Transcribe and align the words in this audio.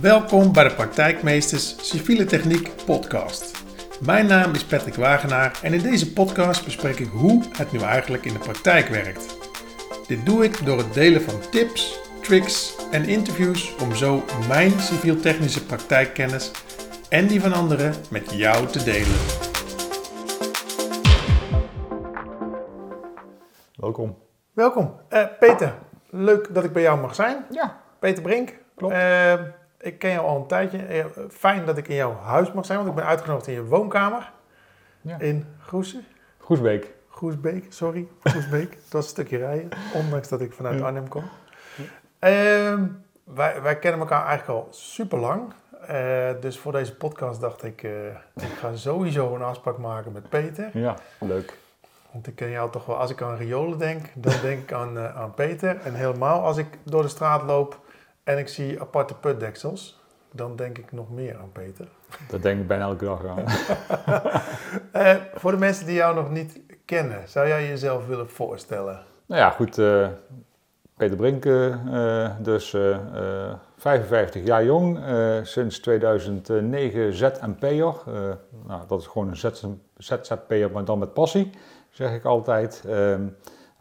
Welkom 0.00 0.52
bij 0.52 0.64
de 0.68 0.74
Praktijkmeesters 0.74 1.88
Civiele 1.90 2.24
Techniek 2.24 2.70
podcast. 2.84 3.62
Mijn 4.00 4.26
naam 4.26 4.52
is 4.54 4.64
Patrick 4.64 4.94
Wagenaar 4.94 5.58
en 5.62 5.72
in 5.74 5.82
deze 5.82 6.12
podcast 6.12 6.64
bespreek 6.64 6.98
ik 6.98 7.08
hoe 7.08 7.44
het 7.58 7.72
nu 7.72 7.78
eigenlijk 7.80 8.24
in 8.24 8.32
de 8.32 8.38
praktijk 8.38 8.88
werkt. 8.88 9.36
Dit 10.06 10.26
doe 10.26 10.44
ik 10.44 10.64
door 10.66 10.78
het 10.78 10.94
delen 10.94 11.22
van 11.22 11.40
tips, 11.50 11.98
tricks 12.22 12.76
en 12.90 13.04
interviews 13.04 13.74
om 13.82 13.94
zo 13.94 14.24
mijn 14.48 14.70
civiel-technische 14.80 15.64
praktijkkennis 15.66 16.50
en 17.08 17.26
die 17.26 17.40
van 17.40 17.52
anderen 17.52 17.94
met 18.10 18.30
jou 18.32 18.66
te 18.66 18.84
delen. 18.84 19.18
Welkom. 23.76 24.18
Welkom, 24.52 24.94
Eh, 25.08 25.24
Peter. 25.38 25.74
Leuk 26.10 26.54
dat 26.54 26.64
ik 26.64 26.72
bij 26.72 26.82
jou 26.82 27.00
mag 27.00 27.14
zijn. 27.14 27.44
Ja, 27.50 27.80
Peter 27.98 28.22
Brink. 28.22 28.58
Klopt. 28.76 28.94
Eh, 28.94 29.34
ik 29.82 29.98
ken 29.98 30.10
jou 30.10 30.26
al 30.26 30.36
een 30.36 30.46
tijdje. 30.46 30.78
Eh, 30.78 31.04
fijn 31.30 31.64
dat 31.64 31.76
ik 31.76 31.88
in 31.88 31.94
jouw 31.94 32.16
huis 32.16 32.52
mag 32.52 32.66
zijn, 32.66 32.78
want 32.78 32.90
ik 32.90 32.96
ben 32.96 33.04
uitgenodigd 33.06 33.46
in 33.46 33.54
je 33.54 33.64
woonkamer 33.64 34.32
Ja. 35.00 35.18
in 35.20 35.46
Groesen. 35.60 36.04
Groesbeek. 36.38 36.90
Groesbeek, 37.10 37.64
sorry. 37.68 38.08
Groesbeek. 38.22 38.70
Het 38.74 38.92
was 38.92 39.04
een 39.04 39.10
stukje 39.10 39.36
rijden, 39.38 39.68
ondanks 39.94 40.28
dat 40.28 40.40
ik 40.40 40.52
vanuit 40.52 40.78
Ja. 40.78 40.84
Arnhem 40.84 41.08
kom. 41.08 41.24
Ehm, 42.18 42.84
wij, 43.24 43.62
wij 43.62 43.78
kennen 43.78 44.00
elkaar 44.00 44.26
eigenlijk 44.26 44.58
al 44.58 44.68
super 44.70 45.18
lang. 45.18 45.52
dus 46.40 46.58
voor 46.58 46.72
deze 46.72 46.94
podcast 46.96 47.40
dacht 47.40 47.64
ik, 47.64 47.82
eh, 47.82 48.06
ik 48.34 48.52
ga 48.58 48.76
sowieso 48.76 49.34
een 49.34 49.42
afspraak 49.42 49.78
maken 49.78 50.12
met 50.12 50.28
Peter. 50.28 50.70
Ja, 50.72 50.94
leuk. 51.20 51.58
Want 52.12 52.26
ik 52.26 52.34
ken 52.34 52.50
jou 52.50 52.70
toch 52.70 52.86
wel, 52.86 52.96
als 52.96 53.10
ik 53.10 53.22
aan 53.22 53.36
riolen 53.36 53.78
denk, 53.78 54.06
dan 54.14 54.32
denk 54.42 54.62
ik 54.62 54.72
aan, 54.72 54.98
eh, 54.98 55.16
aan 55.16 55.34
Peter. 55.34 55.80
En 55.84 55.94
helemaal 55.94 56.42
als 56.44 56.56
ik 56.56 56.66
door 56.82 57.02
de 57.02 57.08
straat 57.08 57.42
loop 57.42 57.80
en 58.24 58.38
ik 58.38 58.48
zie 58.48 58.80
aparte 58.80 59.14
putdeksels, 59.14 60.00
dan 60.32 60.56
denk 60.56 60.78
ik 60.78 60.92
nog 60.92 61.10
meer 61.10 61.36
aan 61.38 61.52
Peter. 61.52 61.88
Dat 62.28 62.42
denk 62.42 62.60
ik 62.60 62.66
bijna 62.66 62.84
elke 62.84 63.04
dag 63.04 63.26
aan. 63.26 63.44
Eh, 64.92 65.16
voor 65.34 65.50
de 65.50 65.56
mensen 65.56 65.86
die 65.86 65.94
jou 65.94 66.14
nog 66.14 66.30
niet 66.30 66.60
kennen, 66.84 67.28
zou 67.28 67.48
jij 67.48 67.68
jezelf 67.68 68.06
willen 68.06 68.30
voorstellen? 68.30 69.00
nou 69.26 69.40
ja, 69.40 69.50
goed. 69.50 69.78
eh, 69.78 70.08
Peter 70.96 71.16
Brink, 71.16 71.44
eh, 71.44 72.30
dus 72.40 72.74
eh, 72.74 72.94
eh, 73.48 73.54
55 73.76 74.44
jaar 74.44 74.64
jong, 74.64 74.98
sinds 75.42 75.78
2009 75.80 77.12
ZMP'er. 77.14 77.94
Nou, 78.66 78.82
dat 78.86 79.00
is 79.00 79.06
gewoon 79.06 79.28
een 79.28 79.36
ZZ 79.36 79.64
ZZP'er, 79.96 80.70
maar 80.70 80.84
dan 80.84 80.98
met 80.98 81.12
passie, 81.12 81.50
zeg 81.90 82.14
ik 82.14 82.24
altijd. 82.24 82.84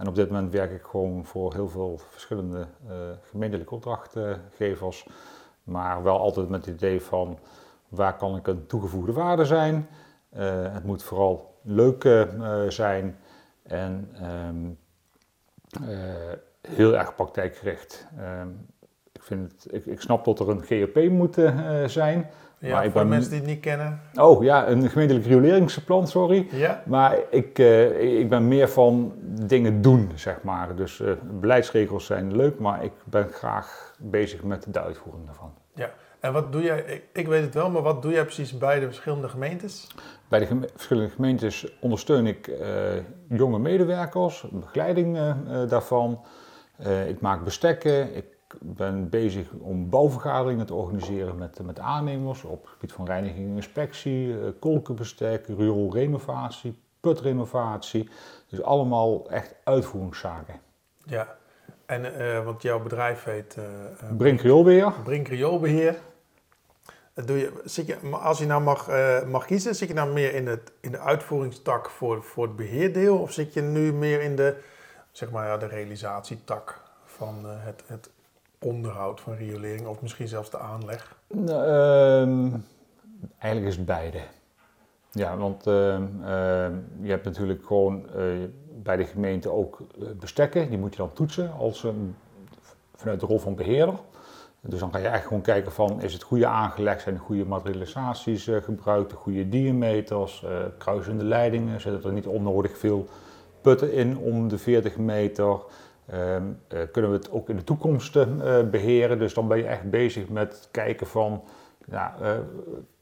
En 0.02 0.08
op 0.08 0.16
dit 0.16 0.30
moment 0.30 0.52
werk 0.52 0.72
ik 0.72 0.84
gewoon 0.84 1.26
voor 1.26 1.54
heel 1.54 1.68
veel 1.68 1.98
verschillende 2.10 2.68
eh, 2.88 2.96
gemeentelijke 3.22 3.76
opdrachtgevers. 3.76 5.08
Maar 5.64 6.04
wel 6.04 6.20
altijd 6.20 6.50
met 6.50 6.66
het 6.66 6.76
idee 6.76 7.02
van 7.02 7.40
waar 7.90 8.18
kan 8.18 8.36
ik 8.36 8.48
een 8.48 8.66
toegevoegde 8.66 9.14
waarde 9.14 9.46
zijn. 9.46 9.88
Eh, 10.30 10.74
het 10.74 10.84
moet 10.84 11.04
vooral 11.04 11.60
leuk 11.62 12.04
eh, 12.04 12.68
zijn 12.68 13.18
en 13.64 14.10
ehm, 14.14 14.70
eh, 15.90 16.38
heel 16.62 16.98
erg 16.98 17.16
praktijkgericht. 17.16 18.08
Ehm, 18.18 18.50
ik, 19.12 19.23
vind 19.23 19.52
het, 19.52 19.73
ik, 19.73 19.86
ik 19.86 20.02
snap 20.02 20.26
dat 20.26 20.40
er 20.40 20.50
een 20.50 20.64
GOP 20.66 21.09
moet 21.09 21.38
eh, 21.38 21.84
zijn. 21.86 22.30
Ja, 22.59 22.72
Maar 22.76 22.84
voor 22.84 22.94
ben- 22.94 23.08
mensen 23.09 23.30
die 23.31 23.40
het 23.40 23.48
niet 23.50 23.59
kennen. 23.59 24.02
Oh 24.16 24.44
ja, 24.44 24.67
een 24.67 24.90
gemeentelijk 24.90 25.26
rioleringsplan, 25.26 26.08
sorry. 26.08 26.48
Ja, 26.52 26.84
Maar 26.86 27.17
ik, 27.30 27.59
eh, 27.59 28.20
ik 28.20 28.30
ben 28.30 28.48
meer 28.48 28.70
van 28.70 29.14
dingen 29.45 29.82
doen, 29.82 30.12
zeg 30.16 30.42
maar. 30.44 30.76
Dus 30.76 31.00
eh, 31.00 31.12
beleidsregels 31.39 32.06
zijn 32.06 32.36
leuk, 32.36 32.59
maar 32.59 32.84
ik 32.84 32.92
ben 33.04 33.28
graag 33.30 33.94
bezig 34.00 34.44
met 34.44 34.66
de 34.73 34.82
uitvoering 34.82 35.26
daarvan. 35.26 35.54
en 36.20 36.34
wat 36.34 36.52
doe 36.52 36.62
jij, 36.62 36.80
ik, 36.82 37.04
ik 37.14 37.28
weet 37.28 37.42
het 37.44 37.54
wel, 37.54 37.70
maar 37.70 37.82
wat 37.82 38.02
doe 38.02 38.12
jij 38.12 38.23
precies 38.23 38.58
bij 38.58 38.80
de 38.80 38.86
verschillende 38.86 39.30
gemeentes? 39.30 39.88
Bij 40.28 40.39
de 40.39 40.45
geme- 40.45 40.70
verschillende 40.73 41.09
gemeentes 41.09 41.78
ondersteun 41.80 42.26
ik 42.28 42.52
jonge 43.30 43.59
medewerkers, 43.59 44.45
begeleiding 44.52 45.20
daarvan. 45.67 46.22
Ik 47.08 47.22
maak 47.22 47.43
bestekken. 47.43 48.16
Ik 48.16 48.26
ben 48.60 49.10
bezig 49.10 49.52
om 49.52 49.89
bouwvergaderingen 49.89 50.66
te 50.66 50.73
organiseren 50.73 51.38
met, 51.38 51.64
met 51.64 51.80
aannemers 51.80 52.44
op 52.44 52.62
het 52.62 52.72
gebied 52.72 52.92
van 52.92 53.06
reiniging 53.06 53.50
en 53.50 53.56
inspectie, 53.56 54.39
eh, 54.39 54.48
kolkenbestek, 54.60 55.48
rioolrenovatie, 55.48 56.80
putrenovatie. 57.00 58.10
Dus 58.48 58.61
allemaal 58.61 59.30
echt 59.30 59.56
uitvoeringszaken. 59.64 60.60
Ja, 61.06 61.38
en 61.86 62.20
eh, 62.20 62.45
want 62.45 62.61
jouw 62.61 62.82
bedrijf 62.82 63.23
heet 63.23 63.58
eh, 63.58 64.16
Brink 64.17 64.42
rioolbeheer. 64.42 64.94
Brink 65.04 65.28
Rioolbeheer. 65.28 66.00
Doe 67.14 67.38
je, 67.38 67.61
zit 67.64 67.88
je, 67.88 67.98
als 68.11 68.38
je 68.38 68.45
nou 68.45 68.61
mag, 68.61 68.90
mag 69.28 69.45
kiezen, 69.45 69.76
zit 69.76 69.88
je 69.88 69.94
nou 69.94 70.14
meer 70.14 70.34
in, 70.34 70.48
het, 70.48 70.72
in 70.80 70.92
de 70.92 71.00
uitvoeringstak 71.00 71.90
voor, 71.90 72.23
voor 72.23 72.48
het 72.48 72.56
beheerdeel? 72.56 73.17
Of 73.17 73.32
zit 73.32 73.54
je 73.54 73.61
nu 73.61 73.94
meer 73.94 74.22
in 74.22 74.36
de, 74.36 74.58
zeg 75.11 75.32
maar, 75.32 75.48
ja, 75.48 75.58
de 75.58 75.67
realisatietak 75.67 76.82
van 77.06 77.45
het, 77.45 77.84
het 77.86 78.10
onderhoud 78.66 79.22
van 79.22 79.33
riolering? 79.36 79.88
Of 79.88 80.02
misschien 80.02 80.27
zelfs 80.27 80.49
de 80.49 80.60
aanleg? 80.60 81.16
Nou, 81.27 81.64
ehm, 81.66 82.49
eigenlijk 83.38 83.72
is 83.72 83.77
het 83.77 83.86
beide. 83.86 84.20
Ja, 85.11 85.38
want 85.38 85.67
ehm, 85.67 86.04
ehm, 86.23 86.73
je 87.02 87.10
hebt 87.10 87.26
natuurlijk 87.26 87.66
gewoon 87.66 88.10
eh, 88.16 88.23
bij 88.83 88.95
de 88.98 89.05
gemeente 89.05 89.49
ook 89.49 89.82
eh, 90.02 90.08
bestekken. 90.20 90.70
Die 90.70 90.77
moet 90.77 90.92
je 90.92 90.98
dan 90.99 91.14
toetsen 91.14 91.52
als, 91.54 91.83
een- 91.83 92.16
vanuit 92.95 93.20
de 93.20 93.26
rol 93.26 93.39
van 93.39 93.55
beheerder. 93.55 93.95
Dus 94.61 94.80
dan 94.80 94.92
ga 94.92 94.98
je 94.98 95.08
echt 95.08 95.26
gewoon 95.26 95.42
kijken 95.42 95.72
van, 95.72 96.02
is 96.02 96.14
het 96.14 96.23
goede 96.23 96.48
aangelegd, 96.48 97.02
zijn 97.02 97.16
de 97.16 97.22
goede 97.22 97.45
materialisaties 97.45 98.48
eh, 98.48 98.61
gebruikt, 98.61 99.10
de 99.10 99.16
goede 99.16 99.49
diameters, 99.49 100.45
kruisende 100.78 101.23
leidingen, 101.23 101.82
zitten 101.82 102.04
er 102.10 102.14
niet 102.16 102.28
onnodig 102.28 102.78
veel 102.78 103.08
putten 103.61 103.93
in 103.93 104.17
om 104.17 104.48
de 104.48 104.58
40 104.58 104.98
meter. 104.98 105.60
Ehm, 106.11 106.44
eh, 106.67 106.80
kunnen 106.92 107.11
we 107.11 107.17
het 107.17 107.32
ook 107.32 107.49
in 107.49 107.55
de 107.55 107.64
toekomst 107.64 108.16
eh, 108.16 108.27
beheren? 108.72 109.20
Dus 109.20 109.33
dan 109.33 109.48
ben 109.48 109.58
je 109.58 109.66
echt 109.66 109.89
bezig 109.89 110.30
met 110.30 110.67
kijken 110.72 111.08
van, 111.08 111.44
ja, 111.86 112.16
eh, 112.22 112.32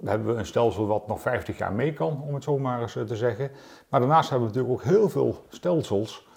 hebben 0.03 0.33
we 0.33 0.39
een 0.39 0.45
stelsel 0.45 0.87
wat 0.87 1.07
nog 1.07 1.21
50 1.21 1.57
jaar 1.57 1.73
mee 1.73 1.93
kan, 1.93 2.23
om 2.27 2.33
het 2.33 2.43
zo 2.43 2.57
maar 2.57 2.81
eens 2.81 2.91
te 2.93 3.15
zeggen. 3.15 3.51
Maar 3.89 3.99
daarnaast 3.99 4.29
hebben 4.29 4.47
we 4.49 4.53
natuurlijk 4.55 4.81
ook 4.81 4.91
heel 4.91 5.09
veel 5.09 5.43
stelsels 5.47 6.27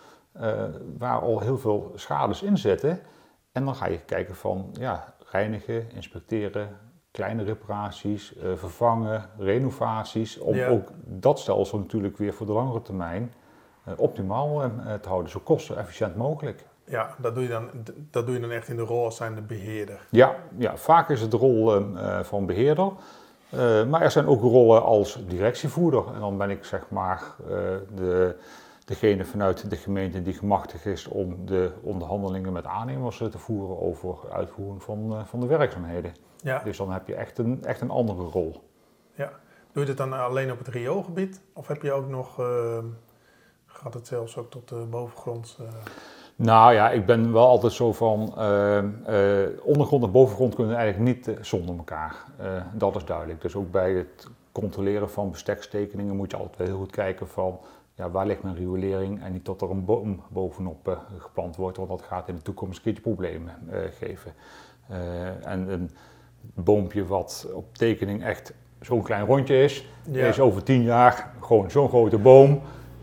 waar 0.98 1.20
al 1.20 1.40
heel 1.40 1.58
veel 1.58 1.92
schades 1.94 2.42
in 2.42 2.58
zitten. 2.58 3.00
En 3.52 3.64
dan 3.64 3.74
ga 3.74 3.86
je 3.86 3.98
kijken 3.98 4.34
van, 4.34 4.68
ja, 4.72 5.14
reinigen, 5.30 5.90
inspecteren, 5.90 6.68
kleine 7.10 7.42
reparaties, 7.42 8.34
vervangen, 8.54 9.28
renovaties. 9.38 10.38
Om 10.38 10.54
Ja. 10.54 10.68
ook 10.68 10.88
dat 11.04 11.38
stelsel 11.38 11.78
natuurlijk 11.78 12.16
weer 12.16 12.34
voor 12.34 12.46
de 12.46 12.52
langere 12.52 12.82
termijn 12.82 13.32
optimaal 13.96 14.62
eh, 14.62 14.68
te 15.00 15.08
houden, 15.08 15.30
zo 15.30 15.40
kostenefficiënt 15.44 16.16
mogelijk. 16.16 16.64
Ja, 16.84 17.14
dat 17.18 17.34
doe 17.34 17.42
je 17.42 17.48
dan, 17.48 17.68
dat 18.10 18.26
doe 18.26 18.34
je 18.34 18.40
dan 18.40 18.50
echt 18.50 18.68
in 18.68 18.76
de 18.76 18.82
rol 18.82 19.04
als 19.04 19.16
zijnde 19.16 19.40
beheerder. 19.40 20.06
Ja, 20.10 20.34
ja 20.58 20.76
vaak 20.76 21.08
is 21.10 21.20
het 21.20 21.30
de 21.30 21.36
rol 21.36 21.74
eh, 21.76 22.18
eh, 22.18 22.24
van 22.24 22.46
beheerder. 22.46 22.92
Eh, 23.50 23.84
maar 23.84 24.00
er 24.02 24.10
zijn 24.10 24.26
ook 24.26 24.40
rollen 24.40 24.82
als 24.82 25.18
directievoerder. 25.28 26.04
En 26.14 26.20
dan 26.20 26.38
ben 26.38 26.50
ik 26.50 26.64
zeg 26.64 26.84
maar 26.88 27.22
eh, 27.48 27.56
de, 27.94 28.36
degene 28.84 29.24
vanuit 29.24 29.70
de 29.70 29.76
gemeente 29.76 30.22
die 30.22 30.34
gemachtigd 30.34 30.86
is 30.86 31.06
om 31.06 31.46
de 31.46 31.70
onderhandelingen 31.82 32.52
met 32.52 32.64
aannemers 32.64 33.20
eh, 33.20 33.28
te 33.28 33.38
voeren 33.38 33.80
over 33.80 34.16
uitvoering 34.32 34.82
van, 34.82 35.12
eh, 35.16 35.24
van 35.24 35.40
de 35.40 35.46
werkzaamheden. 35.46 36.14
Ja, 36.36 36.62
Dus 36.64 36.76
dan 36.76 36.92
heb 36.92 37.06
je 37.06 37.14
echt 37.14 37.38
een, 37.38 37.64
echt 37.64 37.80
een 37.80 37.90
andere 37.90 38.22
rol. 38.22 38.62
doe 39.72 39.82
je 39.82 39.84
dit 39.88 39.96
dan 39.96 40.12
alleen 40.12 40.52
op 40.52 40.58
het 40.58 40.68
rioolgebied? 40.68 41.40
Of 41.52 41.66
heb 41.66 41.82
je 41.82 41.92
ook 41.92 42.08
nog, 42.08 42.40
eh, 42.40 42.78
gaat 43.72 43.94
het 43.94 44.06
zelfs 44.06 44.36
ook 44.36 44.50
tot 44.50 44.68
de 44.68 44.86
bovengrond? 44.90 45.56
eh, 45.60 45.66
Nou 46.36 46.74
ja, 46.74 46.90
ik 46.90 47.06
ben 47.06 47.32
wel 47.32 47.46
altijd 47.46 47.72
zo 47.72 47.92
van 47.92 48.34
eh, 48.36 48.78
eh, 48.78 49.50
ondergrond 49.62 50.04
en 50.04 50.10
bovengrond 50.10 50.54
kunnen 50.54 50.76
eigenlijk 50.76 51.26
niet 51.26 51.36
zonder 51.40 51.76
elkaar. 51.76 52.16
Dat 52.74 52.96
is 52.96 53.04
duidelijk. 53.04 53.40
Dus 53.40 53.54
ook 53.56 53.70
bij 53.70 53.92
het 53.92 54.28
controleren 54.52 55.10
van 55.10 55.30
bestekstekeningen 55.30 56.16
moet 56.16 56.30
je 56.30 56.36
altijd 56.36 56.58
wel 56.58 56.66
heel 56.66 56.76
goed 56.76 56.90
kijken 56.90 57.28
van 57.28 57.58
ja, 57.94 58.10
waar 58.10 58.26
ligt 58.26 58.42
mijn 58.42 58.56
riolering 58.56 59.22
en 59.22 59.32
niet 59.32 59.44
dat 59.44 59.62
er 59.62 59.70
een 59.70 59.84
boom 59.84 60.22
bovenop 60.28 60.98
geplant 61.18 61.56
wordt, 61.56 61.76
want 61.76 61.88
dat 61.88 62.02
gaat 62.02 62.28
in 62.28 62.34
de 62.34 62.42
toekomst 62.42 62.76
een 62.76 62.82
keertje 62.82 63.02
problemen 63.02 63.54
geven. 63.98 64.32
En 65.42 65.72
een 65.72 65.90
boompje 66.54 67.06
wat 67.06 67.48
op 67.52 67.76
tekening 67.76 68.24
echt 68.24 68.52
zo'n 68.80 69.02
klein 69.02 69.26
rondje 69.26 69.62
is, 69.62 69.86
ja. 70.10 70.26
is 70.26 70.40
over 70.40 70.62
tien 70.62 70.82
jaar 70.82 71.34
gewoon 71.40 71.70
zo'n 71.70 71.88
grote 71.88 72.18
boom 72.18 72.60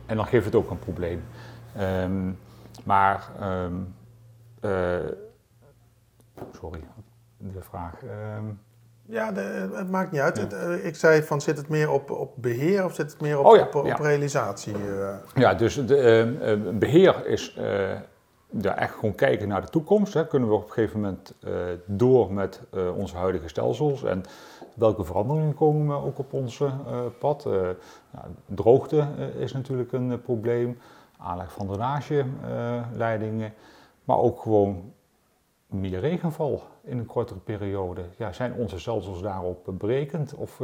en 0.10 0.16
dan 0.16 0.26
geeft 0.26 0.46
het 0.46 0.56
ook 0.56 0.70
een 0.70 0.80
probleem. 0.80 1.24
Ehm, 1.76 2.32
maar, 2.84 3.30
ehm, 3.40 3.74
eh, 4.62 5.12
sorry, 6.60 6.80
de 7.38 7.62
vraag. 7.62 7.94
ehm, 8.04 8.44
Ja, 9.12 9.32
de- 9.32 9.70
het 9.74 9.90
maakt 9.90 10.12
niet 10.12 10.22
uit. 10.22 10.38
Ja. 10.38 10.58
Eh, 10.58 10.86
ik 10.86 10.96
zei 10.96 11.24
van, 11.24 11.42
zit 11.42 11.58
het 11.58 11.70
meer 11.70 11.90
op, 11.92 12.12
op 12.12 12.34
beheer 12.36 12.86
of 12.86 12.94
zit 12.96 13.12
het 13.12 13.22
meer 13.22 13.40
op, 13.40 13.46
Oh 13.46 13.56
ja, 13.56 13.62
op, 13.64 13.76
op 13.76 13.86
ja. 13.86 13.96
realisatie? 13.96 14.74
eh? 14.74 15.10
ja, 15.36 15.54
dus 15.54 15.86
de, 15.86 16.76
beheer 16.80 17.26
is 17.28 17.58
ja, 18.50 18.78
echt 18.78 18.94
gewoon 18.94 19.16
kijken 19.16 19.48
naar 19.48 19.62
de 19.62 19.70
toekomst. 19.70 20.14
Hè. 20.14 20.28
Kunnen 20.28 20.50
we 20.50 20.56
op 20.56 20.64
een 20.64 20.72
gegeven 20.72 21.00
moment 21.00 21.34
door 21.86 22.34
met 22.34 22.62
onze 22.96 23.18
huidige 23.18 23.48
stelsels 23.48 24.04
en 24.04 24.24
welke 24.76 25.04
veranderingen 25.04 25.54
komen 25.54 26.02
ook 26.04 26.20
op 26.20 26.34
ons 26.34 26.64
pad? 27.20 27.46
Nou, 27.46 28.28
droogte 28.46 29.08
is 29.38 29.54
natuurlijk 29.54 29.92
een 29.92 30.22
probleem, 30.22 30.78
aanleg 31.18 31.52
van 31.52 31.68
drainageleidingen, 31.68 33.54
maar 34.04 34.18
ook 34.18 34.42
gewoon 34.42 34.94
meer 35.68 36.00
regenval 36.00 36.64
in 36.84 36.98
een 36.98 37.06
kortere 37.06 37.40
periode. 37.40 38.02
Ja, 38.18 38.34
zijn 38.34 38.54
onze 38.54 38.80
stelsels 38.80 39.22
daarop 39.22 39.70
berekend 39.72 40.34
of, 40.36 40.62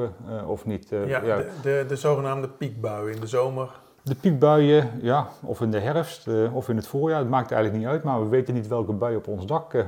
of 0.48 0.66
niet? 0.66 0.90
Ja, 0.90 1.06
ja. 1.06 1.38
De, 1.38 1.50
de, 1.62 1.86
de, 1.88 1.96
zogenaamde 1.96 2.50
piekbuien 2.50 3.16
in 3.16 3.22
de 3.22 3.28
zomer. 3.28 3.84
De 4.06 4.16
piekbuien, 4.16 4.90
ja, 5.02 5.28
of 5.44 5.62
in 5.62 5.72
de 5.72 5.80
herfst 5.80 6.28
uh, 6.28 6.56
of 6.56 6.70
in 6.70 6.76
het 6.76 6.88
voorjaar, 6.88 7.20
het 7.20 7.30
maakt 7.30 7.52
eigenlijk 7.52 7.84
niet 7.84 7.92
uit, 7.94 8.04
maar 8.04 8.22
we 8.22 8.28
weten 8.28 8.54
niet 8.54 8.68
welke 8.68 8.94
buien 8.94 9.18
op 9.18 9.28
ons 9.28 9.46
dak 9.46 9.86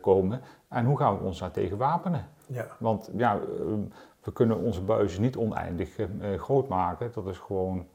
komen 0.00 0.40
en 0.68 0.84
hoe 0.84 0.98
gaan 0.98 1.18
we 1.18 1.24
ons 1.24 1.38
daar 1.38 1.50
tegen 1.50 1.76
wapenen. 1.76 2.26
Ja. 2.46 2.66
Want 2.78 3.10
ja, 3.16 3.40
we 4.22 4.32
kunnen 4.32 4.58
onze 4.58 4.82
buizen 4.82 5.22
niet 5.22 5.36
oneindig 5.36 5.96
groot 6.36 6.68
maken, 6.68 7.10
dat 7.14 7.26
is 7.26 7.38
gewoon 7.38 7.86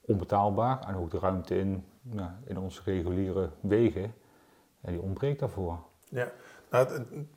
onbetaalbaar 0.00 0.80
en 0.88 0.96
ook 0.96 1.10
de 1.10 1.18
ruimte 1.18 1.58
in, 1.58 1.84
in 2.44 2.58
onze 2.58 2.80
reguliere 2.84 3.50
wegen 3.60 4.14
en 4.80 4.92
die 4.92 5.02
ontbreekt 5.02 5.40
daarvoor. 5.40 5.78
Ja, 6.08 6.28
nou, 6.70 6.88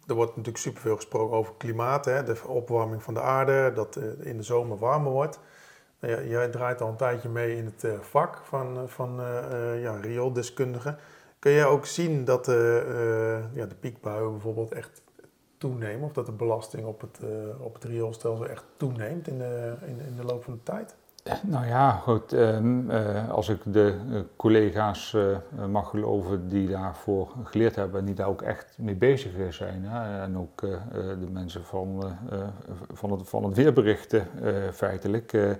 er 0.08 0.16
wordt 0.16 0.36
natuurlijk 0.36 0.64
superveel 0.64 0.96
gesproken 0.96 1.38
over 1.38 1.54
klimaat, 1.58 2.06
hè, 2.06 2.24
de 2.24 2.42
opwarming 2.48 3.04
van 3.04 3.14
de 3.14 3.22
aarde, 3.22 3.72
dat 3.76 3.96
het 3.96 4.20
in 4.20 4.38
de 4.38 4.44
zomer 4.44 4.78
warmer 4.78 5.12
wordt. 5.12 5.40
Nou 6.00 6.14
ja, 6.14 6.22
jij 6.22 6.48
draait 6.48 6.82
al 6.82 6.90
een 6.90 6.96
tijdje 6.96 7.30
mee 7.30 7.56
in 7.56 7.66
het 7.66 7.84
eh, 7.84 8.00
vak 8.00 8.40
van, 8.44 8.78
eh, 8.78 8.84
van 8.86 9.20
uh, 9.20 9.82
ja, 9.82 9.96
rioldeskundige. 10.02 10.96
Kun 11.40 11.52
jij 11.52 11.66
ook 11.66 11.86
zien 11.86 12.26
dat 12.26 12.46
ja, 13.54 13.66
de 13.66 13.76
piekbuien 13.80 14.32
bijvoorbeeld 14.32 14.72
echt 14.72 15.02
toenemen, 15.58 16.06
of 16.06 16.14
dat 16.14 16.26
de 16.26 16.32
belasting 16.32 16.86
op 16.86 17.02
het, 17.02 17.20
op 17.60 17.74
het 17.74 17.84
rioolstelsel 17.84 18.48
echt 18.48 18.64
toeneemt 18.78 19.28
in 19.28 19.38
de, 19.38 19.74
in, 19.86 20.00
in 20.00 20.16
de 20.16 20.24
loop 20.24 20.44
van 20.44 20.54
de 20.54 20.64
tijd? 20.64 20.96
Nou 21.44 21.66
ja, 21.66 21.92
goed. 21.92 22.34
Ehm, 22.34 22.90
eh, 22.90 23.30
als 23.30 23.50
ik 23.50 23.60
de 23.66 23.96
collega's 24.36 25.18
mag 25.70 25.90
geloven 25.90 26.48
die 26.48 26.68
daarvoor 26.68 27.32
geleerd 27.44 27.76
hebben 27.76 28.00
en 28.00 28.06
die 28.06 28.16
daar 28.16 28.28
ook 28.28 28.42
echt 28.42 28.78
mee 28.78 28.96
bezig 28.96 29.54
zijn. 29.54 29.84
Hè, 29.84 30.22
en 30.22 30.38
ook 30.38 30.62
de 30.92 31.30
mensen 31.32 31.66
van, 31.66 32.18
van, 32.94 33.12
het, 33.12 33.30
van 33.30 33.44
het 33.44 33.56
weerberichten 33.56 34.28
feitelijk. 34.74 35.58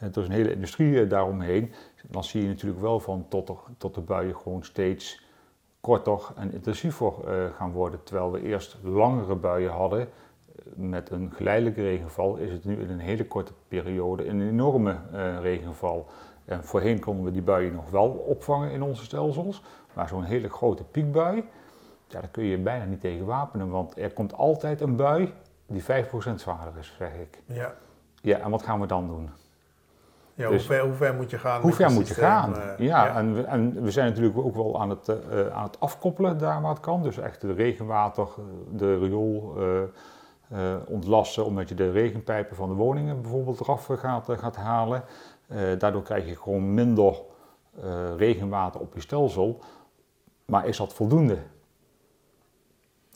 Er 0.00 0.18
is 0.18 0.26
een 0.26 0.30
hele 0.30 0.52
industrie 0.52 1.06
daaromheen. 1.06 1.72
Dan 2.10 2.24
zie 2.24 2.42
je 2.42 2.48
natuurlijk 2.48 2.80
wel 2.80 3.00
van 3.00 3.26
tot, 3.28 3.48
er, 3.48 3.56
tot 3.78 3.94
de 3.94 4.00
buien 4.00 4.36
gewoon 4.36 4.64
steeds 4.64 5.26
korter 5.80 6.20
en 6.36 6.52
intensiever 6.52 7.12
gaan 7.56 7.72
worden. 7.72 8.02
Terwijl 8.02 8.32
we 8.32 8.42
eerst 8.42 8.76
langere 8.82 9.34
buien 9.34 9.70
hadden 9.70 10.08
met 10.74 11.10
een 11.10 11.32
geleidelijke 11.32 11.82
regenval 11.82 12.36
is 12.36 12.50
het 12.50 12.64
nu 12.64 12.80
in 12.80 12.90
een 12.90 12.98
hele 12.98 13.26
korte 13.26 13.52
periode 13.68 14.26
een 14.26 14.48
enorme 14.48 14.96
regenval. 15.40 16.06
En 16.44 16.64
voorheen 16.64 17.00
konden 17.00 17.24
we 17.24 17.30
die 17.30 17.42
buien 17.42 17.72
nog 17.72 17.90
wel 17.90 18.08
opvangen 18.08 18.70
in 18.70 18.82
onze 18.82 19.04
stelsels, 19.04 19.62
maar 19.92 20.08
zo'n 20.08 20.22
hele 20.22 20.48
grote 20.48 20.84
piekbui, 20.84 21.36
ja, 22.06 22.20
daar 22.20 22.30
kun 22.30 22.44
je 22.44 22.58
bijna 22.58 22.84
niet 22.84 23.00
tegen 23.00 23.26
wapenen, 23.26 23.70
want 23.70 23.98
er 23.98 24.12
komt 24.12 24.34
altijd 24.34 24.80
een 24.80 24.96
bui 24.96 25.32
die 25.66 25.82
5% 25.82 25.86
zwaarder 26.34 26.78
is, 26.78 26.94
zeg 26.98 27.14
ik. 27.14 27.42
Ja. 27.46 27.74
Ja, 28.22 28.38
en 28.38 28.50
wat 28.50 28.62
gaan 28.62 28.80
we 28.80 28.86
dan 28.86 29.06
doen? 29.06 29.30
Ja, 30.38 30.48
dus, 30.48 30.66
hoe, 30.66 30.76
ver, 30.76 30.84
hoe, 30.84 30.94
ver, 30.94 31.14
moet 31.14 31.30
je 31.30 31.38
gaan? 31.38 31.60
Hoe 31.60 31.72
ver 31.72 31.90
moet 31.90 32.08
je 32.08 32.14
gaan? 32.14 32.56
Uh, 32.56 32.78
ja, 32.78 33.16
En, 33.16 33.34
we, 33.34 33.42
en, 33.42 33.82
we, 33.82 33.90
zijn 33.90 34.08
natuurlijk 34.08 34.38
ook 34.38 34.54
wel 34.54 34.80
aan 34.80 34.90
het, 34.90 35.08
uh, 35.08 35.48
aan 35.48 35.62
het 35.62 35.80
afkoppelen 35.80 36.38
daar 36.38 36.62
waar 36.62 36.70
het 36.70 36.80
kan. 36.80 37.02
Dus 37.02 37.18
echt 37.18 37.40
de 37.40 37.52
regenwater, 37.52 38.28
de 38.70 38.98
riool, 38.98 39.54
uh, 40.52 40.74
ontlasten, 40.86 41.44
omdat 41.44 41.68
je 41.68 41.74
de 41.74 41.90
regenpijpen 41.90 42.56
van 42.56 42.68
de 42.68 42.74
woningen 42.74 43.22
bijvoorbeeld 43.22 43.60
eraf 43.60 43.86
gaat, 43.86 44.28
eh, 44.28 44.38
gaat 44.38 44.56
halen. 44.56 45.02
Daardoor 45.78 46.02
krijg 46.02 46.26
je 46.26 46.36
gewoon 46.36 46.74
minder 46.74 47.22
regenwater 48.16 48.80
op 48.80 48.94
je 48.94 49.00
stelsel. 49.00 49.60
Maar 50.44 50.66
is 50.66 50.76
dat 50.76 50.92
voldoende? 50.94 51.38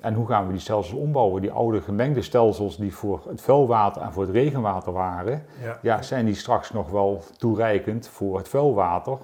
En 0.03 0.15
hoe 0.15 0.27
gaan 0.27 0.47
we 0.47 0.53
die 0.53 0.61
stelsels 0.61 1.01
ombouwen? 1.01 1.43
Die 1.43 1.53
oude 1.53 1.81
gemengde 1.81 2.23
stelsels 2.23 2.77
die 2.77 2.95
voor 2.95 3.23
het 3.29 3.41
vuilwater 3.41 4.03
en 4.03 4.13
voor 4.13 4.23
het 4.23 4.33
regenwater 4.33 4.93
waren, 4.93 5.45
ja. 5.63 5.79
ja. 5.83 6.03
zijn 6.03 6.25
die 6.25 6.35
straks 6.35 6.73
nog 6.73 6.91
wel 6.91 7.23
toereikend 7.37 8.09
voor 8.09 8.37
het 8.37 8.49
vuilwater? 8.49 9.19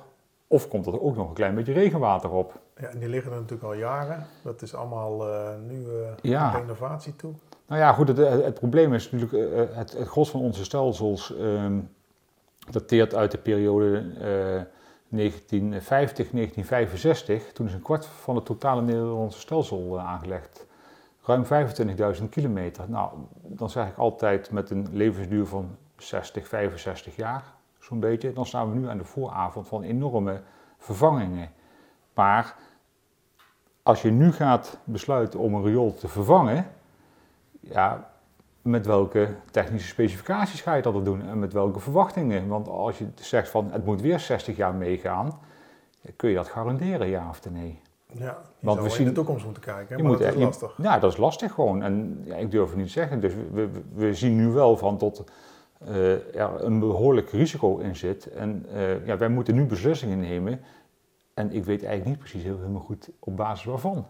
Of 0.46 0.68
komt 0.68 0.86
er 0.86 1.00
ook 1.00 1.16
nog 1.16 1.28
een 1.28 1.34
klein 1.34 1.54
beetje 1.54 1.72
regenwater 1.72 2.30
op? 2.30 2.60
Ja, 2.80 2.86
en 2.86 2.98
die 2.98 3.08
liggen 3.08 3.32
er 3.32 3.38
natuurlijk 3.38 3.68
al 3.68 3.74
jaren. 3.74 4.26
Dat 4.42 4.62
is 4.62 4.74
allemaal 4.74 5.28
uh, 5.28 5.48
nu 5.66 5.86
uh, 6.22 6.52
renovatie 6.54 7.16
toe. 7.16 7.32
Nou 7.66 7.80
ja, 7.80 7.92
goed, 7.92 8.08
het, 8.08 8.18
het 8.18 8.54
probleem 8.54 8.94
is 8.94 9.10
natuurlijk, 9.10 9.52
uh, 9.52 9.76
het, 9.76 9.92
het 9.92 10.08
gros 10.08 10.30
van 10.30 10.40
onze 10.40 10.64
stelsels 10.64 11.34
um, 11.40 11.90
dateert 12.70 13.14
uit 13.14 13.30
de 13.30 13.38
periode 13.38 14.04
1950, 15.08 16.30
1965. 16.30 17.52
Toen 17.52 17.66
is 17.66 17.72
een 17.72 17.82
kwart 17.82 18.06
van 18.06 18.36
het 18.36 18.44
totale 18.44 18.82
Nederlandse 18.82 19.40
stelsel 19.40 20.00
aangelegd. 20.00 20.66
Ruim 21.28 21.44
25.000 22.18 22.28
kilometer. 22.28 22.90
Nou, 22.90 23.10
dan 23.42 23.70
zeg 23.70 23.88
ik 23.88 23.96
altijd 23.96 24.50
met 24.50 24.70
een 24.70 24.88
levensduur 24.92 25.46
van 25.46 25.76
60, 25.96 26.48
65 26.48 27.16
jaar, 27.16 27.42
zo'n 27.78 28.00
beetje. 28.00 28.32
Dan 28.32 28.46
staan 28.46 28.70
we 28.70 28.78
nu 28.78 28.88
aan 28.88 28.98
de 28.98 29.04
vooravond 29.04 29.68
van 29.68 29.82
enorme 29.82 30.40
vervangingen. 30.78 31.50
Maar 32.14 32.54
als 33.82 34.02
je 34.02 34.10
nu 34.10 34.32
gaat 34.32 34.78
besluiten 34.84 35.40
om 35.40 35.54
een 35.54 35.62
riool 35.62 35.94
te 35.94 36.08
vervangen, 36.08 36.66
ja, 37.60 38.10
met 38.62 38.86
welke 38.86 39.34
technische 39.50 39.88
specificaties 39.88 40.60
ga 40.60 40.74
je 40.74 40.82
dat 40.82 41.04
doen 41.04 41.28
en 41.28 41.38
met 41.38 41.52
welke 41.52 41.80
verwachtingen? 41.80 42.48
Want 42.48 42.68
als 42.68 42.98
je 42.98 43.06
zegt 43.14 43.50
van 43.50 43.72
het 43.72 43.84
moet 43.84 44.00
weer 44.00 44.20
60 44.20 44.56
jaar 44.56 44.74
meegaan, 44.74 45.38
kun 46.16 46.28
je 46.28 46.36
dat 46.36 46.48
garanderen, 46.48 47.08
ja 47.08 47.28
of 47.28 47.50
nee? 47.50 47.80
Ja, 48.14 48.42
Want 48.58 48.80
we 48.80 48.88
zien, 48.88 49.00
in 49.00 49.06
de 49.06 49.12
toekomst 49.12 49.44
moeten 49.44 49.62
kijken, 49.62 49.96
je 49.96 50.02
maar 50.02 50.12
moet, 50.12 50.20
dat 50.20 50.34
is 50.34 50.42
lastig. 50.42 50.74
ja, 50.76 50.98
dat 50.98 51.12
is 51.12 51.18
lastig 51.18 51.52
gewoon. 51.52 51.82
En 51.82 52.20
ja, 52.24 52.36
ik 52.36 52.50
durf 52.50 52.68
het 52.68 52.76
niet 52.76 52.86
te 52.86 52.92
zeggen. 52.92 53.20
Dus 53.20 53.32
we, 53.52 53.68
we, 53.94 54.14
zien 54.14 54.36
nu 54.36 54.48
wel 54.48 54.76
van 54.76 54.98
tot 54.98 55.24
uh, 55.88 56.36
er 56.36 56.64
een 56.64 56.78
behoorlijk 56.78 57.30
risico 57.30 57.78
in 57.78 57.96
zit. 57.96 58.26
En 58.26 58.66
uh, 58.72 59.06
ja, 59.06 59.16
wij 59.16 59.28
moeten 59.28 59.54
nu 59.54 59.64
beslissingen 59.64 60.20
nemen 60.20 60.60
en 61.34 61.52
ik 61.52 61.64
weet 61.64 61.84
eigenlijk 61.84 62.04
niet 62.04 62.18
precies 62.18 62.42
heel, 62.42 62.58
helemaal 62.58 62.80
goed 62.80 63.08
op 63.18 63.36
basis 63.36 63.64
waarvan. 63.64 64.06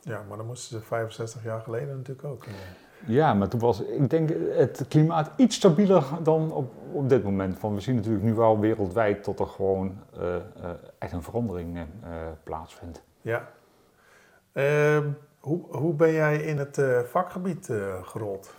Ja, 0.00 0.22
maar 0.28 0.36
dan 0.36 0.46
moesten 0.46 0.78
ze 0.78 0.84
65 0.86 1.44
jaar 1.44 1.60
geleden 1.60 1.96
natuurlijk 1.96 2.28
ook. 2.28 2.44
Ja, 3.06 3.34
maar 3.34 3.48
toen 3.48 3.60
was, 3.60 3.80
ik 3.80 4.10
denk, 4.10 4.30
het 4.56 4.84
klimaat 4.88 5.30
iets 5.36 5.56
stabieler 5.56 6.04
dan 6.22 6.52
op, 6.52 6.72
op 6.92 7.08
dit 7.08 7.22
moment. 7.22 7.58
Van, 7.58 7.74
we 7.74 7.80
zien 7.80 7.94
natuurlijk 7.94 8.24
nu 8.24 8.34
wel 8.34 8.58
wereldwijd 8.58 9.24
dat 9.24 9.40
er 9.40 9.46
gewoon 9.46 9.98
uh, 10.18 10.36
echt 10.98 11.12
een 11.12 11.22
verandering 11.22 11.78
plaatsvindt. 12.44 13.02
Ja. 13.24 13.48
Ehm, 14.52 15.08
hoe, 15.40 15.60
hoe 15.70 15.94
ben 15.94 16.12
jij 16.12 16.36
in 16.36 16.58
het 16.58 16.82
vakgebied 17.04 17.70
gerold? 18.02 18.54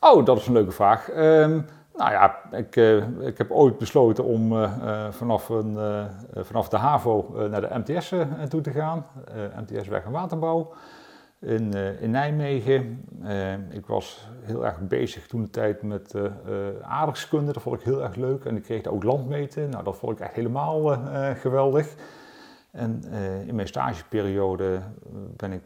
Oh, 0.00 0.24
dat 0.24 0.38
is 0.38 0.46
een 0.46 0.52
leuke 0.52 0.70
vraag. 0.70 1.10
Ehm, 1.10 1.60
nou 1.94 2.10
ja, 2.10 2.40
ik, 2.50 2.76
uh, 2.76 3.20
ik 3.20 3.38
heb 3.38 3.50
ooit 3.50 3.78
besloten 3.78 4.24
om 4.24 4.68
vanaf, 5.10 5.48
een, 5.48 5.78
vanaf 6.34 6.68
de 6.68 6.76
HAVO 6.76 7.46
naar 7.50 7.60
de 7.60 7.78
MTS 7.78 8.14
toe 8.48 8.60
te 8.60 8.70
gaan. 8.70 9.06
MTS 9.60 9.88
Weg 9.88 10.04
en 10.04 10.10
Waterbouw 10.10 10.72
in, 11.40 11.72
in 12.00 12.10
Nijmegen. 12.10 13.04
ik 13.70 13.86
was 13.86 14.28
heel 14.42 14.66
erg 14.66 14.80
bezig 14.80 15.26
toen 15.26 15.42
de 15.42 15.50
tijd 15.50 15.82
met 15.82 16.14
aardrijkskunde. 16.82 17.52
Dat 17.52 17.62
vond 17.62 17.78
ik 17.78 17.84
heel 17.84 18.02
erg 18.02 18.14
leuk. 18.14 18.44
En 18.44 18.56
ik 18.56 18.62
kreeg 18.62 18.82
daar 18.82 18.92
ook 18.92 19.04
landmeten. 19.04 19.70
Nou, 19.70 19.84
dat 19.84 19.96
vond 19.96 20.12
ik 20.12 20.24
echt 20.24 20.34
helemaal 20.34 20.98
geweldig. 21.34 21.94
En 22.74 23.04
in 23.46 23.54
mijn 23.54 23.68
stageperiode 23.68 24.80
ben 25.36 25.52
ik 25.52 25.62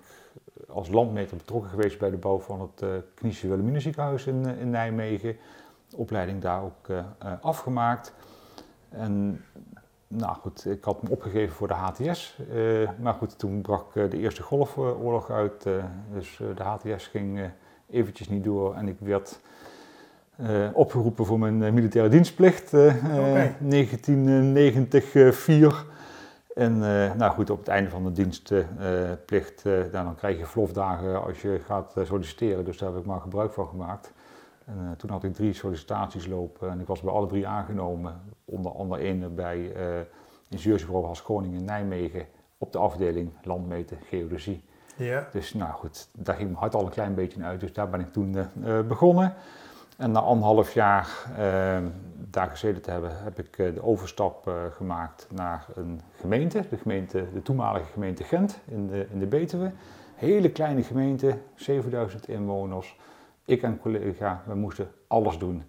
als 0.68 0.88
landmeter 0.88 1.36
betrokken 1.36 1.70
geweest 1.70 1.98
bij 1.98 2.10
de 2.10 2.16
bouw 2.16 2.38
van 2.38 2.60
het 2.60 2.82
uh, 2.82 2.88
Knische 3.14 3.46
Wilhelminenziekenhuis 3.46 4.26
in, 4.26 4.58
in 4.58 4.70
Nijmegen 4.70 5.36
opleiding 5.96 6.42
daar 6.42 6.62
ook 6.62 6.88
uh, 6.88 7.04
afgemaakt. 7.40 8.14
En 8.88 9.44
nou 10.08 10.36
goed, 10.36 10.66
ik 10.66 10.84
had 10.84 11.02
me 11.02 11.10
opgegeven 11.10 11.54
voor 11.54 11.68
de 11.68 11.74
HTS. 11.74 12.38
Uh, 12.50 12.82
eh, 12.82 12.88
maar 13.00 13.14
goed, 13.14 13.38
toen 13.38 13.60
brak 13.60 13.92
de 13.92 14.18
Eerste 14.18 14.42
Golfoorlog 14.42 15.30
uit. 15.30 15.62
dus 16.12 16.40
de 16.56 16.62
HTS 16.62 17.06
ging 17.06 17.50
eventjes 17.90 18.28
niet 18.28 18.44
door 18.44 18.74
en 18.74 18.88
ik 18.88 18.96
werd 18.98 19.40
opgeroepen 20.72 21.26
voor 21.26 21.38
mijn 21.38 21.74
militaire 21.74 22.10
dienstplicht. 22.10 22.74
Okay. 22.74 23.54
1994. 23.58 25.86
En 26.58 26.78
nou 27.16 27.32
goed, 27.32 27.50
op 27.50 27.58
het 27.58 27.68
einde 27.68 27.90
van 27.90 28.04
de 28.04 28.12
dienstplicht, 28.12 29.62
dan 29.92 30.14
krijg 30.14 30.38
je 30.38 30.46
vlofdagen 30.46 31.22
als 31.24 31.42
je 31.42 31.60
gaat 31.64 31.94
solliciteren. 32.02 32.64
Dus 32.64 32.78
daar 32.78 32.90
heb 32.90 32.98
ik 32.98 33.06
maar 33.06 33.20
gebruik 33.20 33.52
van 33.52 33.66
gemaakt. 33.66 34.12
En, 34.64 34.94
toen 34.96 35.10
had 35.10 35.24
ik 35.24 35.34
drie 35.34 35.52
sollicitaties 35.52 36.26
lopen 36.26 36.70
en 36.70 36.80
ik 36.80 36.86
was 36.86 37.00
bij 37.00 37.12
alle 37.12 37.26
drie 37.26 37.46
aangenomen. 37.46 38.20
Onder 38.44 38.72
andere 38.72 39.02
één 39.02 39.34
bij 39.34 39.72
ingenieursbureau 40.48 41.06
Has 41.06 41.22
Koning 41.22 41.54
in 41.54 41.64
Nijmegen 41.64 42.26
op 42.58 42.72
de 42.72 42.78
afdeling 42.78 43.30
landmeten, 43.42 43.98
geodesie. 44.04 44.64
Ja. 44.96 45.28
Dus 45.32 45.54
nou 45.54 45.72
goed, 45.72 46.08
daar 46.12 46.34
ging 46.34 46.48
mijn 46.48 46.60
hart 46.60 46.74
al 46.74 46.84
een 46.84 46.90
klein 46.90 47.14
beetje 47.14 47.42
uit. 47.42 47.60
Dus 47.60 47.72
daar 47.72 47.88
ben 47.90 48.00
ik 48.00 48.12
toen 48.12 48.36
begonnen. 48.88 49.34
En 49.98 50.10
na 50.10 50.20
anderhalf 50.20 50.72
jaar 50.72 51.08
uh, 51.30 51.76
daar 52.30 52.48
gezeten 52.50 52.82
te 52.82 52.90
hebben, 52.90 53.10
heb 53.14 53.38
ik 53.38 53.58
uh, 53.58 53.74
de 53.74 53.82
overstap 53.82 54.48
uh, 54.48 54.54
gemaakt 54.70 55.26
naar 55.34 55.66
een 55.74 56.00
gemeente. 56.20 56.64
De, 56.70 56.76
gemeente, 56.76 57.24
de 57.32 57.42
toenmalige 57.42 57.92
gemeente 57.92 58.24
Gent 58.24 58.58
in 58.64 58.86
de, 58.86 59.06
in 59.12 59.18
de 59.18 59.26
Betuwe. 59.26 59.72
Hele 60.14 60.50
kleine 60.50 60.82
gemeente, 60.82 61.38
7000 61.54 62.28
inwoners. 62.28 62.98
Ik 63.44 63.62
en 63.62 63.70
een 63.70 63.80
collega, 63.80 64.42
we 64.46 64.54
moesten 64.54 64.90
alles 65.06 65.38
doen. 65.38 65.62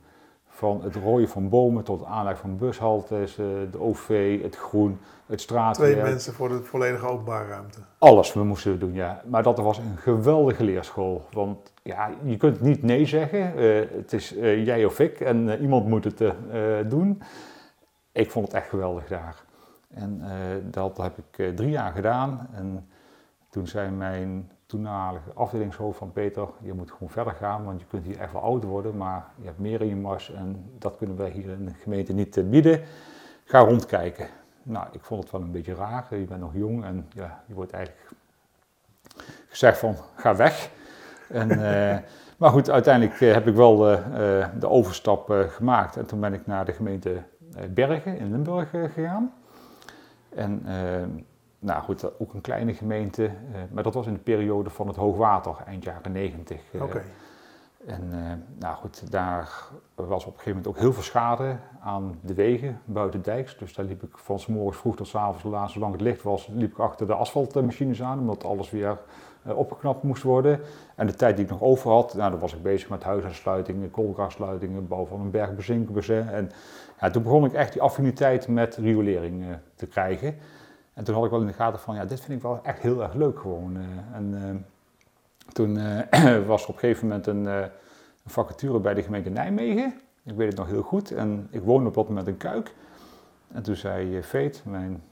Van 0.48 0.84
het 0.84 0.96
rooien 0.96 1.30
van 1.30 1.50
bomen 1.50 1.84
tot 1.84 2.00
het 2.00 2.10
aanleggen 2.10 2.42
van 2.42 2.58
bushaltes, 2.58 3.36
de 3.36 3.80
OV, 3.80 4.42
het 4.42 4.56
groen, 4.56 5.00
het 5.26 5.42
straatwerk. 5.42 5.92
Twee 5.92 6.04
mensen 6.04 6.34
voor 6.34 6.50
de 6.50 6.64
volledige 6.64 7.08
openbare 7.08 7.48
ruimte. 7.48 7.80
Alles 7.98 8.34
we 8.34 8.44
moesten 8.44 8.80
doen, 8.80 8.94
ja. 8.94 9.22
Maar 9.26 9.44
dat 9.44 9.58
was 9.58 9.78
een 9.78 9.98
geweldige 9.98 10.64
leerschool. 10.64 11.26
Want 11.32 11.74
ja, 11.90 12.10
je 12.24 12.38
kunt 12.38 12.62
niet 12.62 12.84
nee 12.84 13.06
zeggen. 13.06 13.60
Uh, 13.60 13.86
het 13.92 14.14
is 14.14 14.36
uh, 14.36 14.66
jij 14.66 14.86
of 14.86 15.00
ik 15.00 15.20
en 15.20 15.48
uh, 15.48 15.62
iemand 15.62 15.88
moet 15.88 16.04
het 16.04 16.34
doen. 16.90 17.22
Ik 18.12 18.32
vond 18.32 18.48
het 18.48 18.56
echt 18.56 18.70
geweldig 18.70 19.08
daar. 19.08 19.44
En 19.90 20.22
dat 20.72 20.98
heb 20.98 21.18
ik 21.18 21.56
drie 21.56 21.70
jaar 21.70 21.92
gedaan. 21.92 22.48
En 22.54 22.90
toen 23.50 23.68
zei 23.68 23.90
mijn 23.90 24.52
toenmalige 24.66 25.34
afdelingshoofd 25.34 25.98
van 25.98 26.12
Peter, 26.12 26.48
je 26.62 26.74
moet 26.74 26.92
gewoon 26.92 27.10
verder 27.10 27.34
gaan, 27.34 27.66
want 27.66 27.80
je 27.80 27.88
kunt 27.88 28.06
hier 28.06 28.20
echt 28.20 28.32
wel 28.32 28.42
oud 28.42 28.64
worden, 28.64 28.98
maar 28.98 29.26
je 29.36 29.46
hebt 29.46 29.60
meer 29.60 29.82
in 29.82 29.88
je 29.88 29.96
mars 29.96 30.34
en 30.34 30.72
dat 30.78 30.98
kunnen 30.98 31.18
wij 31.18 31.30
hier 31.30 31.50
in 31.50 31.66
de 31.66 31.74
gemeente 31.74 32.14
niet 32.14 32.50
bieden. 32.50 32.82
Ga 33.44 33.60
rondkijken. 33.60 34.28
Nou, 34.64 34.88
ik 34.92 35.04
vond 35.04 35.24
het 35.24 35.32
wel 35.32 35.42
een 35.42 35.52
beetje 35.52 35.76
raar. 35.76 36.08
Je 36.10 36.26
bent 36.26 36.40
nog 36.40 36.54
jong 36.54 36.84
en 36.84 37.08
ja, 37.14 37.44
je 37.46 37.54
wordt 37.54 37.72
eigenlijk 37.72 38.12
gezegd 39.48 39.78
van 39.78 39.96
ga 40.16 40.36
weg. 40.36 40.70
En, 41.30 41.50
uh, 41.52 41.98
maar 42.38 42.50
goed, 42.50 42.70
uiteindelijk 42.70 43.20
heb 43.20 43.48
ik 43.48 43.56
wel 43.56 43.92
uh, 43.92 44.46
de 44.60 44.70
overstap 44.70 45.30
uh, 45.30 45.40
gemaakt 45.40 45.98
en 45.98 46.06
toen 46.06 46.20
ben 46.20 46.34
ik 46.34 46.48
naar 46.48 46.66
de 46.66 46.74
gemeente 46.74 47.22
Bergen 47.70 48.18
in 48.18 48.32
Limburg 48.32 48.70
gegaan. 48.70 49.34
En 50.36 50.64
nou 51.60 51.82
goed, 51.82 52.20
ook 52.20 52.34
een 52.34 52.42
kleine 52.42 52.74
gemeente, 52.74 53.30
maar 53.72 53.84
dat 53.84 53.94
was 53.94 54.08
in 54.08 54.14
de 54.14 54.20
periode 54.20 54.70
van 54.70 54.88
het 54.88 54.96
hoogwater, 54.96 55.56
eind 55.66 55.84
jaren 55.84 56.12
90. 56.12 56.62
Oké. 56.82 57.02
En 57.86 58.10
nou 58.60 58.76
goed, 58.76 59.12
daar 59.12 59.50
was 59.96 60.26
op 60.26 60.34
een 60.34 60.40
gegeven 60.40 60.50
moment 60.50 60.68
ook 60.68 60.78
heel 60.78 60.94
veel 60.94 61.04
schade 61.04 61.56
aan 61.82 62.20
de 62.22 62.34
wegen 62.34 62.82
buiten 62.86 63.22
dijks. 63.22 63.58
Dus 63.58 63.74
daar 63.74 63.86
liep 63.86 64.04
ik 64.04 64.18
van 64.18 64.40
s 64.40 64.48
morgens 64.48 64.78
vroeg 64.78 64.96
tot 64.96 65.08
s 65.08 65.16
avonds 65.16 65.44
laat, 65.44 65.72
zolang 65.72 65.92
het 65.92 66.02
licht 66.02 66.22
was, 66.22 66.48
liep 66.48 66.72
ik 66.72 66.80
achter 66.80 67.08
de 67.08 67.14
asfaltmachines 67.14 68.02
aan, 68.02 68.20
omdat 68.20 68.44
alles 68.44 68.70
weer 68.70 68.90
uh, 68.92 68.98
opgeknapt 69.44 70.04
moest 70.04 70.24
worden. 70.24 70.60
En 70.96 71.08
de 71.08 71.14
tijd 71.14 71.36
die 71.36 71.46
ik 71.46 71.52
nog 71.52 71.62
over 71.62 71.92
had, 71.92 72.14
nou, 72.14 72.32
dan 72.32 72.40
was 72.40 72.54
ik 72.54 72.62
bezig 72.62 72.90
met 72.90 73.04
huisaansluitingen, 73.04 73.92
koolgassluitingen, 73.92 74.88
bouw 74.88 75.06
van 75.06 75.20
een 75.20 75.32
berg. 75.32 75.70
En 76.10 76.52
ja, 77.00 77.10
toen 77.10 77.24
begon 77.24 77.46
ik 77.46 77.54
echt 77.54 77.74
die 77.74 77.82
affiniteit 77.82 78.48
met 78.48 78.76
riolering 78.76 79.42
uh, 79.42 79.48
te 79.76 79.88
krijgen. 79.88 80.36
En 80.94 81.04
toen 81.04 81.16
had 81.16 81.24
ik 81.24 81.32
wel 81.32 81.42
in 81.42 81.48
de 81.48 81.54
gaten 81.54 81.80
van, 81.80 81.96
ja, 81.96 82.06
dit 82.06 82.20
vind 82.20 82.38
ik 82.38 82.44
wel 82.44 82.60
echt 82.64 82.80
heel 82.80 83.04
erg 83.04 83.14
leuk 83.14 83.40
gewoon. 83.40 83.78
Uh, 83.78 83.84
en 84.14 84.66
toen 85.54 85.80
was 86.48 86.64
er 86.64 86.70
op 86.70 86.74
een 86.74 86.80
gegeven 86.80 87.08
moment 87.08 87.28
een, 87.28 87.46
een, 87.46 87.70
vacature 88.26 88.80
bij 88.80 88.94
de 88.94 89.04
gemeente 89.04 89.30
Nijmegen. 89.30 89.94
Ik 90.24 90.36
weet 90.36 90.48
het 90.48 90.58
nog 90.58 90.68
heel 90.68 90.82
goed. 90.82 91.12
En 91.12 91.48
ik 91.52 91.62
woonde 91.62 91.88
op 91.88 91.94
dat 91.94 92.08
moment 92.08 92.28
in 92.28 92.38
Kuik. 92.38 92.74
En 93.52 93.64
toen 93.64 93.76
zei 93.76 94.24
Veet, 94.24 94.62
mijn 94.66 95.04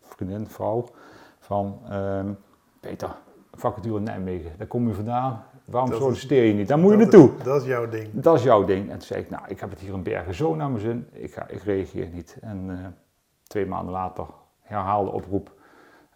vriendin, 0.00 0.46
vrouw, 0.46 0.88
van 1.38 1.78
ehm, 1.88 2.32
Peter, 2.80 3.16
vacature 3.52 3.96
in 3.96 4.02
Nijmegen, 4.02 4.50
daar 4.58 4.66
kom 4.66 4.88
je 4.88 4.94
vandaan. 4.94 5.44
Waarom 5.64 5.90
dat 5.90 5.98
solliciteer 5.98 6.44
je 6.44 6.52
niet? 6.52 6.68
Daar 6.68 6.78
moet 6.78 6.90
je 6.92 6.96
naartoe. 6.96 7.30
Is, 7.38 7.44
dat 7.44 7.60
is 7.60 7.66
jouw 7.66 7.88
ding. 7.88 8.08
Dat 8.12 8.36
is 8.36 8.42
jouw 8.42 8.64
ding. 8.64 8.90
En 8.90 8.98
toen 8.98 9.06
zei 9.06 9.20
ik, 9.20 9.30
nou, 9.30 9.42
ik 9.48 9.60
heb 9.60 9.70
het 9.70 9.80
hier 9.80 9.94
in 9.94 10.02
Bergen 10.02 10.34
zo 10.34 10.54
naar 10.54 10.70
mijn 10.70 10.80
zin, 10.80 11.06
ik, 11.12 11.32
ga, 11.32 11.48
ik 11.48 11.62
reageer 11.62 12.08
niet. 12.12 12.36
En 12.40 12.68
uh, 12.70 12.78
twee 13.42 13.66
maanden 13.66 13.92
later 13.92 14.26
herhaalde 14.60 15.10
oproep. 15.10 15.52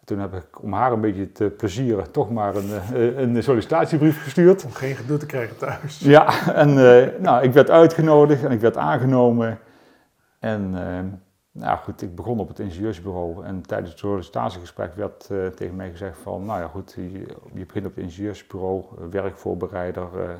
Toen 0.03 0.19
heb 0.19 0.33
ik 0.33 0.63
om 0.63 0.73
haar 0.73 0.91
een 0.91 1.01
beetje 1.01 1.31
te 1.31 1.45
plezieren 1.57 2.11
toch 2.11 2.31
maar 2.31 2.55
een, 2.55 2.69
uh, 2.93 3.17
een 3.17 3.43
sollicitatiebrief 3.43 4.23
gestuurd. 4.23 4.65
Om 4.65 4.71
geen 4.71 4.95
gedoe 4.95 5.17
te 5.17 5.25
krijgen 5.25 5.57
thuis. 5.57 5.99
Ja, 5.99 6.53
en 6.53 6.69
uh, 6.69 7.07
nou, 7.19 7.43
ik 7.43 7.53
werd 7.53 7.69
uitgenodigd 7.69 8.43
en 8.43 8.51
ik 8.51 8.59
werd 8.59 8.77
aangenomen. 8.77 9.59
En 10.39 10.75
nou 11.57 11.77
goed, 11.77 12.01
ik 12.01 12.15
begon 12.15 12.39
op 12.39 12.47
het 12.47 12.59
ingenieursbureau 12.59 13.45
en 13.45 13.61
tijdens 13.61 13.89
het 13.89 13.99
sollicitatiegesprek 13.99 14.95
werd 14.95 15.29
uh, 15.31 15.47
tegen 15.47 15.75
mij 15.75 15.89
gezegd 15.89 16.17
van, 16.17 16.45
nou 16.45 16.59
ja 16.61 16.67
goed, 16.67 16.93
je, 17.53 17.65
begint 17.65 17.85
op 17.85 17.95
het 17.95 18.03
ingenieursbureau, 18.03 18.83
uh, 18.99 19.07
werkvoorbereider, 19.09 20.07
uh, 20.13 20.31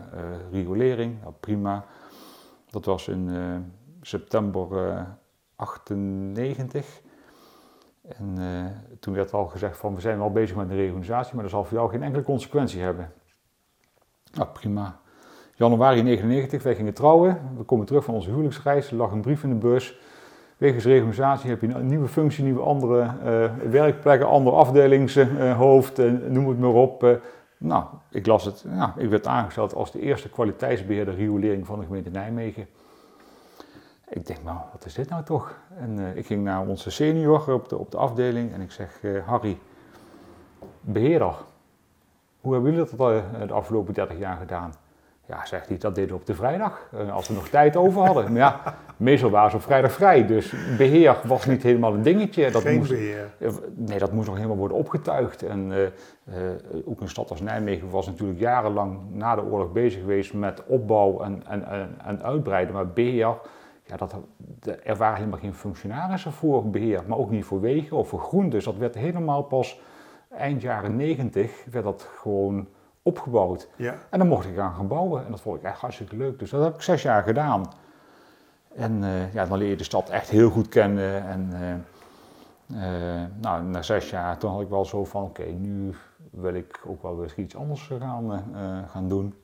riolering, 0.51 1.21
nou, 1.21 1.33
prima. 1.39 1.85
Dat 2.69 2.85
was 2.85 3.07
in 3.07 3.29
september 4.01 5.05
98. 5.55 7.01
En 8.01 8.37
toen 8.99 9.13
werd 9.13 9.33
al 9.33 9.45
gezegd 9.45 9.77
van, 9.77 9.95
we 9.95 10.01
zijn 10.01 10.17
wel 10.17 10.31
bezig 10.31 10.55
met 10.55 10.69
een 10.69 10.75
reorganisatie, 10.75 11.33
maar 11.33 11.43
dat 11.43 11.51
zal 11.51 11.63
voor 11.63 11.77
jou 11.77 11.89
geen 11.89 12.03
enkele 12.03 12.23
consequentie 12.23 12.81
hebben. 12.81 13.11
Nou, 14.33 14.47
prima. 14.47 14.99
Januari 15.55 16.01
99, 16.01 16.63
wij 16.63 16.75
gingen 16.75 16.93
trouwen, 16.93 17.41
we 17.57 17.63
komen 17.63 17.85
terug 17.85 18.03
van 18.03 18.13
onze 18.13 18.29
huwelijksreis, 18.29 18.91
er 18.91 18.97
lag 18.97 19.11
een 19.11 19.21
brief 19.21 19.43
in 19.43 19.49
de 19.49 19.55
bus 19.55 19.99
Wegens 20.57 20.85
reorganisatie 20.85 21.49
heb 21.49 21.61
je 21.61 21.67
een 21.67 21.87
nieuwe 21.87 22.07
functie, 22.07 22.43
nieuwe 22.43 22.61
andere 22.61 23.01
uh, 23.03 23.69
werkplekken, 23.69 24.27
andere 24.27 24.55
afdelingshoofd, 24.55 25.99
uh, 25.99 26.11
noem 26.27 26.47
het 26.47 26.59
maar 26.59 26.73
op. 26.73 27.19
nou, 27.57 27.85
ik 28.09 28.25
las 28.25 28.45
het. 28.45 28.65
Ja, 28.69 28.93
ik 28.97 29.09
werd 29.09 29.27
aangesteld 29.27 29.75
als 29.75 29.91
de 29.91 29.99
eerste 29.99 30.29
kwaliteitsbeheerder 30.29 31.15
riolering 31.15 31.65
van 31.65 31.79
de 31.79 31.85
gemeente 31.85 32.09
Nijmegen. 32.09 32.67
Ik 34.09 34.25
denk, 34.25 34.43
nou, 34.43 34.57
wat 34.71 34.85
is 34.85 34.93
dit 34.93 35.09
nou 35.09 35.23
toch? 35.23 35.57
En 35.79 36.17
ik 36.17 36.25
ging 36.25 36.43
naar 36.43 36.67
onze 36.67 36.89
senior 36.89 37.53
op 37.53 37.69
de, 37.69 37.77
op 37.77 37.91
de 37.91 37.97
afdeling 37.97 38.53
en 38.53 38.61
ik 38.61 38.71
zeg, 38.71 39.01
Harry, 39.25 39.57
beheerder, 40.81 41.35
hoe 42.41 42.53
hebben 42.53 42.71
jullie 42.71 42.87
dat 42.97 43.47
de 43.47 43.53
afgelopen 43.53 43.93
30 43.93 44.17
jaar 44.17 44.37
gedaan? 44.37 44.73
Ja, 45.27 45.45
zegt 45.45 45.67
hij, 45.67 45.77
dat 45.77 45.95
deden 45.95 46.09
we 46.09 46.15
op 46.15 46.25
de 46.25 46.35
vrijdag, 46.35 46.89
als 47.11 47.27
we 47.27 47.33
nog 47.33 47.47
tijd 47.47 47.75
over 47.75 48.01
hadden. 48.05 48.23
Maar 48.23 48.41
ja, 48.41 48.75
meestal 48.97 49.29
waren 49.29 49.49
ze 49.49 49.55
op 49.55 49.61
vrijdag 49.61 49.91
vrij, 49.91 50.25
dus 50.25 50.53
beheer 50.77 51.17
was 51.23 51.45
niet 51.45 51.63
helemaal 51.63 51.93
een 51.93 52.01
dingetje. 52.01 52.51
Dat 52.51 52.61
Geen 52.61 52.77
moest, 52.77 52.89
beheer. 52.89 53.29
Nee, 53.75 53.99
dat 53.99 54.11
moest 54.11 54.27
nog 54.27 54.35
helemaal 54.35 54.57
worden 54.57 54.77
opgetuigd. 54.77 55.43
En 55.43 55.71
uh, 55.71 55.77
uh, 55.77 55.89
ook 56.85 57.01
een 57.01 57.09
stad 57.09 57.29
als 57.29 57.41
Nijmegen 57.41 57.89
was 57.89 58.07
natuurlijk 58.07 58.39
jarenlang 58.39 58.99
na 59.11 59.35
de 59.35 59.43
oorlog 59.43 59.71
bezig 59.71 59.99
geweest 59.99 60.33
met 60.33 60.63
opbouw 60.65 61.21
en, 61.21 61.43
en, 61.47 61.67
en, 61.67 61.95
en 62.05 62.23
uitbreiden. 62.23 62.73
Maar 62.73 62.87
beheer, 62.87 63.35
ja, 63.83 63.97
dat, 63.97 64.15
er 64.83 64.95
waren 64.95 65.17
helemaal 65.17 65.39
geen 65.39 65.53
functionarissen 65.53 66.31
voor 66.31 66.69
beheer, 66.69 67.01
maar 67.07 67.17
ook 67.17 67.31
niet 67.31 67.45
voor 67.45 67.61
wegen 67.61 67.97
of 67.97 68.07
voor 68.07 68.19
groen. 68.19 68.49
Dus 68.49 68.63
dat 68.63 68.77
werd 68.77 68.95
helemaal 68.95 69.43
pas 69.43 69.79
eind 70.29 70.61
jaren 70.61 70.95
negentig, 70.95 71.65
werd 71.71 71.85
dat 71.85 72.09
gewoon 72.15 72.67
opgebouwd. 73.07 73.67
Ja. 73.75 73.95
En 74.09 74.19
dan 74.19 74.27
mocht 74.27 74.45
ik 74.45 74.55
gaan 74.55 74.73
gaan 74.73 74.87
bouwen 74.87 75.25
en 75.25 75.31
dat 75.31 75.41
vond 75.41 75.57
ik 75.57 75.63
echt 75.63 75.79
hartstikke 75.79 76.15
leuk. 76.15 76.39
Dus 76.39 76.49
dat 76.49 76.63
heb 76.63 76.75
ik 76.75 76.81
zes 76.81 77.01
jaar 77.01 77.23
gedaan. 77.23 77.73
En 78.75 79.03
uh, 79.03 79.33
ja, 79.33 79.45
dan 79.45 79.57
leer 79.57 79.69
je 79.69 79.75
de 79.75 79.83
stad 79.83 80.09
echt 80.09 80.29
heel 80.29 80.49
goed 80.49 80.69
kennen. 80.69 81.27
En 81.27 81.49
uh, 81.53 82.81
uh, 82.81 83.23
nou, 83.41 83.63
na 83.63 83.81
zes 83.81 84.09
jaar 84.09 84.37
toen 84.37 84.51
had 84.51 84.61
ik 84.61 84.69
wel 84.69 84.85
zo 84.85 85.05
van, 85.05 85.23
oké, 85.23 85.41
okay, 85.41 85.53
nu 85.53 85.95
wil 86.31 86.53
ik 86.53 86.79
ook 86.85 87.01
wel 87.01 87.17
weer 87.17 87.33
iets 87.35 87.55
anders 87.55 87.91
gaan, 87.99 88.43
gaan 88.91 89.09
doen. 89.09 89.35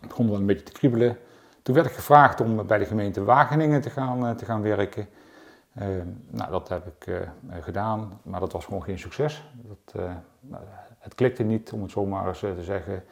Ik 0.00 0.08
begon 0.08 0.28
wel 0.28 0.36
een 0.36 0.46
beetje 0.46 0.64
te 0.64 0.72
kriebelen. 0.72 1.16
Toen 1.62 1.74
werd 1.74 1.86
ik 1.86 1.92
gevraagd 1.92 2.40
om 2.40 2.66
bij 2.66 2.78
de 2.78 2.84
gemeente 2.84 3.24
Wageningen 3.24 3.80
te 3.80 3.90
gaan, 3.90 4.36
te 4.36 4.44
gaan 4.44 4.62
werken. 4.62 5.08
nou, 6.30 6.50
dat 6.50 6.68
heb 6.68 6.86
ik 6.86 7.28
gedaan, 7.60 8.20
maar 8.22 8.40
dat 8.40 8.52
was 8.52 8.64
gewoon 8.64 8.82
geen 8.82 8.98
succes. 8.98 9.44
Dat, 9.62 10.02
het 11.04 11.14
klikte 11.14 11.42
niet, 11.42 11.72
om 11.72 11.82
het 11.82 11.90
zo 11.90 12.06
maar 12.06 12.28
eens 12.28 12.38
te 12.38 12.62
zeggen. 12.62 13.04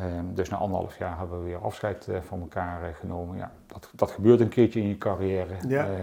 Um, 0.00 0.34
dus 0.34 0.48
na 0.48 0.56
anderhalf 0.56 0.98
jaar 0.98 1.18
hebben 1.18 1.38
we 1.38 1.44
weer 1.44 1.58
afscheid 1.58 2.06
uh, 2.10 2.16
van 2.20 2.40
elkaar 2.40 2.82
uh, 2.82 2.94
genomen. 2.94 3.36
Ja, 3.36 3.52
dat, 3.66 3.90
dat 3.94 4.10
gebeurt 4.10 4.40
een 4.40 4.48
keertje 4.48 4.80
in 4.80 4.88
je 4.88 4.98
carrière. 4.98 5.54
Ja. 5.68 5.90
Uh, 5.90 5.98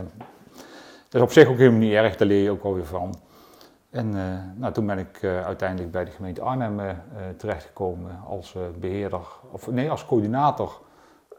dat 1.10 1.14
is 1.14 1.22
op 1.22 1.32
zich 1.32 1.48
ook 1.48 1.58
helemaal 1.58 1.80
niet 1.80 1.94
erg, 1.94 2.18
daar 2.18 2.28
leer 2.28 2.44
je 2.44 2.52
ook 2.52 2.64
alweer 2.64 2.86
van. 2.86 3.16
En 3.90 4.10
nou, 4.58 4.74
toen 4.74 4.86
ben 4.86 4.98
ik 4.98 5.24
uiteindelijk 5.24 5.92
bij 5.92 6.06
de 6.06 6.12
gemeente 6.12 6.42
Arnhem 6.42 6.98
terechtgekomen 7.38 8.20
als 8.28 8.56
beheerder, 8.80 9.28
of 9.52 9.72
nee, 9.72 9.90
als 9.90 10.06
coördinator 10.06 10.82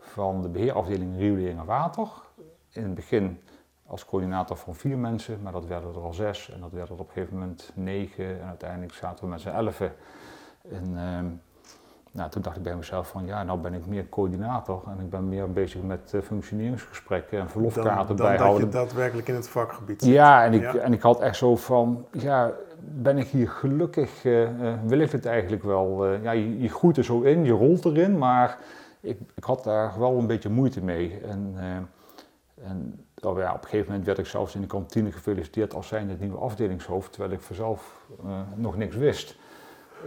van 0.01 0.43
de 0.43 0.49
beheerafdeling 0.49 1.19
Riolering 1.19 1.59
en 1.59 1.65
Water. 1.65 2.09
In 2.71 2.83
het 2.83 2.95
begin 2.95 3.41
als 3.93 4.05
coördinator 4.05 4.57
van 4.57 4.75
vier 4.75 4.99
mensen, 4.99 5.39
maar 5.43 5.53
dat 5.53 5.67
werden 5.67 5.95
er 5.95 6.01
al 6.01 6.13
zes 6.13 6.51
en 6.55 6.61
dat 6.61 6.71
werden 6.73 6.95
er 6.95 7.01
op 7.01 7.07
een 7.07 7.13
gegeven 7.13 7.39
moment 7.39 7.71
negen 7.75 8.41
en 8.41 8.49
uiteindelijk 8.49 8.93
zaten 8.93 9.25
we 9.25 9.31
met 9.31 9.41
z'n 9.41 9.49
elfen. 9.49 9.93
En, 10.71 10.97
ehm, 10.97 11.27
nou, 12.13 12.31
toen 12.31 12.43
dacht 12.43 12.57
ik 12.57 12.63
bij 12.63 12.77
mezelf 12.77 13.09
van 13.09 13.27
ja, 13.27 13.43
nou 13.43 13.59
ben 13.59 13.75
ik 13.75 13.87
meer 13.87 14.09
coördinator 14.09 14.83
en 14.87 15.01
ik 15.01 15.11
ben 15.11 15.29
meer 15.29 15.53
bezig 15.53 15.83
met 15.83 16.13
uh, 16.15 16.23
functioneringsgesprekken 16.23 17.41
en 17.41 17.51
verlofkaarten 17.51 18.07
dan, 18.07 18.17
dan 18.17 18.27
bijhouden. 18.27 18.61
dat 18.61 18.73
je 18.73 18.79
daadwerkelijk 18.79 19.29
in 19.29 19.35
het 19.35 19.49
vakgebied 19.49 20.03
zit. 20.03 20.13
Ja, 20.13 20.45
en 20.45 20.53
ik, 20.53 20.75
en 20.75 20.93
ik 20.93 21.03
had 21.03 21.21
echt 21.21 21.37
zo 21.37 21.57
van, 21.57 22.07
ja, 22.11 22.51
ben 22.81 23.19
ik 23.19 23.27
hier 23.27 23.49
gelukkig, 23.49 24.25
uh, 24.25 24.49
wil 24.87 24.99
ik 24.99 25.11
het 25.11 25.27
eigenlijk 25.27 25.63
wel. 25.63 26.07
ja, 26.07 26.31
je, 26.31 26.61
je 26.61 26.69
groeit 26.69 26.97
er 26.97 27.05
zo 27.05 27.21
in, 27.21 27.45
je 27.45 27.53
rolt 27.53 27.85
erin, 27.85 28.19
maar 28.19 28.59
ik, 29.01 29.19
ik 29.35 29.45
had 29.45 29.65
daar 29.65 29.99
wel 29.99 30.19
een 30.19 30.27
beetje 30.27 30.49
moeite 30.49 30.83
mee. 30.83 31.21
En, 31.21 31.55
en 32.65 33.07
op 33.21 33.37
een 33.37 33.47
gegeven 33.63 33.87
moment 33.87 34.07
werd 34.07 34.19
ik 34.19 34.27
zelfs 34.27 34.55
in 34.55 34.61
de 34.61 34.67
kantine 34.67 35.13
gefeliciteerd 35.13 35.75
als 35.75 35.89
zijnde 35.89 36.11
het 36.11 36.21
nieuwe 36.21 36.39
afdelingshoofd, 36.39 37.13
terwijl 37.13 37.33
ik 37.33 37.41
vanzelf 37.41 38.07
nog 38.57 38.77
niks 38.77 38.97
wist. 38.97 39.37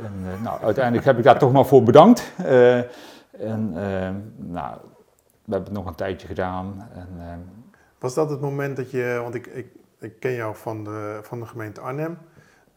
En 0.04 0.14
uh, 0.24 0.44
nou, 0.44 0.62
uiteindelijk 0.62 1.06
heb 1.06 1.18
ik 1.18 1.24
daar 1.24 1.40
toch 1.40 1.52
maar 1.52 1.66
voor 1.66 1.84
bedankt. 1.84 2.32
Uh, 2.40 2.78
en 3.32 3.72
uh, 3.74 4.10
nou, 4.36 4.78
we 5.46 5.52
hebben 5.52 5.64
het 5.64 5.72
nog 5.72 5.86
een 5.86 5.96
tijdje 5.96 6.28
gedaan. 6.28 6.90
En, 6.94 7.50
Was 8.00 8.14
dat 8.14 8.30
het 8.30 8.42
moment 8.42 8.76
dat 8.76 8.92
je, 8.92 9.20
want 9.22 9.36
ik, 9.36 9.46
ik, 9.46 9.68
ik 10.00 10.20
ken 10.20 10.34
jou 10.34 10.56
van 10.56 10.84
de, 10.84 11.20
van 11.22 11.40
de 11.40 11.46
gemeente 11.46 11.82
Arnhem. 11.82 12.18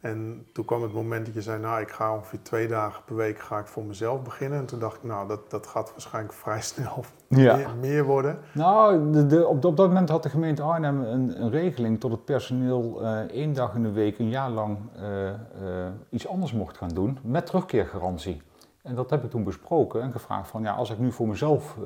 En 0.00 0.46
toen 0.52 0.64
kwam 0.64 0.82
het 0.82 0.92
moment 0.92 1.26
dat 1.26 1.34
je 1.34 1.42
zei, 1.42 1.60
nou 1.60 1.80
ik 1.80 1.88
ga 1.88 2.14
ongeveer 2.14 2.42
twee 2.42 2.68
dagen 2.68 3.04
per 3.04 3.16
week 3.16 3.38
ga 3.38 3.58
ik 3.58 3.66
voor 3.66 3.84
mezelf 3.84 4.22
beginnen. 4.22 4.58
En 4.58 4.66
toen 4.66 4.78
dacht 4.78 4.96
ik, 4.96 5.02
nou 5.02 5.28
dat, 5.28 5.50
dat 5.50 5.66
gaat 5.66 5.90
waarschijnlijk 5.90 6.34
vrij 6.42 6.60
snel 6.60 7.04
ja. 7.28 7.56
meer, 7.56 7.68
meer, 7.80 8.04
worden. 8.04 8.38
Nou, 8.52 9.10
de, 9.10 9.26
de, 9.26 9.46
op, 9.46 9.64
op, 9.64 9.76
dat 9.76 9.88
moment 9.88 10.08
had 10.08 10.22
de 10.22 10.28
gemeente 10.28 10.62
Arnhem 10.62 11.00
een, 11.00 11.42
een 11.42 11.50
regeling 11.50 12.00
tot 12.00 12.10
het 12.10 12.24
personeel 12.24 13.02
uh, 13.02 13.18
één 13.18 13.52
dag 13.52 13.74
in 13.74 13.82
de 13.82 13.92
week 13.92 14.18
een 14.18 14.28
jaar 14.28 14.50
lang 14.50 14.78
uh, 14.96 15.26
uh, 15.26 15.32
iets 16.10 16.28
anders 16.28 16.52
mocht 16.52 16.76
gaan 16.76 16.88
doen 16.88 17.18
met 17.22 17.46
terugkeergarantie. 17.46 18.42
En 18.82 18.94
dat 18.94 19.10
heb 19.10 19.24
ik 19.24 19.30
toen 19.30 19.44
besproken 19.44 20.02
en 20.02 20.12
gevraagd 20.12 20.48
van 20.48 20.62
ja, 20.62 20.72
als 20.72 20.90
ik 20.90 20.98
nu 20.98 21.12
voor 21.12 21.28
mezelf 21.28 21.76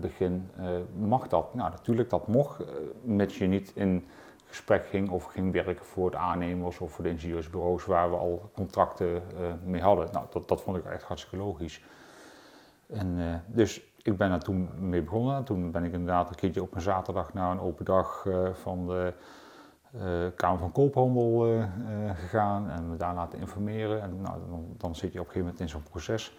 begin, 0.00 0.50
mag 0.98 1.28
dat? 1.28 1.54
Nou 1.54 1.70
natuurlijk, 1.70 2.10
dat 2.10 2.26
mocht, 2.26 2.62
met 3.02 3.34
je 3.34 3.46
niet 3.46 3.72
in 3.74 4.04
gesprek 4.54 4.86
ging 4.86 5.10
of 5.10 5.24
ging 5.24 5.52
werken 5.52 5.84
voor 5.84 6.10
de 6.10 6.16
aannemers 6.16 6.78
of 6.78 6.92
voor 6.92 7.04
de 7.04 7.10
ingenieursbureaus 7.10 7.84
waar 7.84 8.10
we 8.10 8.16
al 8.16 8.50
contracten 8.54 9.06
uh, 9.06 9.20
mee 9.64 9.80
hadden. 9.80 10.08
Nou, 10.12 10.26
dat, 10.30 10.48
dat 10.48 10.62
vond 10.62 10.76
ik 10.76 10.84
echt 10.84 11.02
hartstikke 11.02 11.44
logisch. 11.44 11.82
En, 12.86 13.18
uh, 13.18 13.34
dus 13.46 13.82
ik 14.02 14.16
ben 14.16 14.28
daar 14.28 14.40
toen 14.40 14.68
mee 14.88 15.02
begonnen. 15.02 15.44
Toen 15.44 15.70
ben 15.70 15.84
ik 15.84 15.92
inderdaad 15.92 16.28
een 16.28 16.34
keertje 16.34 16.62
op 16.62 16.74
een 16.74 16.80
zaterdag 16.80 17.32
naar 17.32 17.50
een 17.50 17.60
open 17.60 17.84
dag 17.84 18.24
uh, 18.24 18.48
van 18.52 18.86
de 18.86 19.12
Kamer 20.36 20.58
van 20.58 20.72
Koophandel 20.72 21.62
gegaan 22.14 22.70
en 22.70 22.90
me 22.90 22.96
daar 22.96 23.14
laten 23.14 23.38
informeren. 23.38 24.02
En 24.02 24.20
nou, 24.20 24.38
dan, 24.48 24.74
dan 24.76 24.94
zit 24.94 25.12
je 25.12 25.20
op 25.20 25.26
een 25.26 25.32
gegeven 25.32 25.40
moment 25.40 25.60
in 25.60 25.68
zo'n 25.68 25.82
proces. 25.90 26.36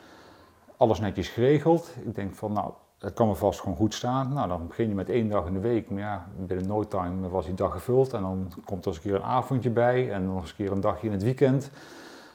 Alles 0.77 0.99
netjes 0.99 1.29
geregeld. 1.29 1.95
Ik 2.03 2.15
denk 2.15 2.33
van 2.33 2.53
nou, 2.53 2.71
dat 3.05 3.13
kan 3.13 3.27
me 3.27 3.35
vast 3.35 3.59
gewoon 3.59 3.75
goed 3.75 3.93
staan. 3.93 4.33
Nou, 4.33 4.47
dan 4.47 4.67
begin 4.67 4.87
je 4.87 4.95
met 4.95 5.09
één 5.09 5.29
dag 5.29 5.45
in 5.45 5.53
de 5.53 5.59
week. 5.59 5.89
Maar 5.89 5.99
ja, 5.99 6.27
binnen 6.37 6.67
no 6.67 6.87
time 6.87 7.29
was 7.29 7.45
die 7.45 7.53
dag 7.53 7.71
gevuld. 7.71 8.13
En 8.13 8.21
dan 8.21 8.51
komt 8.63 8.85
er 8.85 8.87
eens 8.87 8.97
een 8.97 9.03
keer 9.03 9.15
een 9.15 9.23
avondje 9.23 9.69
bij. 9.69 10.11
En 10.11 10.25
nog 10.25 10.41
eens 10.41 10.49
een 10.49 10.55
keer 10.55 10.71
een 10.71 10.81
dagje 10.81 11.07
in 11.07 11.13
het 11.13 11.23
weekend. 11.23 11.71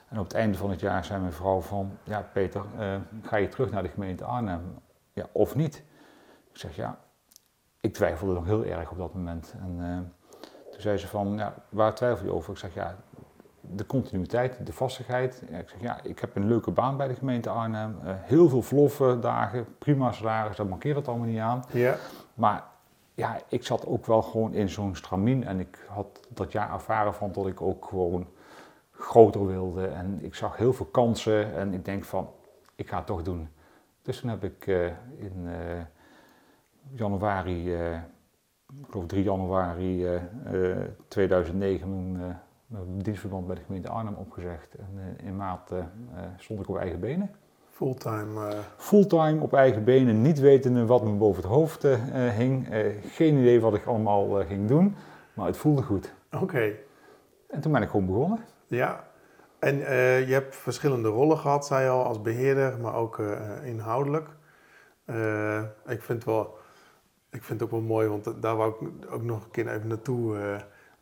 En 0.09 0.19
op 0.19 0.25
het 0.25 0.35
einde 0.35 0.59
van 0.59 0.71
het 0.71 0.81
jaar 0.81 1.05
zei 1.05 1.21
mijn 1.21 1.33
vrouw 1.33 1.61
van... 1.61 1.91
Ja, 2.03 2.29
Peter, 2.33 2.63
uh, 2.79 2.95
ga 3.23 3.37
je 3.37 3.49
terug 3.49 3.71
naar 3.71 3.83
de 3.83 3.89
gemeente 3.89 4.25
Arnhem? 4.25 4.61
Ja, 5.13 5.27
of 5.33 5.55
niet? 5.55 5.85
Ik 6.53 6.57
zeg, 6.57 6.77
ja, 6.77 6.99
ik 7.81 7.95
twijfelde 7.95 8.33
nog 8.33 8.45
heel 8.45 8.65
erg 8.65 8.91
op 8.91 8.99
dat 8.99 9.15
moment. 9.15 9.55
En 9.61 9.77
uh, 9.79 9.97
toen 10.71 10.81
zei 10.81 10.97
ze 10.97 11.07
van, 11.07 11.37
ja, 11.37 11.55
waar 11.69 11.95
twijfel 11.95 12.27
je 12.27 12.33
over? 12.33 12.53
Ik 12.53 12.59
zeg, 12.59 12.75
ja, 12.75 12.97
de 13.61 13.87
continuïteit, 13.87 14.67
de 14.67 14.73
vastigheid. 14.73 15.43
ik 15.43 15.69
zeg, 15.69 15.81
ja, 15.81 16.03
ik 16.03 16.19
heb 16.19 16.37
een 16.37 16.49
leuke 16.49 16.71
baan 16.71 16.97
bij 16.97 17.09
de 17.09 17.15
gemeente 17.15 17.49
Arnhem. 17.49 17.99
Uh, 18.05 18.11
heel 18.17 18.49
veel 18.49 18.63
verloffen 18.63 19.21
dagen, 19.21 19.67
prima 19.79 20.13
salaris, 20.13 20.57
daar 20.57 20.67
mankeert 20.67 20.97
het 20.97 21.09
allemaal 21.09 21.27
niet 21.27 21.39
aan. 21.39 21.65
Ja. 21.73 21.97
Maar 22.35 22.65
ja, 23.15 23.39
ik 23.49 23.65
zat 23.65 23.87
ook 23.87 24.07
wel 24.07 24.23
gewoon 24.23 24.55
in 24.55 24.69
zo'n 24.69 24.97
stramien. 24.97 25.45
En 25.45 25.61
ik 25.61 25.79
had 25.89 26.21
dat 26.29 26.53
jaar 26.53 26.73
ervaren 26.73 27.15
van 27.15 27.33
dat 27.33 27.47
ik 27.47 27.61
ook 27.61 27.85
gewoon 27.85 28.27
groter 28.91 29.47
wilde. 29.47 29.87
En 29.87 30.19
ik 30.23 30.35
zag 30.35 30.57
heel 30.57 30.73
veel 30.73 30.87
kansen. 30.87 31.55
En 31.55 31.75
ik 31.75 31.85
denk 31.85 32.05
van, 32.05 32.31
ik 32.75 32.89
ga 32.89 32.97
het 32.97 33.07
toch 33.07 33.23
doen. 33.23 33.49
Dus 34.03 34.21
toen 34.21 34.31
heb 34.31 34.45
ik 34.45 34.67
uh, 34.67 34.87
in 35.17 35.45
uh, 35.45 35.53
januari, 36.93 37.75
ik 37.75 38.87
geloof 38.91 39.07
3 39.07 39.23
januari 39.23 40.07
2009, 41.09 41.91
mijn 41.91 42.13
mijn 42.13 42.39
dienstverband 42.87 43.47
bij 43.47 43.57
de 43.57 43.63
gemeente 43.63 43.89
Arnhem 43.89 44.15
opgezegd. 44.15 44.75
En 44.75 44.89
uh, 44.95 45.27
in 45.27 45.37
maart 45.37 45.71
uh, 45.71 45.79
stond 46.37 46.61
ik 46.61 46.69
op 46.69 46.77
eigen 46.77 47.01
benen. 47.01 47.31
Fulltime? 47.71 48.53
Uh... 48.53 48.59
Fulltime 48.77 49.41
op 49.41 49.53
eigen 49.53 49.85
benen, 49.85 50.23
niet 50.23 50.39
wetende 50.39 50.87
wat 50.87 51.05
me 51.05 51.13
boven 51.13 51.43
het 51.43 51.51
hoofd 51.51 51.83
hing. 52.37 52.67
geen 53.07 53.37
idee 53.39 53.61
wat 53.61 53.75
ik 53.75 53.87
allemaal 53.87 54.45
ging 54.45 54.69
doen, 54.69 54.97
maar 55.35 55.47
het 55.47 55.57
voelde 55.57 55.83
goed. 55.83 56.15
Oké. 56.33 56.43
Okay. 56.43 56.79
En 57.49 57.61
toen 57.61 57.73
ben 57.73 57.83
ik 57.83 57.89
gewoon 57.89 58.07
begonnen. 58.07 58.39
Ja, 58.67 59.05
en 59.59 59.77
je 60.27 60.33
hebt 60.33 60.57
verschillende 60.57 61.09
rollen 61.09 61.39
gehad, 61.39 61.67
zei 61.67 61.85
je 61.85 61.91
al, 61.91 62.05
als 62.05 62.23
beheerder, 62.23 62.79
maar 62.81 62.95
ook 62.95 63.19
inhoudelijk. 63.65 64.29
ik 65.87 66.03
vind 66.03 66.25
wel... 66.25 66.59
Ik 67.31 67.43
vind 67.43 67.61
het 67.61 67.63
ook 67.63 67.81
wel 67.81 67.89
mooi, 67.89 68.09
want 68.09 68.43
daar 68.43 68.57
wou 68.57 68.75
ik 68.75 69.13
ook 69.13 69.23
nog 69.23 69.45
een 69.45 69.51
keer 69.51 69.69
even 69.69 69.89
naartoe 69.89 70.37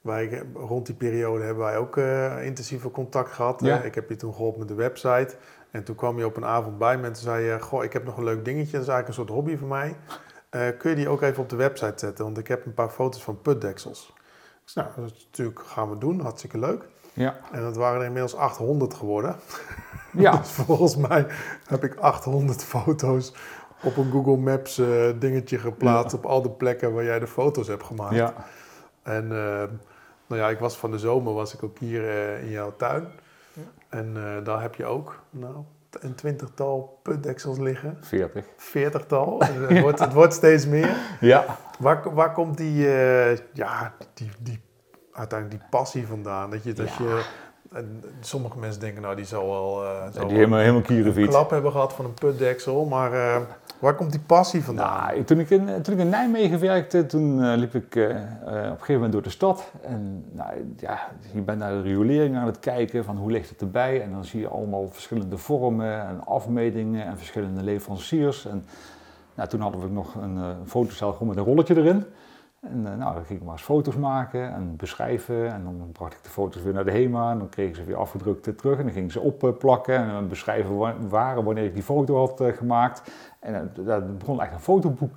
wij, 0.08 0.42
rond 0.54 0.86
die 0.86 0.94
periode 0.94 1.44
hebben 1.44 1.64
wij 1.64 1.76
ook 1.76 1.96
uh, 1.96 2.44
intensieve 2.44 2.90
contact 2.90 3.32
gehad. 3.32 3.60
Ja. 3.60 3.78
Uh, 3.78 3.84
ik 3.84 3.94
heb 3.94 4.08
je 4.08 4.16
toen 4.16 4.34
geholpen 4.34 4.58
met 4.58 4.68
de 4.68 4.74
website. 4.74 5.36
En 5.70 5.84
toen 5.84 5.94
kwam 5.94 6.18
je 6.18 6.26
op 6.26 6.36
een 6.36 6.44
avond 6.44 6.78
bij 6.78 6.98
me 6.98 7.06
en 7.06 7.12
toen 7.12 7.22
zei 7.22 7.44
je... 7.44 7.60
Goh, 7.60 7.84
ik 7.84 7.92
heb 7.92 8.04
nog 8.04 8.16
een 8.16 8.24
leuk 8.24 8.44
dingetje. 8.44 8.72
Dat 8.72 8.82
is 8.82 8.88
eigenlijk 8.88 9.08
een 9.08 9.14
soort 9.14 9.28
hobby 9.28 9.56
voor 9.56 9.68
mij. 9.68 9.96
Uh, 10.50 10.68
kun 10.78 10.90
je 10.90 10.96
die 10.96 11.08
ook 11.08 11.22
even 11.22 11.42
op 11.42 11.48
de 11.48 11.56
website 11.56 11.94
zetten? 11.96 12.24
Want 12.24 12.38
ik 12.38 12.48
heb 12.48 12.66
een 12.66 12.74
paar 12.74 12.88
foto's 12.88 13.22
van 13.22 13.42
putdeksels. 13.42 14.14
Dus 14.64 14.74
nou, 14.74 14.88
dat 14.96 15.04
is 15.04 15.26
natuurlijk 15.30 15.60
gaan 15.60 15.90
we 15.90 15.98
doen. 15.98 16.20
Hartstikke 16.20 16.58
leuk. 16.58 16.88
Ja. 17.12 17.36
En 17.52 17.62
dat 17.62 17.76
waren 17.76 18.00
er 18.00 18.06
inmiddels 18.06 18.36
800 18.36 18.94
geworden. 18.94 19.36
Ja. 20.12 20.36
dus 20.36 20.50
volgens 20.50 20.96
mij 20.96 21.26
heb 21.66 21.84
ik 21.84 21.94
800 21.94 22.64
foto's 22.64 23.34
op 23.82 23.96
een 23.96 24.10
Google 24.10 24.36
Maps 24.36 24.80
dingetje 25.18 25.58
geplaatst... 25.58 26.12
Ja. 26.12 26.18
op 26.18 26.26
al 26.26 26.42
de 26.42 26.50
plekken 26.50 26.94
waar 26.94 27.04
jij 27.04 27.18
de 27.18 27.26
foto's 27.26 27.66
hebt 27.66 27.82
gemaakt. 27.84 28.14
Ja. 28.14 28.34
En 29.02 29.30
nou 30.28 30.40
ja, 30.40 30.48
ik 30.48 30.58
was 30.58 30.76
van 30.76 30.90
de 30.90 30.98
zomer 30.98 31.34
was 31.34 31.54
ik 31.54 31.62
ook 31.62 31.78
hier 31.78 32.02
uh, 32.02 32.42
in 32.42 32.50
jouw 32.50 32.76
tuin. 32.76 33.08
Ja. 33.52 33.62
En 33.88 34.14
uh, 34.16 34.44
daar 34.44 34.62
heb 34.62 34.74
je 34.74 34.84
ook 34.84 35.22
nou, 35.30 35.54
een 35.90 36.14
twintigtal 36.14 36.98
putdeksels 37.02 37.58
liggen. 37.58 37.98
Veertig. 38.00 38.44
Veertigtal. 38.56 39.42
het, 39.44 39.80
wordt, 39.86 39.98
het 39.98 40.12
wordt 40.12 40.34
steeds 40.34 40.66
meer. 40.66 40.96
Ja. 41.20 41.58
Waar, 41.78 42.14
waar 42.14 42.32
komt 42.32 42.56
die, 42.56 42.86
uh, 42.86 43.36
ja, 43.36 43.94
die, 44.14 44.30
die, 44.38 44.60
uiteindelijk 45.12 45.60
die 45.60 45.70
passie 45.70 46.06
vandaan? 46.06 46.50
Dat 46.50 46.64
je, 46.64 46.72
dat 46.72 46.88
Ja. 46.88 47.04
je 47.04 47.24
en 47.72 48.04
sommige 48.20 48.58
mensen 48.58 48.80
denken, 48.80 49.02
nou 49.02 49.16
die 49.16 49.24
zal 49.24 49.48
wel, 49.48 49.84
uh, 49.84 50.00
zal 50.00 50.10
Die 50.10 50.20
wel 50.20 50.28
helemaal, 50.28 50.58
helemaal 50.58 51.16
een 51.16 51.28
klap 51.28 51.50
hebben 51.50 51.72
gehad 51.72 51.92
van 51.92 52.04
een 52.04 52.14
putdeksel. 52.14 52.84
Maar 52.84 53.12
uh, 53.12 53.36
waar 53.78 53.94
komt 53.94 54.10
die 54.10 54.20
passie 54.20 54.64
vandaan? 54.64 55.06
Nou, 55.06 55.24
toen, 55.24 55.38
ik 55.38 55.50
in, 55.50 55.82
toen 55.82 55.94
ik 55.94 56.00
in 56.00 56.08
Nijmegen 56.08 56.60
werkte, 56.60 57.06
toen 57.06 57.42
eh, 57.42 57.56
liep 57.56 57.74
ik 57.74 57.96
eh, 57.96 58.10
eh, 58.10 58.16
op 58.16 58.46
een 58.46 58.70
gegeven 58.70 58.94
moment 58.94 59.12
door 59.12 59.22
de 59.22 59.30
stad. 59.30 59.70
En 59.82 60.24
nou, 60.32 60.74
ja, 60.76 61.08
je 61.32 61.40
bent 61.40 61.58
naar 61.58 61.72
de 61.72 61.82
riolering 61.82 62.36
aan 62.36 62.46
het 62.46 62.58
kijken 62.58 63.04
van 63.04 63.16
hoe 63.16 63.30
ligt 63.30 63.48
het 63.48 63.60
erbij. 63.60 64.02
En 64.02 64.12
dan 64.12 64.24
zie 64.24 64.40
je 64.40 64.48
allemaal 64.48 64.88
verschillende 64.90 65.38
vormen 65.38 66.06
en 66.06 66.24
afmetingen 66.24 67.06
en 67.06 67.16
verschillende 67.16 67.62
leveranciers. 67.62 68.46
En 68.46 68.64
nou, 69.34 69.48
toen 69.48 69.60
hadden 69.60 69.80
we 69.80 69.88
nog 69.88 70.14
een 70.14 70.36
eh 70.36 70.50
fotocel 70.66 71.12
gewoon 71.12 71.28
met 71.28 71.36
een 71.36 71.44
rolletje 71.44 71.76
erin. 71.76 72.04
En 72.62 72.86
eh, 72.86 72.94
nou, 72.98 73.14
dan 73.14 73.24
ging 73.24 73.38
ik 73.38 73.44
maar 73.44 73.54
eens 73.54 73.62
foto's 73.62 73.96
maken 73.96 74.52
en 74.54 74.76
beschrijven. 74.76 75.52
En 75.52 75.64
dan 75.64 75.88
bracht 75.92 76.12
ik 76.12 76.22
de 76.22 76.28
foto's 76.30 76.62
weer 76.62 76.72
naar 76.72 76.84
de 76.84 76.90
HEMA. 76.90 77.30
En 77.30 77.38
dan 77.38 77.48
kregen 77.48 77.76
ze 77.76 77.84
weer 77.84 77.96
afgedrukt 77.96 78.58
terug. 78.58 78.78
En 78.78 78.84
dan 78.84 78.92
gingen 78.92 79.10
ze 79.10 79.20
opplakken 79.20 79.94
en 80.10 80.28
beschrijven 80.28 80.76
wa- 80.76 80.94
waar 81.08 81.36
en 81.36 81.44
wanneer 81.44 81.64
ik 81.64 81.74
die 81.74 81.82
foto 81.82 82.16
had 82.16 82.40
eh, 82.40 82.56
gemaakt. 82.56 83.02
En 83.40 83.54
eh, 83.54 83.84
daar 83.86 84.06
begon 84.14 84.42
echt 84.42 84.52
een 84.52 84.60
fotoboek 84.60 85.16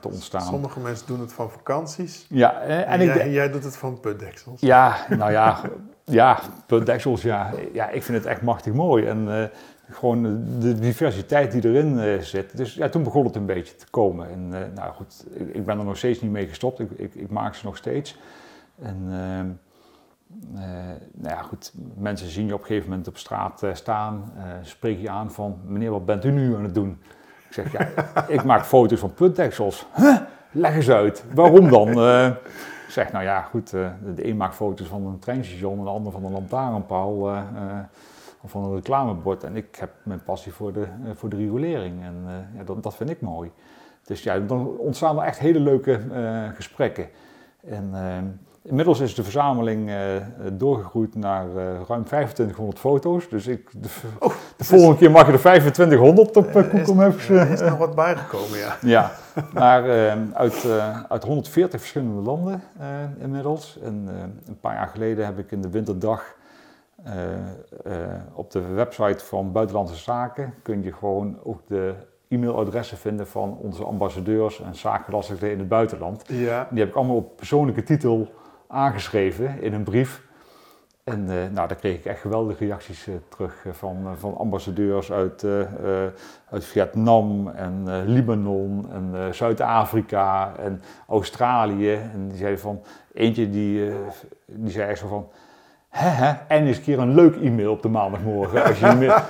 te 0.00 0.08
ontstaan. 0.08 0.40
Sommige 0.40 0.80
mensen 0.80 1.06
doen 1.06 1.20
het 1.20 1.32
van 1.32 1.50
vakanties. 1.50 2.26
Ja, 2.28 2.60
en 2.60 2.86
En, 2.86 3.00
ik, 3.00 3.14
jij, 3.32 3.50
doet 3.50 3.64
het 3.64 3.76
van 3.76 4.00
putdeksels. 4.00 4.60
ja, 4.60 4.96
nou 5.08 5.30
ja, 5.32 5.60
ja, 6.04 6.38
puntdeksels, 6.66 7.22
ja. 7.22 7.50
Ja, 7.72 7.88
ik 7.88 8.02
vind 8.02 8.18
het 8.18 8.26
echt 8.26 8.42
machtig 8.42 8.72
mooi. 8.72 9.06
En 9.06 9.50
gewoon 9.90 10.22
de 10.58 10.78
diversiteit 10.78 11.52
die 11.52 11.64
erin 11.64 11.98
eh, 11.98 12.20
zit. 12.20 12.56
Dus 12.56 12.74
ja, 12.74 12.88
toen 12.88 13.02
begon 13.02 13.24
het 13.24 13.36
een 13.36 13.46
beetje 13.46 13.76
te 13.76 13.86
komen. 13.90 14.30
En 14.30 14.48
eh, 14.52 14.60
nou 14.74 14.92
goed, 14.92 15.26
ik, 15.32 15.54
ik 15.54 15.64
ben 15.64 15.78
er 15.78 15.84
nog 15.84 15.96
steeds 15.96 16.20
niet 16.20 16.30
mee 16.30 16.46
gestopt. 16.46 16.80
Ik, 16.80 16.90
ik, 16.90 17.14
ik 17.14 17.30
maak 17.30 17.54
ze 17.54 17.66
nog 17.66 17.76
steeds. 17.76 18.18
En 18.82 19.06
ehm, 19.10 19.46
eh, 20.54 20.64
nou 21.12 21.34
ja, 21.34 21.42
goed, 21.42 21.72
mensen 21.94 22.28
zien 22.28 22.46
je 22.46 22.54
op 22.54 22.60
een 22.60 22.66
gegeven 22.66 22.88
moment 22.88 23.08
op 23.08 23.16
straat 23.16 23.62
staan. 23.72 24.32
spreek 24.62 25.00
je 25.00 25.10
aan 25.10 25.30
van, 25.32 25.58
meneer, 25.64 25.90
wat 25.90 26.06
bent 26.06 26.24
u 26.24 26.30
nu 26.30 26.56
aan 26.56 26.62
het 26.62 26.74
doen? 26.74 26.98
Ik 27.48 27.52
zeg, 27.52 27.72
ja, 27.72 27.88
ik 28.36 28.44
maak 28.44 28.64
foto's 28.64 29.00
van 29.00 29.14
puntdeksels. 29.14 29.86
Huh? 29.94 30.16
Leg 30.50 30.74
eens 30.74 30.90
uit. 30.90 31.24
Waarom 31.34 31.70
dan? 31.70 31.88
Ik 32.86 32.92
zeg, 32.92 33.12
nou 33.12 33.24
ja, 33.24 33.42
goed, 33.42 33.70
de 33.70 33.92
een 34.16 34.36
maakt 34.36 34.54
foto's 34.54 34.86
van 34.86 35.06
een 35.06 35.18
treinstation 35.18 35.78
en 35.78 35.84
de 35.84 35.90
ander 35.90 36.12
van 36.12 36.24
een 36.24 36.32
lantaarnpaal. 36.32 37.28
Eh, 38.46 38.52
eh, 38.52 38.54
of 38.54 38.62
van 38.62 38.64
een 38.64 38.74
reclamebord. 38.74 39.44
En 39.44 39.56
ik 39.56 39.76
heb 39.76 39.90
mijn 40.02 40.24
passie 40.24 40.52
voor 40.52 40.72
de, 40.72 40.86
voor 41.14 41.28
de 41.28 41.36
riolering 41.36 42.02
en 42.02 42.24
ja, 42.56 42.64
dat, 42.64 42.82
dat 42.82 42.96
vind 42.96 43.10
ik 43.10 43.20
mooi. 43.20 43.50
Dus 44.04 44.22
ja, 44.22 44.38
dan 44.38 44.78
ontstaan 44.78 45.18
er 45.18 45.24
echt 45.24 45.38
hele 45.38 45.60
leuke 45.60 46.00
gesprekken. 46.54 47.08
En 47.60 47.90
Inmiddels 48.68 49.00
is 49.00 49.14
de 49.14 49.22
verzameling 49.22 49.88
uh, 49.88 49.96
doorgegroeid 50.52 51.14
naar 51.14 51.46
uh, 51.46 51.54
ruim 51.88 52.04
2500 52.04 52.78
foto's. 52.78 53.28
Dus 53.28 53.46
ik, 53.46 53.70
de, 53.82 53.88
oh, 54.18 54.32
de 54.56 54.64
volgende 54.64 54.96
keer 54.96 55.10
mag 55.10 55.26
je 55.26 55.32
er 55.32 55.38
2500 55.38 56.36
op 56.36 56.46
uh, 56.46 56.52
Google 56.52 56.94
Maps. 56.94 57.28
Er 57.28 57.50
is 57.50 57.60
nog 57.60 57.78
wat 57.78 57.94
bijgekomen, 57.94 58.58
ja. 58.58 58.76
ja, 58.96 59.12
maar 59.52 59.82
uit, 60.32 60.66
uit 61.08 61.24
140 61.24 61.80
verschillende 61.80 62.22
landen 62.22 62.62
inmiddels. 63.18 63.78
En 63.82 64.08
een 64.46 64.60
paar 64.60 64.74
jaar 64.74 64.88
geleden 64.88 65.24
heb 65.24 65.38
ik 65.38 65.50
in 65.50 65.60
de 65.62 65.70
winterdag 65.70 66.34
op 68.32 68.50
de 68.50 68.66
website 68.66 69.24
van 69.24 69.52
Buitenlandse 69.52 69.96
Zaken... 69.96 70.54
kun 70.62 70.82
je 70.82 70.92
gewoon 70.92 71.38
ook 71.44 71.60
de 71.66 71.94
e-mailadressen 72.28 72.96
vinden 72.96 73.26
van 73.26 73.58
onze 73.62 73.84
ambassadeurs 73.84 74.62
en 74.62 74.74
zaakgelastigden 74.74 75.50
in 75.50 75.58
het 75.58 75.68
buitenland. 75.68 76.24
Ja. 76.26 76.66
Die 76.70 76.78
heb 76.78 76.88
ik 76.88 76.94
allemaal 76.94 77.16
op 77.16 77.36
persoonlijke 77.36 77.82
titel 77.82 78.28
aangeschreven 78.68 79.60
in 79.60 79.72
een 79.72 79.84
brief. 79.84 80.24
En 81.04 81.20
uh, 81.20 81.28
nou, 81.28 81.68
daar 81.68 81.76
kreeg 81.76 81.96
ik 81.96 82.04
echt 82.04 82.20
geweldige 82.20 82.64
reacties 82.64 83.06
uh, 83.06 83.14
terug 83.28 83.64
uh, 83.64 83.72
van, 83.72 84.16
van 84.16 84.36
ambassadeurs 84.36 85.12
uit, 85.12 85.46
uit 86.50 86.64
Vietnam 86.64 87.48
en 87.48 88.04
Libanon 88.04 88.86
en 88.92 89.34
Zuid-Afrika 89.34 90.56
en 90.56 90.82
Australië. 91.08 91.94
En 91.94 92.28
die 92.28 92.36
zeiden 92.36 92.60
van, 92.60 92.82
eentje 93.12 93.50
die, 93.50 93.90
die 94.46 94.70
zei 94.70 94.88
echt 94.88 94.98
zo 94.98 95.08
van, 95.08 95.28
en 96.48 96.66
eens 96.66 96.76
een 96.76 96.82
keer 96.82 96.98
een 96.98 97.14
leuk 97.14 97.36
e-mail 97.36 97.72
op 97.72 97.82
de 97.82 97.88
maandagmorgen. 97.88 98.64
Als 98.64 98.78
je 98.78 98.94
meer... 98.98 99.24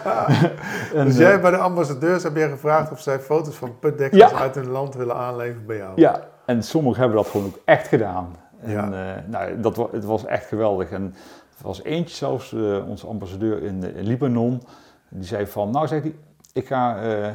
en, 0.94 1.04
dus 1.04 1.16
jij 1.16 1.40
bij 1.40 1.50
de 1.50 1.56
ambassadeurs 1.56 2.22
heb 2.22 2.36
je 2.36 2.48
gevraagd 2.48 2.92
of 2.92 3.00
zij 3.00 3.18
foto's 3.18 3.54
van 3.54 3.78
putdekkers 3.78 4.34
uit 4.34 4.54
hun 4.54 4.68
land 4.68 4.94
willen 4.94 5.16
aanleveren 5.16 5.66
bij 5.66 5.76
jou? 5.76 5.92
Ja, 5.94 6.20
en 6.46 6.62
sommigen 6.62 7.00
hebben 7.00 7.16
dat 7.16 7.26
gewoon 7.26 7.46
ook 7.46 7.58
echt 7.64 7.88
gedaan. 7.88 8.36
En 8.60 8.92
uh, 8.92 9.12
nou, 9.26 9.60
dat, 9.60 9.76
het 9.92 10.04
was 10.04 10.24
echt 10.24 10.46
geweldig. 10.46 10.90
En 10.90 11.14
er 11.58 11.64
was 11.64 11.82
eentje 11.82 12.16
zelfs, 12.16 12.52
uh, 12.52 12.88
onze 12.88 13.06
ambassadeur 13.06 13.62
in, 13.62 13.94
in, 13.94 14.06
Libanon, 14.06 14.62
die 15.08 15.24
zei 15.24 15.46
van, 15.46 15.70
nou 15.70 15.86
zegt 15.86 16.02
hij, 16.02 16.14
ik 16.52 16.66
ga 16.66 17.02
uh, 17.02 17.26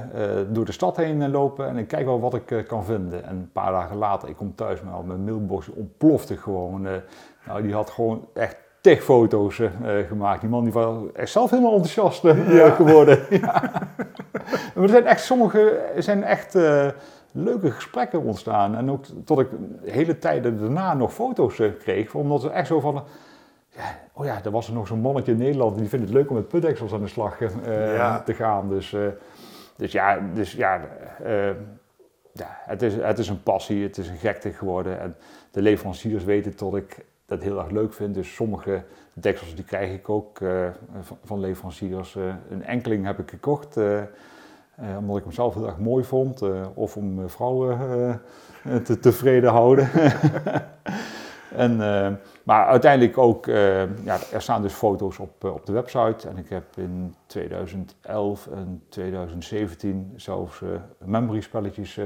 door 0.50 0.66
de 0.66 0.72
stad 0.72 0.98
heen 0.98 1.32
lopen 1.32 1.68
en 1.68 1.78
ik 1.78 1.88
kijk 1.88 2.06
wel 2.06 2.20
wat 2.20 2.34
ik 2.34 2.64
kan 2.68 2.86
vinden. 2.86 3.24
En 3.24 3.36
een 3.36 3.52
paar 3.52 3.72
dagen 3.72 3.98
later, 3.98 4.30
ik 4.30 4.36
kom 4.36 4.56
thuis, 4.56 4.82
maar 4.82 5.04
mijn 5.04 5.24
mailbox 5.24 5.70
ontplofte 5.70 6.38
gewoon. 6.38 6.82
nou, 7.46 7.62
die 7.62 7.74
had 7.74 7.90
gewoon 7.90 8.28
echt 8.34 8.58
tig 8.82 9.04
foto's 9.04 9.62
gemaakt. 10.08 10.42
Die 10.42 10.50
man 10.50 10.64
die 10.64 10.74
was 10.74 10.98
echt 11.14 11.32
zelf 11.32 11.50
helemaal 11.50 11.74
enthousiast 11.74 12.20
geworden. 12.76 13.20
ja. 13.42 13.72
maar 14.76 14.84
er 14.84 14.90
zijn 14.90 15.06
echt, 15.06 15.22
sommige 15.22 15.82
zijn 15.98 16.24
echt 16.24 16.56
leuke 17.32 17.72
gesprekken 17.72 18.22
ontstaan. 18.22 18.76
En 18.76 18.92
ook 18.92 19.06
tot 19.26 19.40
ik 19.40 19.48
hele 19.84 20.18
tijden 20.18 20.60
daarna 20.60 20.94
nog 20.94 21.14
foto's 21.14 21.60
eh, 21.60 21.70
kreeg. 21.80 22.14
Omdat 22.14 22.42
ze 22.42 22.50
echt 22.50 22.68
zo 22.68 22.80
van... 22.80 23.04
Ja, 23.70 24.00
oh 24.14 24.26
ja, 24.26 24.44
er 24.44 24.52
was 24.52 24.68
er 24.68 24.74
nog 24.74 24.88
zo'n 24.88 25.00
mannetje 25.00 25.32
in 25.32 25.38
Nederland 25.38 25.78
die 25.78 25.90
vindt 25.90 26.06
het 26.06 26.14
leuk 26.14 26.30
om 26.30 26.36
met 26.36 26.48
putdeksels 26.48 26.94
aan 26.94 27.02
de 27.02 27.08
slag 27.08 27.40
uh, 27.40 28.16
te 28.16 28.34
gaan. 28.34 28.70
Dus, 28.70 28.92
uh, 28.92 29.08
dus 29.76 29.92
ja, 29.92 30.20
dus 30.34 30.52
ja, 30.52 30.82
uh, 31.26 31.48
ja 32.34 32.58
het, 32.66 32.82
is, 32.82 32.96
het 32.96 33.20
is 33.20 33.30
een 33.30 33.44
passie, 33.44 33.84
het 33.84 33.98
is 33.98 34.10
een 34.10 34.18
gekte 34.18 34.52
geworden. 34.52 35.00
En 35.00 35.16
de 35.52 35.62
leveranciers 35.62 36.24
weten 36.24 36.54
dat 36.56 36.76
ik 36.76 37.06
dat 37.32 37.42
heel 37.44 37.60
erg 37.60 37.70
leuk 37.70 37.94
vind. 37.94 38.14
Dus 38.14 38.34
sommige 38.34 38.84
deksels 39.14 39.56
die 39.56 39.66
krijg 39.66 39.94
ik 39.94 40.10
ook 40.10 40.38
van, 41.02 41.18
van, 41.24 41.40
leveranciers. 41.40 42.16
een 42.50 42.64
enkeling 42.64 43.06
heb 43.06 43.20
ik 43.20 43.30
gekocht. 43.30 43.78
Uh, 43.78 44.02
omdat 44.98 45.18
ik 45.18 45.24
hem 45.24 45.32
zelf 45.32 45.54
heel 45.54 45.68
erg 45.68 45.78
mooi 45.78 46.04
vond. 46.04 46.42
Of 46.74 46.98
om 46.98 47.30
vrouwen 47.30 48.22
te, 48.84 49.00
tevreden 49.00 49.52
houden. 49.52 49.90
en, 51.66 51.78
maar 52.44 52.66
uiteindelijk 52.66 53.18
ook, 53.18 53.46
ja, 53.46 54.18
er 54.32 54.42
staan 54.42 54.62
dus 54.62 54.74
foto's 54.74 55.20
op, 55.20 55.44
op 55.44 55.66
de 55.66 55.72
website. 55.72 56.28
En 56.28 56.38
ik 56.38 56.50
heb 56.50 56.64
in 56.76 57.16
2011 57.26 58.48
en 58.48 58.84
2017 58.90 60.14
zelfs 60.16 60.62
memory 60.98 61.42
spelletjes 61.42 62.00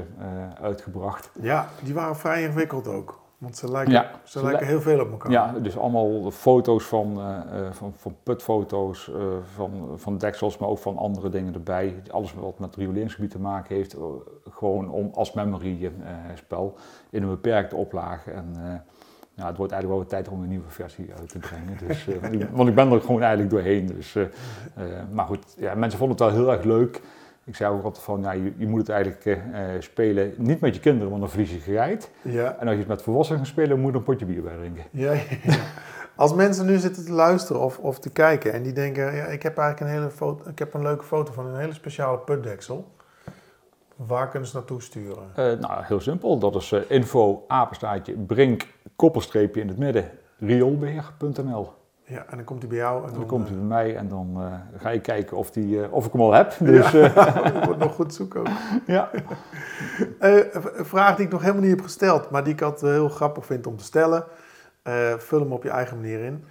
uitgebracht. 0.60 1.30
Ja, 1.40 1.68
die 1.82 1.94
waren 1.94 2.16
vrij 2.16 2.42
ingewikkeld 2.42 2.88
ook. 2.88 3.24
Want 3.38 3.56
ze 3.56 3.70
lijken, 3.70 3.92
ja, 3.92 4.10
ze, 4.24 4.42
lijken 4.42 4.66
heel 4.66 4.80
veel 4.80 5.00
op 5.00 5.10
elkaar. 5.10 5.30
Ja, 5.30 5.52
dus 5.52 5.78
allemaal 5.78 6.30
foto's 6.30 6.84
van, 6.84 7.18
uh, 7.18 7.70
van, 7.70 7.92
van 7.96 8.16
putfoto's, 8.22 9.08
uh, 9.08 9.16
van, 9.54 9.92
van 9.96 10.18
deksels, 10.18 10.58
maar 10.58 10.68
ook 10.68 10.78
van 10.78 10.96
andere 10.96 11.28
dingen 11.28 11.54
erbij. 11.54 12.02
Alles 12.10 12.34
wat 12.34 12.58
met 12.58 12.68
het 12.68 12.78
rioleringsgebied 12.78 13.30
te 13.30 13.38
maken 13.38 13.76
heeft. 13.76 13.96
gewoon 14.50 14.90
om, 14.90 15.10
als 15.14 15.32
memory 15.32 15.92
spel 16.34 16.74
in 17.10 17.22
een 17.22 17.28
beperkte 17.28 17.76
oplage. 17.76 18.30
En 18.30 18.50
nou, 19.34 19.48
het 19.48 19.56
wordt 19.56 19.72
eigenlijk 19.72 20.02
wel 20.02 20.10
tijd 20.10 20.28
om 20.28 20.42
een 20.42 20.48
nieuwe 20.48 20.70
versie 20.70 21.10
uit 21.18 21.28
te 21.28 21.38
brengen. 21.38 21.76
Dus, 21.86 22.08
want 22.50 22.68
ik 22.68 22.74
ben 22.74 22.92
er 22.92 23.00
gewoon 23.00 23.20
eigenlijk 23.20 23.50
doorheen. 23.50 23.86
Dus, 23.86 24.16
maar 25.12 25.26
goed, 25.26 25.54
ja, 25.58 25.74
mensen 25.74 25.98
vonden 25.98 26.16
het 26.16 26.34
wel 26.34 26.42
heel 26.42 26.52
erg 26.52 26.64
leuk. 26.64 27.00
Ik 27.46 27.56
zei 27.56 27.72
ook 27.72 27.84
altijd 27.84 28.04
van, 28.04 28.20
ja, 28.20 28.32
je, 28.32 28.52
je 28.56 28.66
moet 28.66 28.80
het 28.80 28.88
eigenlijk 28.88 29.24
uh, 29.24 29.36
spelen, 29.78 30.34
niet 30.36 30.60
met 30.60 30.74
je 30.74 30.80
kinderen, 30.80 31.08
want 31.08 31.20
dan 31.20 31.30
verlies 31.30 31.50
je 31.50 31.58
gereid. 31.58 32.10
Ja. 32.22 32.56
En 32.58 32.66
als 32.66 32.72
je 32.72 32.78
het 32.78 32.88
met 32.88 33.02
volwassenen 33.02 33.40
gaat 33.40 33.48
spelen, 33.48 33.80
moet 33.80 33.92
je 33.92 33.98
een 33.98 34.04
potje 34.04 34.26
bier 34.26 34.42
bij 34.42 34.56
drinken. 34.56 34.84
Ja, 34.90 35.12
ja. 35.12 35.56
Als 36.16 36.34
mensen 36.34 36.66
nu 36.66 36.78
zitten 36.78 37.04
te 37.04 37.12
luisteren 37.12 37.62
of, 37.62 37.78
of 37.78 37.98
te 37.98 38.10
kijken 38.10 38.52
en 38.52 38.62
die 38.62 38.72
denken, 38.72 39.14
ja, 39.14 39.24
ik 39.24 39.42
heb 39.42 39.58
eigenlijk 39.58 39.80
een, 39.80 39.98
hele 39.98 40.10
foto, 40.10 40.50
ik 40.50 40.58
heb 40.58 40.74
een 40.74 40.82
leuke 40.82 41.04
foto 41.04 41.32
van 41.32 41.46
een 41.46 41.58
hele 41.58 41.72
speciale 41.72 42.18
putdeksel. 42.18 42.94
Waar 43.96 44.28
kunnen 44.28 44.48
ze 44.48 44.56
naartoe 44.56 44.82
sturen? 44.82 45.28
Uh, 45.28 45.34
nou, 45.36 45.84
heel 45.84 46.00
simpel. 46.00 46.38
Dat 46.38 46.54
is 46.54 46.72
uh, 46.72 46.80
info, 46.88 47.44
apenstaartje, 47.46 48.12
brink, 48.12 48.66
koppelstreepje 48.96 49.60
in 49.60 49.68
het 49.68 49.78
midden, 49.78 50.10
rioolbeheer.nl. 50.38 51.72
Ja, 52.08 52.26
en 52.28 52.36
dan 52.36 52.44
komt 52.44 52.60
hij 52.60 52.68
bij 52.68 52.78
jou. 52.78 53.02
En 53.02 53.08
dan, 53.10 53.18
dan 53.18 53.26
komt 53.26 53.48
hij 53.48 53.56
bij 53.56 53.66
mij 53.66 53.96
en 53.96 54.08
dan 54.08 54.34
uh, 54.36 54.54
ga 54.76 54.88
je 54.88 55.00
kijken 55.00 55.36
of, 55.36 55.50
die, 55.50 55.76
uh, 55.76 55.92
of 55.92 56.06
ik 56.06 56.12
hem 56.12 56.20
al 56.20 56.32
heb. 56.32 56.56
Dus, 56.60 56.90
ja, 56.90 57.54
uh, 57.54 57.64
wordt 57.64 57.78
nog 57.78 57.94
goed 57.94 58.14
zoeken 58.14 58.40
ook. 58.40 58.48
Ja. 58.86 59.10
een 60.18 60.84
vraag 60.84 61.16
die 61.16 61.24
ik 61.24 61.32
nog 61.32 61.40
helemaal 61.40 61.62
niet 61.62 61.70
heb 61.70 61.80
gesteld, 61.80 62.30
maar 62.30 62.44
die 62.44 62.52
ik 62.52 62.62
altijd 62.62 62.92
heel 62.92 63.08
grappig 63.08 63.46
vind 63.46 63.66
om 63.66 63.76
te 63.76 63.84
stellen. 63.84 64.24
vul 65.18 65.40
hem 65.40 65.52
op 65.52 65.62
je 65.62 65.70
eigen 65.70 65.96
manier 65.96 66.24
in. 66.24 66.44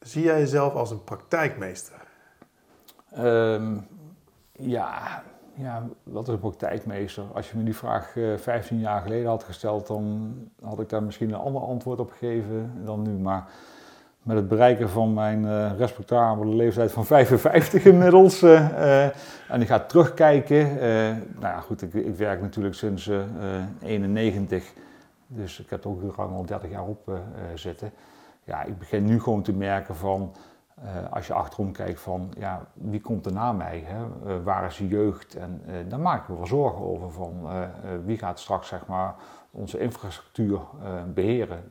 Zie 0.00 0.24
jij 0.24 0.38
jezelf 0.38 0.74
als 0.74 0.90
een 0.90 1.04
praktijkmeester? 1.04 1.94
Um, 3.18 3.86
ja, 4.52 5.22
ja, 5.54 5.86
wat 6.02 6.28
is 6.28 6.34
een 6.34 6.40
praktijkmeester? 6.40 7.24
Als 7.34 7.50
je 7.50 7.56
me 7.56 7.64
die 7.64 7.76
vraag 7.76 8.12
15 8.36 8.78
jaar 8.78 9.00
geleden 9.00 9.28
had 9.28 9.44
gesteld, 9.44 9.86
dan 9.86 10.34
had 10.62 10.80
ik 10.80 10.88
daar 10.88 11.02
misschien 11.02 11.28
een 11.28 11.40
ander 11.40 11.62
antwoord 11.62 12.00
op 12.00 12.10
gegeven 12.10 12.72
dan 12.84 13.02
nu. 13.02 13.10
Maar 13.10 13.48
met 14.26 14.36
het 14.36 14.48
bereiken 14.48 14.88
van 14.88 15.14
mijn 15.14 15.42
uh, 15.42 15.70
respectabele 15.78 16.54
leeftijd 16.54 16.92
van 16.92 17.06
55 17.06 17.84
inmiddels. 17.84 18.42
Uh, 18.42 19.04
en 19.48 19.60
ik 19.60 19.66
ga 19.66 19.80
terugkijken. 19.80 20.74
nou 21.38 21.54
ja, 21.54 21.60
goed, 21.60 21.82
ik, 21.82 21.94
ik 21.94 22.16
werk 22.16 22.40
natuurlijk 22.40 22.74
sinds 22.74 23.10
91. 23.82 24.72
Dus 25.26 25.60
ik 25.60 25.70
heb 25.70 25.84
er 25.84 25.90
ook 25.90 26.16
al 26.16 26.46
30 26.46 26.70
jaar 26.70 26.84
op 26.84 27.10
zitten. 27.54 27.90
Ja, 28.44 28.62
ik 28.62 28.78
begin 28.78 29.04
nu 29.04 29.20
gewoon 29.20 29.42
te 29.42 29.52
merken 29.52 29.96
van, 29.96 30.32
als 31.10 31.26
je 31.26 31.32
achterom 31.32 31.72
kijkt 31.72 32.00
van, 32.00 32.32
ja, 32.38 32.66
wie 32.72 33.00
komt 33.00 33.26
er 33.26 33.32
na 33.32 33.52
mij? 33.52 33.84
Hè? 33.86 34.42
waar 34.42 34.66
is 34.66 34.76
de 34.76 34.88
jeugd? 34.88 35.34
En 35.34 35.62
daar 35.88 36.00
maak 36.00 36.22
ik 36.22 36.28
me 36.28 36.36
wel 36.36 36.46
zorgen 36.46 36.84
over 36.84 37.12
van, 37.12 37.48
wie 38.04 38.18
gaat 38.18 38.40
straks 38.40 38.68
zeg 38.68 38.86
maar 38.86 39.14
onze 39.50 39.78
infrastructuur 39.78 40.60
beheren? 41.14 41.64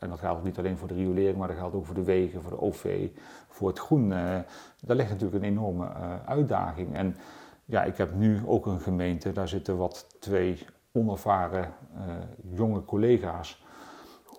En 0.00 0.08
dat 0.08 0.18
geldt 0.18 0.44
niet 0.44 0.58
alleen 0.58 0.76
voor 0.76 0.88
de 0.88 0.94
riolering, 0.94 1.36
maar 1.36 1.48
dat 1.48 1.56
geldt 1.56 1.74
ook 1.74 1.86
voor 1.86 1.94
de 1.94 2.04
wegen, 2.04 2.42
voor 2.42 2.50
de 2.50 2.60
OV, 2.60 3.08
voor 3.48 3.68
het 3.68 3.78
groen. 3.78 4.10
Uh, 4.10 4.38
daar 4.80 4.96
ligt 4.96 5.10
natuurlijk 5.10 5.42
een 5.42 5.50
enorme 5.50 5.84
uh, 5.84 6.14
uitdaging. 6.26 6.94
En 6.94 7.16
ja, 7.64 7.84
ik 7.84 7.96
heb 7.96 8.14
nu 8.14 8.40
ook 8.46 8.66
een 8.66 8.80
gemeente, 8.80 9.32
daar 9.32 9.48
zitten 9.48 9.76
wat 9.76 10.16
twee 10.20 10.66
onervaren 10.92 11.72
uh, 11.94 12.00
jonge 12.56 12.84
collega's. 12.84 13.64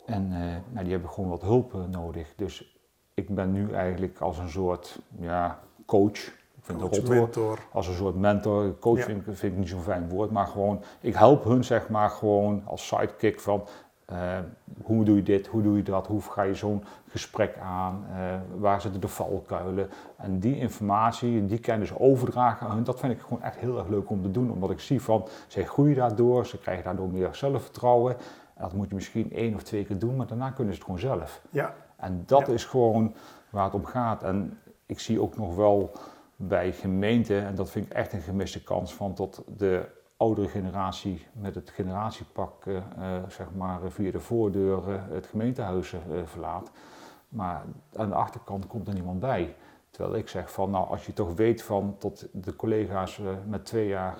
En 0.06 0.30
nou, 0.70 0.84
die 0.84 0.92
hebben 0.92 1.10
gewoon 1.10 1.30
wat 1.30 1.42
hulp 1.42 1.88
nodig. 1.92 2.34
Dus 2.36 2.80
ik 3.14 3.36
ben 3.36 3.52
nu 3.52 3.74
eigenlijk 3.74 4.20
als 4.20 4.38
een 4.38 4.50
soort 4.50 5.00
ja, 5.20 5.60
coach. 5.86 6.28
Ik 6.58 6.62
vind 6.62 6.80
coach, 6.80 7.08
mentor. 7.08 7.60
Als 7.72 7.88
een 7.88 7.96
soort 7.96 8.16
mentor. 8.16 8.78
Coach 8.80 9.04
vind, 9.04 9.24
vind, 9.24 9.54
ik 9.54 9.58
niet 9.58 9.70
zo'n 9.70 9.82
fijn 9.82 10.10
woord, 10.10 10.32
maar 10.32 10.48
gewoon, 10.48 10.82
ik 11.02 11.16
help 11.16 11.44
hun 11.44 11.64
zeg 11.64 11.90
maar 11.90 12.10
gewoon 12.10 12.62
als 12.66 12.88
sidekick 12.88 13.40
van 13.40 13.68
uh, 14.12 14.38
hoe 14.84 15.06
doe 15.06 15.16
je 15.16 15.24
dit, 15.24 15.48
hoe 15.48 15.62
doe 15.62 15.78
je 15.78 15.84
dat, 15.84 16.08
hoe 16.08 16.22
ga 16.22 16.42
je 16.42 16.54
zo'n 16.54 16.84
gesprek 17.08 17.58
aan, 17.58 18.06
uh, 18.10 18.18
waar 18.60 18.82
zitten 18.82 19.02
de 19.02 19.08
valkuilen. 19.08 19.90
En 20.18 20.40
die 20.40 20.58
informatie, 20.58 21.46
die 21.46 21.60
kennis 21.60 21.98
overdragen 21.98 22.68
aan 22.68 22.76
hun, 22.76 22.84
dat 22.84 23.00
vind 23.00 23.14
ik 23.14 23.20
gewoon 23.22 23.42
echt 23.44 23.56
heel 23.56 23.78
erg 23.78 23.88
leuk 23.88 24.10
om 24.10 24.22
te 24.22 24.32
doen. 24.32 24.52
Omdat 24.52 24.72
ik 24.72 24.80
zie 24.80 25.02
van, 25.02 25.28
zij 25.48 25.66
groeien 25.66 25.96
daardoor, 25.96 26.46
ze 26.46 26.58
krijgen 26.58 26.84
daardoor 26.84 27.10
meer 27.10 27.36
zelfvertrouwen. 27.36 28.16
En 28.56 28.62
dat 28.62 28.74
moet 28.74 28.90
je 28.90 28.96
misschien 28.96 29.32
één 29.34 29.56
of 29.56 29.64
twee 29.64 29.86
keer 29.86 30.00
doen, 30.00 30.16
maar 30.16 30.28
daarna 30.28 30.50
kunnen 30.50 30.74
ze 30.74 30.80
het 30.80 30.90
gewoon 30.90 31.18
zelf. 31.18 31.42
Ja. 31.50 31.74
En 31.96 32.24
dat 32.26 32.48
is 32.48 32.66
gewoon 32.66 33.14
waar 33.50 33.64
het 33.64 33.74
om 33.74 33.86
gaat. 33.86 34.24
En 34.24 34.60
ik 34.86 35.00
zie 35.00 35.22
ook 35.22 35.38
nog 35.38 35.56
wel 35.56 35.92
bij 36.36 36.72
gemeenten, 36.72 37.46
en 37.46 37.56
dat 37.56 37.70
vind 37.70 37.86
ik 37.86 37.94
echt 37.94 38.14
een 38.14 38.22
gemiste 38.22 38.64
kans, 38.64 38.94
van 38.94 39.14
tot 39.14 39.44
de 39.58 39.86
oudere 40.22 40.48
generatie 40.48 41.26
met 41.34 41.56
het 41.56 41.70
generatiepak 41.70 42.66
uh, 42.66 42.78
zeg 43.28 43.48
maar 43.58 43.80
via 43.88 44.12
de 44.12 44.20
voordeur 44.20 44.82
het 45.10 45.26
gemeentehuis 45.26 45.96
verlaat. 46.26 46.72
Maar 47.30 47.64
aan 47.96 48.10
de 48.10 48.16
achterkant 48.16 48.68
komt 48.68 48.88
er 48.88 48.94
niemand 48.94 49.20
bij. 49.20 49.56
Terwijl 49.90 50.16
ik 50.16 50.28
zeg 50.28 50.52
van, 50.52 50.70
nou 50.70 50.88
als 50.88 51.06
je 51.06 51.14
toch 51.14 51.36
weet 51.36 51.64
van 51.64 51.96
tot 51.98 52.28
de 52.32 52.56
collega's 52.56 53.22
met 53.48 53.66
twee 53.66 53.88
jaar 53.88 54.18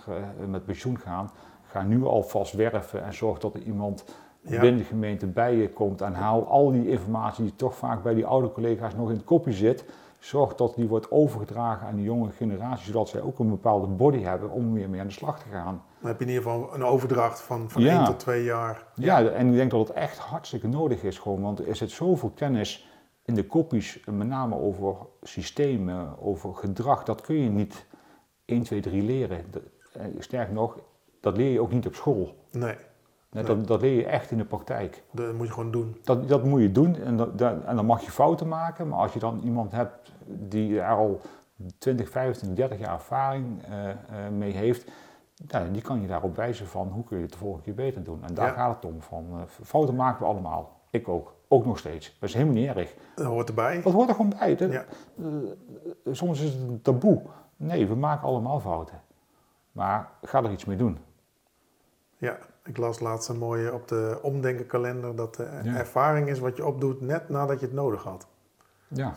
met 0.48 0.66
pensioen 0.66 1.00
gaan, 1.00 1.32
ga 1.68 1.82
nu 1.82 2.06
alvast 2.06 2.54
werven 2.54 3.04
en 3.04 3.14
zorg 3.14 3.40
dat 3.40 3.54
er 3.54 3.62
iemand 3.62 4.06
binnen 4.42 4.78
de 4.78 4.84
gemeente 4.84 5.28
bij 5.28 5.56
je 5.56 5.70
komt 5.70 6.02
en 6.02 6.14
haal 6.14 6.48
al 6.48 6.72
die 6.72 6.90
informatie 6.90 7.44
die 7.44 7.56
toch 7.56 7.76
vaak 7.76 8.04
bij 8.04 8.14
die 8.14 8.26
oude 8.26 8.52
collega's 8.52 8.96
nog 8.96 9.10
in 9.10 9.16
het 9.16 9.26
kopje 9.26 9.54
zit, 9.54 9.86
zorg 10.20 10.56
dat 10.56 10.76
die 10.76 10.88
wordt 10.88 11.12
overgedragen 11.12 11.88
aan 11.88 11.96
de 11.96 12.04
jonge 12.04 12.32
generatie, 12.32 12.86
zodat 12.86 13.10
zij 13.10 13.22
ook 13.22 13.40
een 13.40 13.50
bepaalde 13.50 13.88
body 13.88 14.22
hebben 14.22 14.50
om 14.50 14.74
weer 14.74 14.90
mee 14.90 15.00
aan 15.00 15.08
de 15.08 15.14
slag 15.14 15.40
te 15.40 15.50
gaan. 15.52 15.82
Dan 16.02 16.10
heb 16.10 16.20
je 16.20 16.26
in 16.26 16.32
ieder 16.32 16.44
geval 16.44 16.74
een 16.74 16.84
overdracht 16.84 17.42
van, 17.42 17.70
van 17.70 17.86
één 17.86 18.06
tot 18.06 18.20
twee 18.20 18.44
jaar. 18.44 18.86
Ja. 18.96 19.20
ja, 19.20 19.30
en 19.30 19.48
ik 19.48 19.54
denk 19.54 19.72
dat 19.72 19.88
het 19.88 19.98
echt 19.98 20.18
hartstikke 20.18 20.68
nodig 20.68 21.04
is 21.04 21.20
gewoon, 21.20 21.42
want 21.42 21.68
er 21.68 21.76
zit 21.76 21.92
zoveel 21.92 22.30
kennis 22.30 22.90
in 23.26 23.34
de 23.34 23.46
kopjes, 23.46 24.00
met 24.06 24.28
name 24.28 24.56
over 24.56 24.96
systemen, 25.22 26.22
over 26.22 26.56
gedrag, 26.56 27.04
dat 27.04 27.22
kun 27.22 27.36
je 27.36 27.50
niet 27.50 27.86
1, 28.46 28.64
2, 28.64 28.80
3 28.80 29.04
leren. 29.04 29.46
Eh, 29.94 30.06
sterker 30.20 30.54
nog, 30.54 30.80
dat 31.20 31.38
leer 31.38 31.52
je 31.52 31.62
ook 31.62 31.72
niet 31.72 31.88
op 31.88 31.96
school. 31.96 32.46
Nee. 32.52 32.76
nee. 33.32 33.44
Dat, 33.44 33.68
dat, 33.68 33.82
leer 33.82 33.96
je 33.96 34.06
echt 34.06 34.32
in 34.32 34.38
de 34.38 34.46
praktijk. 34.46 35.04
Dat 35.12 35.34
moet 35.34 35.48
je 35.48 35.54
gewoon 35.54 35.72
doen. 35.72 35.98
Dat, 36.04 36.28
dat 36.28 36.44
moet 36.44 36.62
je 36.62 36.72
doen 36.72 36.96
en, 36.96 37.18
dat, 37.18 37.42
en 37.42 37.76
dan 37.76 37.86
mag 37.86 38.02
je 38.06 38.12
fouten 38.12 38.48
maken, 38.48 38.88
maar 38.88 39.00
als 39.00 39.14
je 39.14 39.20
dan 39.20 39.42
iemand 39.44 39.72
hebt 39.72 40.12
die 40.26 40.80
er 40.82 40.96
al 40.96 41.22
20, 41.78 42.10
25, 42.10 42.58
30 42.58 42.80
jaar 42.80 42.94
ervaring 42.94 43.46
uh, 43.70 43.88
uh, 43.88 43.94
mee 44.32 44.52
heeft, 44.52 44.92
nou, 45.48 45.72
die 45.72 45.82
kan 45.82 46.02
je 46.02 46.08
daarop 46.08 46.36
wijzen 46.36 46.68
van 46.68 46.88
hoe 46.88 47.04
kun 47.04 47.18
je 47.18 47.24
het 47.24 47.32
de 47.32 47.38
volgende 47.38 47.64
keer 47.64 47.76
beter 47.76 48.04
doen. 48.04 48.24
En 48.24 48.34
daar 48.34 48.54
gaat 48.54 48.76
het 48.76 48.86
om. 48.92 49.02
Van, 49.02 49.26
uh, 49.32 49.42
fouten 49.64 49.96
maken 49.96 50.20
we 50.20 50.26
allemaal. 50.26 50.80
Ik 50.90 51.08
ook. 51.08 51.36
Ook 51.48 51.66
nog 51.66 51.78
steeds. 51.78 52.18
Dat 52.20 52.30
is 52.30 52.36
helemaal 52.36 52.56
niet 52.56 52.76
erg. 52.76 52.96
Dat 53.16 53.26
hoort 53.26 53.48
erbij. 53.48 53.82
Dat 53.82 53.94
hoort 53.94 54.10
er 54.10 54.16
gewoon 54.16 54.34
bij. 54.40 54.58
ja. 54.70 54.86
soms 56.12 56.42
is 56.42 56.54
het 56.54 56.62
een 56.62 56.82
taboe. 56.82 57.22
Nee, 57.56 57.88
we 57.88 57.96
maken 57.96 58.28
allemaal 58.28 58.60
fouten. 58.60 59.02
Maar 59.72 60.10
ga 60.22 60.44
er 60.44 60.52
iets 60.52 60.66
mee 60.66 60.78
doen. 60.78 60.98
Ja, 62.18 62.38
ik 62.64 62.78
las 62.78 63.00
laatst 63.00 63.30
een 63.30 63.38
mooie 63.38 63.74
op 63.74 63.88
de 63.88 64.20
omdenkenkalender 64.22 65.16
dat 65.16 65.36
de 65.36 65.44
ervaring 65.76 66.28
is 66.28 66.40
wat 66.40 66.58
je 66.58 66.66
opdoet 66.66 67.02
net 67.02 67.30
nadat 67.30 67.60
je 67.60 67.66
het 67.66 67.76
nodig 67.76 68.04
had. 68.04 68.28
Ja, 68.88 69.14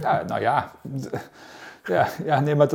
ja 0.00 0.22
nou 0.22 0.40
ja. 0.40 0.72
Ja, 1.84 2.08
ja, 2.24 2.40
nee, 2.40 2.54
maar 2.54 2.68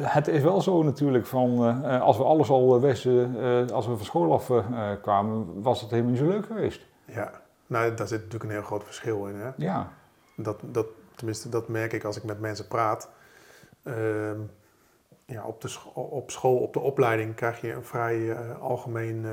het, 0.00 0.28
is 0.28 0.42
wel 0.42 0.60
zo 0.60 0.82
natuurlijk 0.82 1.26
van, 1.26 1.68
uh, 1.84 2.00
als 2.00 2.16
we 2.16 2.24
alles 2.24 2.50
al 2.50 2.80
wisten, 2.80 3.36
uh, 3.36 3.66
als 3.66 3.86
we 3.86 3.96
van 3.96 4.04
school 4.04 4.32
af 4.32 4.48
uh, 4.48 4.90
kwamen, 5.02 5.62
was 5.62 5.80
het 5.80 5.90
helemaal 5.90 6.10
niet 6.10 6.20
zo 6.20 6.28
leuk 6.28 6.46
geweest. 6.46 6.86
Ja, 7.04 7.30
nou 7.66 7.94
daar 7.94 8.08
zit 8.08 8.18
natuurlijk 8.18 8.44
een 8.44 8.56
heel 8.56 8.66
groot 8.66 8.84
verschil 8.84 9.26
in. 9.26 9.34
Hè? 9.34 9.50
Ja. 9.56 9.92
Dat, 10.36 10.60
dat, 10.64 10.86
tenminste, 11.14 11.48
dat 11.48 11.68
merk 11.68 11.92
ik 11.92 12.04
als 12.04 12.16
ik 12.16 12.24
met 12.24 12.40
mensen 12.40 12.68
praat. 12.68 13.10
Ehm, 13.82 14.40
ja, 15.24 15.44
op, 15.44 15.60
de 15.60 15.76
op 15.94 16.30
school, 16.30 16.56
op 16.56 16.72
de 16.72 16.80
opleiding, 16.80 17.34
krijg 17.34 17.60
je 17.60 17.72
een 17.72 17.84
vrij 17.84 18.36
algemeen 18.54 19.26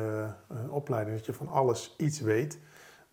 opleiding. 0.69 1.17
Dat 1.17 1.25
je 1.25 1.34
van 1.34 1.47
alles 1.47 1.95
iets 1.97 2.19
weet. 2.19 2.60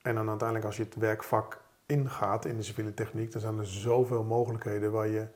En 0.03 0.15
dan 0.15 0.29
uiteindelijk 0.29 0.67
als 0.67 0.77
je 0.77 0.83
het 0.83 0.95
werkvak 0.95 1.61
ingaat 1.87 2.45
in 2.45 2.57
de 2.57 2.63
civiele 2.63 2.95
techniek, 2.95 3.33
dan 3.33 3.41
zijn 3.41 3.59
er 3.59 3.67
zoveel 3.67 4.25
mogelijkheden 4.25 4.93
waar 4.93 5.09
je, 5.09 5.27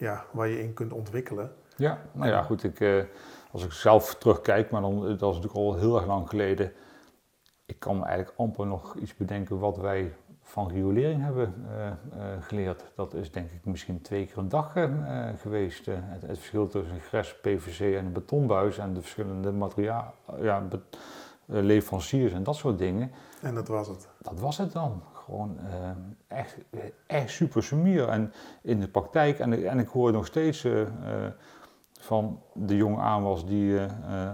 ja, 0.00 0.24
waar 0.30 0.48
je 0.48 0.62
in 0.62 0.74
kunt 0.74 0.92
ontwikkelen. 0.92 1.52
Ja, 1.76 1.98
nou 2.12 2.30
ja, 2.30 2.42
goed. 2.42 2.64
Ik, 2.64 2.80
uh, 2.80 3.02
als 3.50 3.64
ik 3.64 3.72
zelf 3.72 4.14
terugkijk, 4.14 4.70
maar 4.70 4.80
dan, 4.80 5.00
dat 5.00 5.30
is 5.30 5.40
natuurlijk 5.40 5.54
al 5.54 5.76
heel 5.76 5.96
erg 5.96 6.06
lang 6.06 6.28
geleden. 6.28 6.72
Ik 7.66 7.78
kan 7.78 7.98
me 7.98 8.04
eigenlijk 8.04 8.38
amper 8.38 8.66
nog 8.66 8.96
iets 8.96 9.16
bedenken 9.16 9.58
wat 9.58 9.76
wij 9.76 10.12
van 10.42 10.68
riolering 10.68 11.22
hebben 11.22 11.54
uh, 11.70 11.86
uh, 11.86 11.92
geleerd. 12.40 12.84
Dat 12.94 13.14
is 13.14 13.30
denk 13.30 13.50
ik 13.50 13.64
misschien 13.64 14.00
twee 14.00 14.26
keer 14.26 14.38
een 14.38 14.48
dag 14.48 14.72
geweest. 15.40 15.86
Het, 15.86 16.22
het, 16.26 16.38
verschil 16.38 16.68
tussen 16.68 17.00
gres, 17.00 17.36
PVC 17.40 17.96
en 17.96 18.04
een 18.04 18.12
betonbuis 18.12 18.78
en 18.78 18.94
de 18.94 19.00
verschillende 19.00 19.52
materiaal, 19.52 20.14
ja, 20.40 20.68
leveranciers 21.46 22.32
en 22.32 22.42
dat 22.42 22.56
soort 22.56 22.78
dingen. 22.78 23.10
En 23.42 23.54
dat 23.54 23.68
was 23.68 23.88
het? 23.88 24.08
Dat 24.18 24.40
was 24.40 24.58
het 24.58 24.72
dan. 24.72 25.02
Gewoon 25.30 25.58
echt, 26.28 26.56
echt 27.06 27.30
super 27.30 27.62
sumier. 27.62 28.08
En 28.08 28.32
in 28.62 28.80
de 28.80 28.88
praktijk, 28.88 29.38
en, 29.38 29.68
en 29.68 29.78
ik 29.78 29.88
hoor 29.88 30.12
nog 30.12 30.26
steeds 30.26 30.66
van 32.00 32.42
de 32.54 32.76
jonge 32.76 33.00
aanwas 33.00 33.46
die 33.46 33.78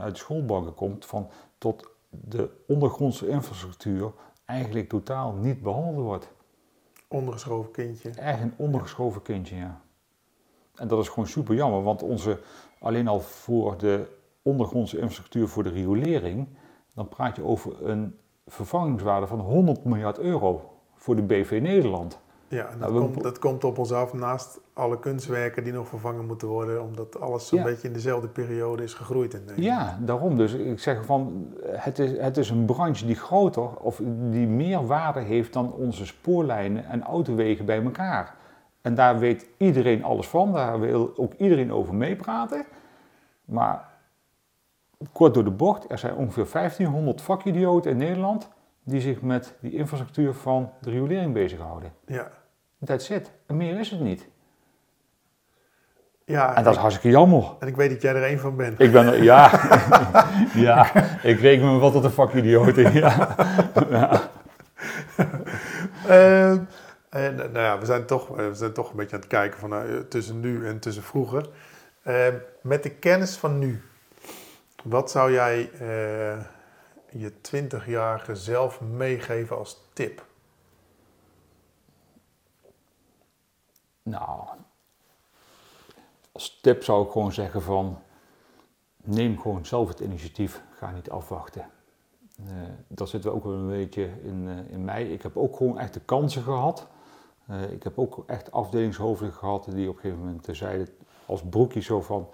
uit 0.00 0.12
de 0.14 0.18
schoolbanken 0.18 0.74
komt, 0.74 1.06
van 1.06 1.30
tot 1.58 1.90
de 2.08 2.50
ondergrondse 2.66 3.28
infrastructuur 3.28 4.12
eigenlijk 4.44 4.88
totaal 4.88 5.32
niet 5.32 5.62
behandeld 5.62 6.06
wordt. 6.06 6.32
Ondergeschoven 7.08 7.70
kindje. 7.70 8.10
Echt 8.10 8.40
een 8.40 8.54
ondergeschoven 8.56 9.22
kindje, 9.22 9.56
ja. 9.56 9.80
En 10.74 10.88
dat 10.88 11.02
is 11.02 11.08
gewoon 11.08 11.26
super 11.26 11.54
jammer, 11.54 11.82
want 11.82 12.02
onze, 12.02 12.40
alleen 12.80 13.08
al 13.08 13.20
voor 13.20 13.78
de 13.78 14.06
ondergrondse 14.42 14.98
infrastructuur 14.98 15.48
voor 15.48 15.62
de 15.62 15.68
riolering, 15.68 16.48
dan 16.94 17.08
praat 17.08 17.36
je 17.36 17.44
over 17.44 17.88
een 17.88 18.18
vervangingswaarde 18.46 19.26
van 19.26 19.40
100 19.40 19.84
miljard 19.84 20.18
euro 20.18 20.75
voor 21.06 21.16
de 21.16 21.22
BV 21.22 21.58
Nederland. 21.62 22.18
Ja, 22.48 22.68
dat, 22.78 22.78
nou, 22.78 23.00
komt, 23.00 23.22
dat 23.22 23.38
komt 23.38 23.64
op 23.64 23.78
ons 23.78 23.92
af 23.92 24.12
naast 24.12 24.60
alle 24.72 24.98
kunstwerken 24.98 25.64
die 25.64 25.72
nog 25.72 25.88
vervangen 25.88 26.26
moeten 26.26 26.48
worden, 26.48 26.82
omdat 26.82 27.20
alles 27.20 27.46
zo'n 27.46 27.62
beetje 27.62 27.88
in 27.88 27.94
dezelfde 27.94 28.28
periode 28.28 28.82
is 28.82 28.94
gegroeid 28.94 29.34
in 29.34 29.40
Nederland. 29.40 29.64
Ja, 29.64 29.98
daarom 30.00 30.36
dus. 30.36 30.52
Ik 30.52 30.78
zeg 30.78 31.04
van, 31.04 31.52
het 31.66 31.98
is, 31.98 32.18
het 32.18 32.36
is 32.36 32.50
een 32.50 32.64
branche 32.64 33.06
die 33.06 33.14
groter 33.14 33.76
of 33.76 34.00
die 34.30 34.46
meer 34.46 34.86
waarde 34.86 35.20
heeft 35.20 35.52
dan 35.52 35.72
onze 35.72 36.06
spoorlijnen 36.06 36.84
en 36.84 37.02
autowegen 37.02 37.64
bij 37.64 37.82
elkaar. 37.82 38.34
En 38.80 38.94
daar 38.94 39.18
weet 39.18 39.46
iedereen 39.56 40.04
alles 40.04 40.26
van, 40.26 40.52
daar 40.52 40.80
wil 40.80 41.12
ook 41.16 41.32
iedereen 41.36 41.72
over 41.72 41.94
meepraten. 41.94 42.64
Maar 43.44 43.88
kort 45.12 45.34
door 45.34 45.44
de 45.44 45.50
bocht, 45.50 45.90
er 45.90 45.98
zijn 45.98 46.14
ongeveer 46.14 46.46
1500 46.52 47.22
vakidioten 47.22 47.90
in 47.90 47.96
Nederland 47.96 48.48
die 48.86 49.00
zich 49.00 49.20
met 49.20 49.54
die 49.60 49.72
infrastructuur 49.72 50.34
van 50.34 50.72
de 50.80 50.90
riolering 50.90 51.32
bezighouden. 51.32 51.92
Ja. 52.06 52.30
Dat 52.78 53.02
zit. 53.02 53.30
En 53.46 53.56
meer 53.56 53.78
is 53.78 53.90
het 53.90 54.00
niet. 54.00 54.28
Ja, 56.24 56.56
en 56.56 56.64
dat 56.64 56.74
is 56.74 56.80
hartstikke 56.80 57.16
jammer. 57.16 57.44
En 57.60 57.68
ik 57.68 57.76
weet 57.76 57.90
dat 57.90 58.02
jij 58.02 58.14
er 58.14 58.22
één 58.22 58.38
van 58.38 58.56
bent. 58.56 58.80
Ik 58.80 58.92
ben 58.92 59.06
er, 59.06 59.22
ja. 59.22 59.50
ja, 60.68 60.92
ik 61.22 61.38
weet 61.38 61.60
me 61.60 61.78
wat 61.78 61.92
tot 61.92 62.04
een 62.04 62.10
vakidioot 62.10 62.76
is. 62.76 62.92
Ja. 62.92 63.36
ja. 63.90 64.30
Uh, 66.08 66.50
en, 67.08 67.36
nou 67.36 67.58
ja, 67.58 67.78
we 67.78 67.86
zijn, 67.86 68.06
toch, 68.06 68.28
we 68.28 68.54
zijn 68.54 68.72
toch 68.72 68.90
een 68.90 68.96
beetje 68.96 69.14
aan 69.14 69.20
het 69.20 69.30
kijken 69.30 69.58
van, 69.58 69.72
uh, 69.72 69.98
tussen 70.08 70.40
nu 70.40 70.66
en 70.66 70.78
tussen 70.78 71.02
vroeger. 71.02 71.48
Uh, 72.06 72.26
met 72.62 72.82
de 72.82 72.90
kennis 72.90 73.36
van 73.36 73.58
nu, 73.58 73.82
wat 74.82 75.10
zou 75.10 75.32
jij 75.32 75.70
eh, 75.80 76.38
je 77.10 77.32
20-jarige 77.32 78.34
zelf 78.34 78.80
meegeven 78.80 79.58
als 79.58 79.80
tip? 79.92 80.26
Nou, 84.02 84.48
als 86.32 86.58
tip 86.62 86.84
zou 86.84 87.06
ik 87.06 87.10
gewoon 87.10 87.32
zeggen 87.32 87.62
van 87.62 87.98
neem 89.06 89.40
gewoon 89.40 89.66
zelf 89.66 89.88
het 89.88 90.00
initiatief, 90.00 90.62
ga 90.70 90.90
niet 90.90 91.10
afwachten. 91.10 91.70
Uh, 92.40 92.52
dat 92.88 93.08
zit 93.08 93.26
ook 93.26 93.44
wel 93.44 93.52
een 93.52 93.68
beetje 93.68 94.10
in, 94.22 94.46
uh, 94.46 94.72
in 94.72 94.84
mij. 94.84 95.12
Ik 95.12 95.22
heb 95.22 95.36
ook 95.36 95.56
gewoon 95.56 95.78
echt 95.78 95.94
de 95.94 96.00
kansen 96.00 96.42
gehad. 96.42 96.86
Uh, 97.50 97.72
ik 97.72 97.82
heb 97.82 97.98
ook 97.98 98.24
echt 98.26 98.52
afdelingshoofden 98.52 99.32
gehad 99.32 99.64
die 99.70 99.88
op 99.88 99.94
een 99.94 100.00
gegeven 100.00 100.24
moment 100.24 100.48
zeiden 100.50 100.88
als 101.26 101.42
broekje 101.42 101.80
zo 101.80 102.00
van 102.00 102.28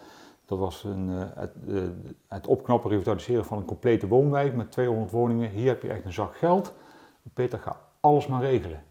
dat 0.44 0.58
was 0.58 0.84
een, 0.84 1.08
het, 1.08 1.54
het 2.28 2.46
opknappen, 2.46 2.90
revitaliseren 2.90 3.44
van 3.44 3.58
een 3.58 3.64
complete 3.64 4.08
woonwijk 4.08 4.54
met 4.54 4.70
200 4.70 5.10
woningen. 5.10 5.50
Hier 5.50 5.68
heb 5.68 5.82
je 5.82 5.88
echt 5.88 6.04
een 6.04 6.12
zak 6.12 6.36
geld. 6.36 6.74
Peter, 7.34 7.58
ga 7.58 7.80
alles 8.00 8.26
maar 8.26 8.42
regelen. 8.42 8.84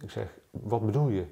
Ik 0.00 0.10
zeg, 0.10 0.38
wat 0.50 0.86
bedoel 0.86 1.08
je? 1.08 1.26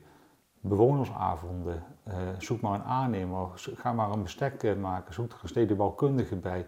bewonersavonden. 0.60 1.84
Uh, 2.08 2.14
zoek 2.38 2.60
maar 2.60 2.74
een 2.74 2.84
aannemer, 2.84 3.48
ga 3.54 3.92
maar 3.92 4.10
een 4.10 4.22
bestek 4.22 4.62
eh, 4.62 4.76
maken, 4.76 5.14
zoek 5.14 5.32
er 5.32 5.38
een 5.42 5.48
stedenbouwkundige 5.48 6.36
bij. 6.36 6.66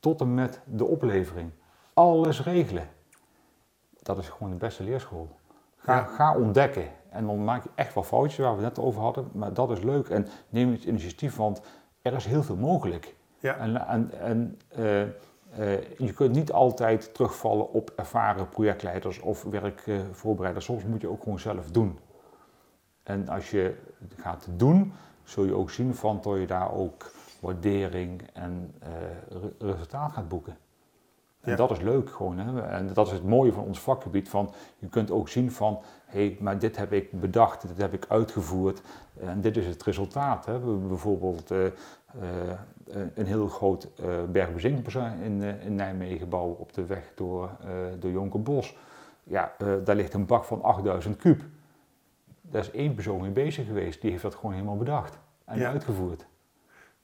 Tot 0.00 0.20
en 0.20 0.34
met 0.34 0.60
de 0.64 0.84
oplevering. 0.84 1.50
Alles 1.94 2.42
regelen. 2.42 2.88
Dat 4.02 4.18
is 4.18 4.28
gewoon 4.28 4.50
de 4.50 4.58
beste 4.58 4.82
leerschool. 4.82 5.28
Ga, 5.76 6.02
ga 6.02 6.36
ontdekken. 6.36 6.88
En 7.10 7.26
dan 7.26 7.44
maak 7.44 7.62
je 7.62 7.70
echt 7.74 7.94
wel 7.94 8.02
foutjes 8.02 8.38
waar 8.38 8.56
we 8.56 8.64
het 8.64 8.76
net 8.76 8.84
over 8.84 9.00
hadden, 9.00 9.30
maar 9.32 9.54
dat 9.54 9.70
is 9.70 9.80
leuk. 9.80 10.08
En 10.08 10.26
neem 10.48 10.72
het 10.72 10.84
initiatief, 10.84 11.36
want 11.36 11.62
er 12.02 12.12
is 12.12 12.24
heel 12.24 12.42
veel 12.42 12.56
mogelijk. 12.56 13.14
Ja. 13.38 13.56
En, 13.56 13.86
en, 13.86 14.10
en 14.20 14.58
uh, 14.78 15.00
uh, 15.00 15.08
je 15.98 16.12
kunt 16.14 16.34
niet 16.34 16.52
altijd 16.52 17.14
terugvallen 17.14 17.72
op 17.72 17.92
ervaren 17.96 18.48
projectleiders 18.48 19.20
of 19.20 19.42
werkvoorbereiders. 19.42 20.64
Soms 20.64 20.84
moet 20.84 21.00
je 21.00 21.08
ook 21.08 21.22
gewoon 21.22 21.38
zelf 21.38 21.70
doen. 21.70 21.98
En 23.02 23.28
als 23.28 23.50
je 23.50 23.76
het 24.00 24.20
gaat 24.20 24.46
doen, 24.50 24.92
zul 25.22 25.44
je 25.44 25.54
ook 25.54 25.70
zien 25.70 25.94
van 25.94 26.20
dat 26.22 26.38
je 26.38 26.46
daar 26.46 26.72
ook 26.72 27.10
waardering 27.40 28.22
en 28.32 28.74
uh, 28.82 29.40
resultaat 29.58 30.12
gaat 30.12 30.28
boeken. 30.28 30.56
En 31.42 31.56
dat 31.56 31.70
is 31.70 31.80
leuk 31.80 32.10
gewoon. 32.10 32.38
Hè? 32.38 32.62
En 32.62 32.90
dat 32.92 33.06
is 33.06 33.12
het 33.12 33.24
mooie 33.24 33.52
van 33.52 33.64
ons 33.64 33.80
vakgebied. 33.80 34.28
Van, 34.28 34.50
je 34.78 34.88
kunt 34.88 35.10
ook 35.10 35.28
zien 35.28 35.52
van, 35.52 35.80
hé, 36.04 36.26
hey, 36.26 36.36
maar 36.40 36.58
dit 36.58 36.76
heb 36.76 36.92
ik 36.92 37.20
bedacht, 37.20 37.68
dit 37.68 37.78
heb 37.78 37.92
ik 37.92 38.04
uitgevoerd. 38.08 38.82
En 39.20 39.40
dit 39.40 39.56
is 39.56 39.66
het 39.66 39.82
resultaat. 39.82 40.46
Hè? 40.46 40.52
We 40.52 40.58
hebben 40.58 40.88
bijvoorbeeld 40.88 41.50
uh, 41.50 41.64
uh, 41.64 41.70
een 43.14 43.26
heel 43.26 43.48
groot 43.48 43.88
uh, 44.00 45.24
in, 45.24 45.42
in 45.42 45.74
Nijmegen 45.74 46.18
gebouwen 46.18 46.58
op 46.58 46.72
de 46.72 46.86
weg 46.86 47.12
door, 47.14 47.50
door 47.98 48.10
Jonkerbos. 48.10 48.76
Ja, 49.24 49.52
daar 49.84 49.96
ligt 49.96 50.14
een 50.14 50.26
bak 50.26 50.44
van 50.44 50.62
8000 50.62 51.16
kub. 51.16 51.42
Daar 52.40 52.60
is 52.60 52.70
één 52.70 52.94
persoon 52.94 53.20
mee 53.20 53.30
bezig 53.30 53.66
geweest. 53.66 54.00
Die 54.00 54.10
heeft 54.10 54.22
dat 54.22 54.34
gewoon 54.34 54.52
helemaal 54.52 54.76
bedacht 54.76 55.18
en 55.44 55.66
uitgevoerd. 55.66 56.26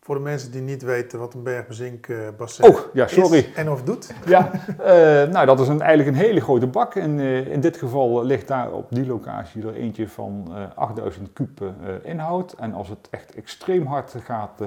Voor 0.09 0.17
de 0.17 0.23
mensen 0.23 0.51
die 0.51 0.61
niet 0.61 0.83
weten 0.83 1.19
wat 1.19 1.35
een 1.35 1.43
bergbezinkbassin 1.43 2.65
oh, 2.65 2.79
ja, 2.93 3.07
sorry. 3.07 3.39
is 3.39 3.53
en 3.53 3.71
of 3.71 3.83
doet. 3.83 4.15
Ja, 4.27 4.51
uh, 4.81 5.33
nou 5.33 5.47
dat 5.47 5.61
is 5.61 5.69
een, 5.69 5.81
eigenlijk 5.81 6.17
een 6.17 6.25
hele 6.25 6.41
grote 6.41 6.67
bak. 6.67 6.95
En 6.95 7.19
uh, 7.19 7.47
in 7.47 7.61
dit 7.61 7.77
geval 7.77 8.25
ligt 8.25 8.49
daar 8.49 8.73
op 8.73 8.87
die 8.91 9.07
locatie 9.07 9.67
er 9.67 9.75
eentje 9.75 10.09
van 10.09 10.45
uh, 10.51 10.63
8000 10.75 11.33
kub 11.33 11.63
inhoud. 12.03 12.53
En 12.53 12.73
als 12.73 12.89
het 12.89 13.09
echt 13.11 13.35
extreem 13.35 13.87
hard 13.87 14.15
gaat 14.25 14.61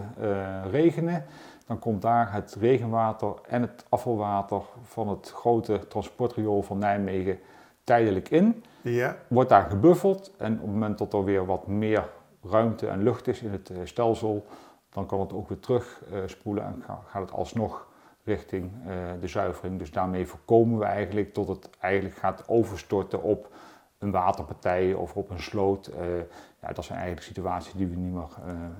regenen, 0.71 1.25
dan 1.67 1.79
komt 1.79 2.01
daar 2.01 2.33
het 2.33 2.57
regenwater 2.59 3.33
en 3.47 3.61
het 3.61 3.85
afvalwater 3.89 4.61
van 4.83 5.09
het 5.09 5.31
grote 5.35 5.79
transportriool 5.87 6.61
van 6.61 6.77
Nijmegen 6.77 7.39
tijdelijk 7.83 8.29
in. 8.29 8.63
Ja. 8.81 9.15
Wordt 9.27 9.49
daar 9.49 9.69
gebuffeld 9.69 10.31
en 10.37 10.53
op 10.53 10.61
het 10.61 10.71
moment 10.71 10.97
dat 10.97 11.13
er 11.13 11.23
weer 11.23 11.45
wat 11.45 11.67
meer 11.67 12.09
ruimte 12.43 12.87
en 12.87 13.03
lucht 13.03 13.27
is 13.27 13.41
in 13.41 13.51
het 13.51 13.71
stelsel, 13.83 14.45
dan 14.91 15.05
kan 15.05 15.19
het 15.19 15.33
ook 15.33 15.49
weer 15.49 15.59
terug 15.59 16.01
uh, 16.11 16.19
spoelen 16.25 16.63
en 16.63 16.83
gaat 17.07 17.21
het 17.21 17.31
alsnog 17.31 17.87
richting 18.23 18.71
uh, 18.87 18.93
de 19.19 19.27
zuivering. 19.27 19.79
Dus 19.79 19.91
daarmee 19.91 20.27
voorkomen 20.27 20.79
we 20.79 20.85
eigenlijk 20.85 21.33
tot 21.33 21.47
het 21.47 21.69
eigenlijk 21.79 22.15
gaat 22.15 22.43
overstorten 22.47 23.23
op 23.23 23.49
een 23.97 24.11
waterpartij 24.11 24.93
of 24.93 25.15
op 25.15 25.29
een 25.29 25.41
sloot. 25.41 25.87
Uh, 25.87 26.17
ja, 26.61 26.73
dat 26.73 26.85
zijn 26.85 26.99
eigenlijk 26.99 27.27
situaties 27.27 27.73
die 27.73 27.87
we 27.87 27.95
niet 27.95 28.13
meer 28.13 28.29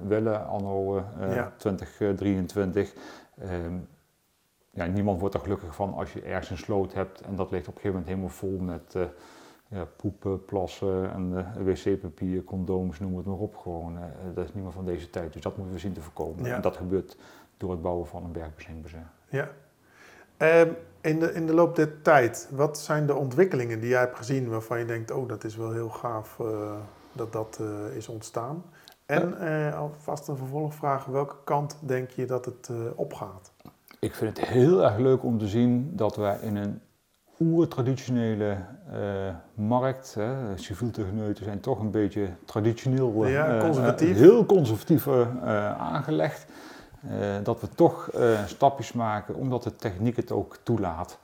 willen 0.08 0.48
anno 0.48 1.04
ja. 1.20 1.54
2023. 1.58 2.94
Um, 3.44 3.88
ja, 4.70 4.86
niemand 4.86 5.20
wordt 5.20 5.36
er 5.36 5.42
gelukkig 5.42 5.76
van 5.76 5.94
als 5.94 6.14
je 6.14 6.22
ergens 6.22 6.50
een 6.50 6.58
sloot 6.58 6.94
hebt 6.94 7.22
en 7.22 7.36
dat 7.36 7.52
ligt 7.52 7.68
op 7.68 7.76
een 7.76 7.82
gegeven 7.82 8.00
moment 8.00 8.08
helemaal 8.08 8.30
vol 8.30 8.58
met 8.58 8.96
ja, 9.72 9.88
poepen, 9.96 10.46
plassen 10.46 11.12
en 11.14 11.32
uh, 11.32 11.66
wc-papier, 11.66 12.44
condooms, 12.44 13.00
noem 13.00 13.18
het 13.18 13.26
maar 13.26 13.36
op. 13.36 13.56
Gewoon, 13.58 13.94
uh, 13.94 14.04
dat 14.34 14.46
is 14.46 14.54
niet 14.54 14.64
meer 14.64 14.72
van 14.72 14.86
deze 14.86 15.10
tijd. 15.10 15.34
Dus 15.34 15.42
dat 15.42 15.58
moeten 15.58 15.74
we 15.74 15.80
zien 15.80 15.94
te 15.94 16.02
voorkomen. 16.02 16.54
En 16.54 16.62
dat 16.62 16.78
gebeurt 16.78 17.18
door 17.58 17.72
het 17.72 17.82
bouwen 17.82 18.08
van 18.08 18.24
een 18.24 18.32
bergbezingbassijn. 18.32 19.10
Ja. 19.30 19.50
Uh, 20.38 20.62
in, 21.02 21.20
de, 21.20 21.34
in 21.34 21.46
de 21.46 21.54
loop 21.54 21.76
der 21.76 22.02
tijd, 22.02 22.50
wat 22.52 22.80
zijn 22.80 23.06
de 23.06 23.16
ontwikkelingen 23.16 23.80
die 23.80 23.90
jij 23.90 24.00
hebt 24.00 24.18
gezien 24.18 24.50
waarvan 24.50 24.80
je 24.80 24.86
denkt, 24.86 25.12
oh 25.12 25.28
dat 25.28 25.44
is 25.44 25.56
wel 25.56 25.72
heel 25.72 25.90
gaaf 25.90 26.40
uh, 26.42 26.74
dat 27.12 27.34
dat 27.34 27.60
is 27.96 28.08
ontstaan? 28.08 28.64
En 29.06 29.38
alvast 29.74 30.28
een 30.28 30.38
vervolgvraag, 30.38 31.06
welke 31.06 31.36
kant 31.44 31.78
denk 31.80 32.10
je 32.10 32.26
dat 32.26 32.46
het 32.46 32.70
opgaat? 32.96 33.52
Ik 34.00 34.16
vind 34.16 34.38
het 34.38 34.48
heel 34.48 34.84
erg 34.84 34.98
leuk 34.98 35.24
om 35.24 35.38
te 35.38 35.48
zien 35.48 35.96
dat 35.96 36.16
wij 36.16 36.38
in 36.42 36.56
een 36.56 36.82
oer-traditionele 37.42 38.58
uh, 38.94 39.00
markt. 39.54 40.14
Hè. 40.14 40.58
Civiel 40.58 40.92
techneuten 40.92 41.44
zijn 41.44 41.60
toch 41.60 41.80
een 41.80 41.92
beetje 41.92 42.28
traditioneel, 42.46 43.28
ja, 43.28 43.48
eh, 43.48 43.64
conservatief. 43.64 44.18
heel 44.18 44.46
conservatief 44.46 45.08
aangelegd. 45.78 46.46
dat 47.44 47.62
we 47.62 47.70
toch 47.70 48.10
stapjes 48.46 48.94
maken 48.94 49.36
omdat 49.36 49.64
de 49.64 49.76
techniek 49.76 50.16
het 50.16 50.32
ook 50.32 50.58
toelaat. 50.64 51.20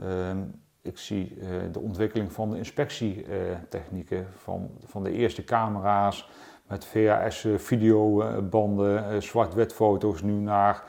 Ehm, 0.00 0.38
ik 0.82 0.98
zie 0.98 1.38
de 1.72 1.80
ontwikkeling 1.80 2.32
van 2.32 2.50
de 2.50 2.56
inspectietechnieken, 2.56 4.26
van, 4.36 4.70
van 4.84 5.02
de 5.02 5.12
eerste 5.12 5.44
camera's 5.44 6.28
met 6.68 6.84
VHS-videobanden, 6.84 9.22
zwart-wit 9.22 9.72
foto's 9.72 10.22
nu 10.22 10.32
naar 10.32 10.82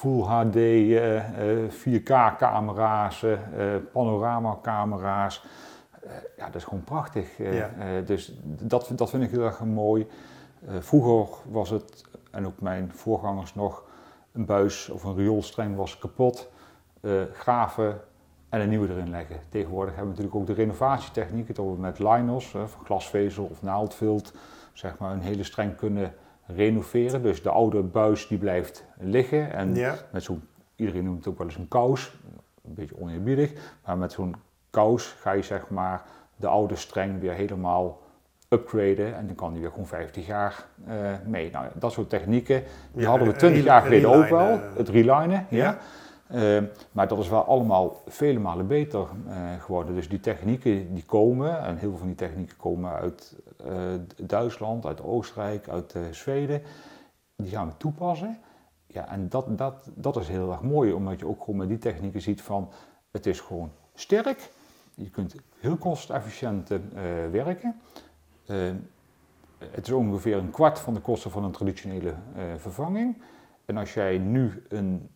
Full 0.00 0.22
HD, 0.22 0.56
4K-camera's, 1.68 3.22
uh, 3.22 3.38
panorama-camera's. 3.92 5.44
Uh, 6.04 6.10
ja, 6.36 6.46
dat 6.46 6.54
is 6.54 6.64
gewoon 6.64 6.84
prachtig. 6.84 7.28
Dus 8.04 8.32
dat, 8.44 8.92
dat 8.96 9.10
vind 9.10 9.22
ik 9.22 9.30
heel 9.30 9.44
erg 9.44 9.64
mooi. 9.64 10.06
vroeger 10.78 11.36
was 11.50 11.70
het, 11.70 12.04
en 12.30 12.46
ook 12.46 12.60
mijn 12.60 12.92
voorgangers 12.94 13.54
nog, 13.54 13.84
een 14.32 14.44
buis 14.44 14.88
of 14.88 15.04
een 15.04 15.16
rioolstreng 15.16 15.76
was 15.76 15.98
kapot. 15.98 16.50
graven 17.32 18.00
en 18.48 18.60
een 18.60 18.68
nieuwe 18.68 18.88
erin 18.88 19.10
leggen. 19.10 19.40
Tegenwoordig 19.48 19.94
hebben 19.94 20.14
we 20.14 20.20
natuurlijk 20.20 20.50
ook 20.50 20.56
de 20.56 20.62
renovatietechniek, 20.62 21.54
dat 21.54 21.66
we 21.66 21.80
met 21.80 21.98
linos, 21.98 22.46
van 22.46 22.84
glasvezel 22.84 23.44
of 23.44 23.62
naaldvilt, 23.62 24.32
zeg 24.72 24.98
maar 24.98 25.12
een 25.12 25.20
hele 25.20 25.44
streng 25.44 25.76
kunnen 25.76 26.14
renoveren. 26.56 27.22
Dus 27.22 27.42
de 27.42 27.50
oude 27.50 27.82
buis 27.82 28.28
die 28.28 28.38
blijft 28.38 28.84
liggen. 28.98 29.52
En 29.52 29.72
met 30.12 30.22
zo'n, 30.22 30.42
iedereen 30.76 31.04
noemt 31.04 31.18
het 31.18 31.28
ook 31.28 31.38
wel 31.38 31.46
eens 31.46 31.56
een 31.56 31.68
kous, 31.68 32.12
een 32.64 32.74
beetje 32.74 33.00
oneerbiedig. 33.00 33.52
Maar 33.84 33.98
met 33.98 34.12
zo'n 34.12 34.34
kous 34.70 35.06
ga 35.06 35.32
je 35.32 35.42
zeg 35.42 35.68
maar 35.68 36.02
de 36.36 36.46
oude 36.46 36.76
streng 36.76 37.20
weer 37.20 37.32
helemaal 37.32 38.00
upgraden. 38.48 39.16
En 39.16 39.26
dan 39.26 39.34
kan 39.34 39.52
die 39.52 39.60
weer 39.60 39.70
gewoon 39.70 39.86
50 39.86 40.26
jaar 40.26 40.66
uh, 40.88 40.94
mee. 41.26 41.50
Nou, 41.50 41.66
dat 41.74 41.92
soort 41.92 42.08
technieken, 42.08 42.62
die 42.92 43.06
hadden 43.06 43.28
we 43.28 43.34
20 43.34 43.64
jaar 43.64 43.82
geleden 43.82 44.10
ook 44.10 44.28
wel. 44.28 44.60
Het 44.76 44.88
relinen, 44.88 45.46
ja. 45.48 45.78
Uh, 46.34 46.62
maar 46.92 47.08
dat 47.08 47.18
is 47.18 47.28
wel 47.28 47.44
allemaal 47.44 48.02
vele 48.06 48.38
malen 48.38 48.66
beter 48.66 49.06
geworden. 49.58 49.94
Dus 49.94 50.08
die 50.08 50.20
technieken 50.20 50.94
die 50.94 51.04
komen, 51.04 51.62
en 51.62 51.76
heel 51.76 51.88
veel 51.88 51.98
van 51.98 52.06
die 52.06 52.16
technieken 52.16 52.56
komen 52.56 52.92
uit 52.92 53.36
Duitsland, 54.16 54.86
uit 54.86 55.02
Oostenrijk, 55.02 55.68
uit 55.68 55.94
Zweden, 56.10 56.62
die 57.36 57.50
gaan 57.50 57.68
we 57.68 57.76
toepassen. 57.76 58.38
Ja, 58.86 59.08
en 59.08 59.28
dat, 59.28 59.58
dat, 59.58 59.90
dat 59.94 60.16
is 60.16 60.28
heel 60.28 60.50
erg 60.50 60.62
mooi, 60.62 60.92
omdat 60.92 61.18
je 61.18 61.26
ook 61.26 61.40
gewoon 61.40 61.56
met 61.56 61.68
die 61.68 61.78
technieken 61.78 62.20
ziet 62.20 62.42
van, 62.42 62.70
het 63.10 63.26
is 63.26 63.40
gewoon 63.40 63.70
sterk, 63.94 64.50
je 64.94 65.10
kunt 65.10 65.34
heel 65.58 65.76
kostefficiënt 65.76 66.68
werken. 67.30 67.80
het 69.58 69.86
is 69.86 69.90
ongeveer 69.90 70.36
een 70.36 70.50
kwart 70.50 70.78
van 70.78 70.94
de 70.94 71.00
kosten 71.00 71.30
van 71.30 71.44
een 71.44 71.52
traditionele 71.52 72.14
vervanging. 72.56 73.22
En 73.64 73.76
als 73.76 73.94
jij 73.94 74.18
nu 74.18 74.62
een 74.68 75.10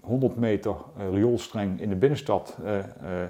100 0.00 0.36
meter 0.36 0.76
rioolstreng 0.96 1.80
in 1.80 1.88
de 1.88 1.96
binnenstad 1.96 2.58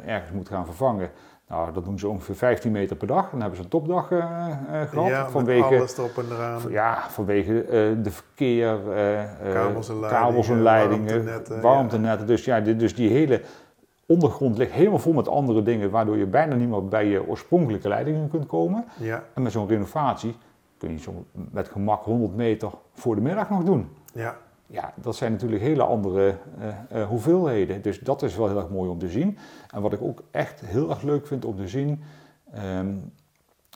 ergens 0.05 0.31
moet 0.33 0.49
gaan 0.49 0.64
vervangen. 0.64 1.11
Nou, 1.48 1.72
dat 1.72 1.85
doen 1.85 1.98
ze 1.98 2.09
ongeveer 2.09 2.35
15 2.35 2.72
meter 2.72 2.96
per 2.96 3.06
dag. 3.06 3.30
Dan 3.30 3.40
hebben 3.40 3.56
ze 3.56 3.64
een 3.64 3.70
topdag 3.70 4.06
gehad. 4.09 5.09
Ja, 5.09 5.30
vanwege, 5.30 5.76
alles 5.76 5.98
erop 5.98 6.18
en 6.18 6.24
eraan. 6.30 6.61
Ja, 6.70 7.11
vanwege 7.11 7.64
de 8.02 8.11
verkeer, 8.11 8.78
kabels 9.52 9.88
en, 9.88 10.00
kabels 10.00 10.48
en 10.48 10.62
leidingen, 10.62 11.06
warmtenetten. 11.06 11.61
warmtenetten. 11.61 12.26
Dus, 12.26 12.44
ja, 12.44 12.61
dus 12.61 12.94
die 12.94 13.11
hele 13.11 13.42
ondergrond 14.06 14.59
ligt 14.59 14.72
helemaal 14.72 14.98
vol 14.98 15.12
met 15.12 15.28
andere 15.28 15.62
dingen, 15.62 15.90
waardoor 15.90 16.16
je 16.16 16.26
bijna 16.26 16.54
niet 16.54 16.68
meer 16.68 16.85
bij 16.85 17.06
je 17.06 17.28
oorspronkelijke 17.28 17.88
leidingen 17.88 18.28
kunt 18.28 18.46
komen. 18.46 18.85
Ja. 18.96 19.22
En 19.35 19.42
met 19.42 19.52
zo'n 19.52 19.68
renovatie 19.68 20.37
kun 20.78 20.90
je 20.90 20.98
zo 20.98 21.24
met 21.32 21.68
gemak 21.68 22.04
100 22.04 22.37
meter 22.37 22.70
voor 22.94 23.14
de 23.14 23.20
middag 23.20 23.50
nog 23.50 23.64
doen. 23.64 23.88
Ja 24.12 24.37
ja, 24.66 24.92
dat 24.94 25.16
zijn 25.16 25.33
natuurlijk 25.33 25.62
hele 25.62 25.83
andere 25.83 26.38
uh, 26.59 26.66
uh, 26.92 27.07
hoeveelheden. 27.07 27.83
Dus 27.83 27.98
dat 27.98 28.22
is 28.22 28.37
wel 28.37 28.48
heel 28.48 28.57
erg 28.57 28.68
mooi 28.68 28.90
om 28.90 28.98
te 28.98 29.09
zien. 29.09 29.38
En 29.70 29.83
wat 29.83 29.92
ik 29.92 30.02
ook 30.02 30.22
echt 30.31 30.61
heel 30.61 30.90
erg 30.90 31.02
leuk 31.02 31.26
vind 31.26 31.44
om 31.44 31.57
te 31.57 31.68
zien, 31.68 32.02
um, 32.76 33.12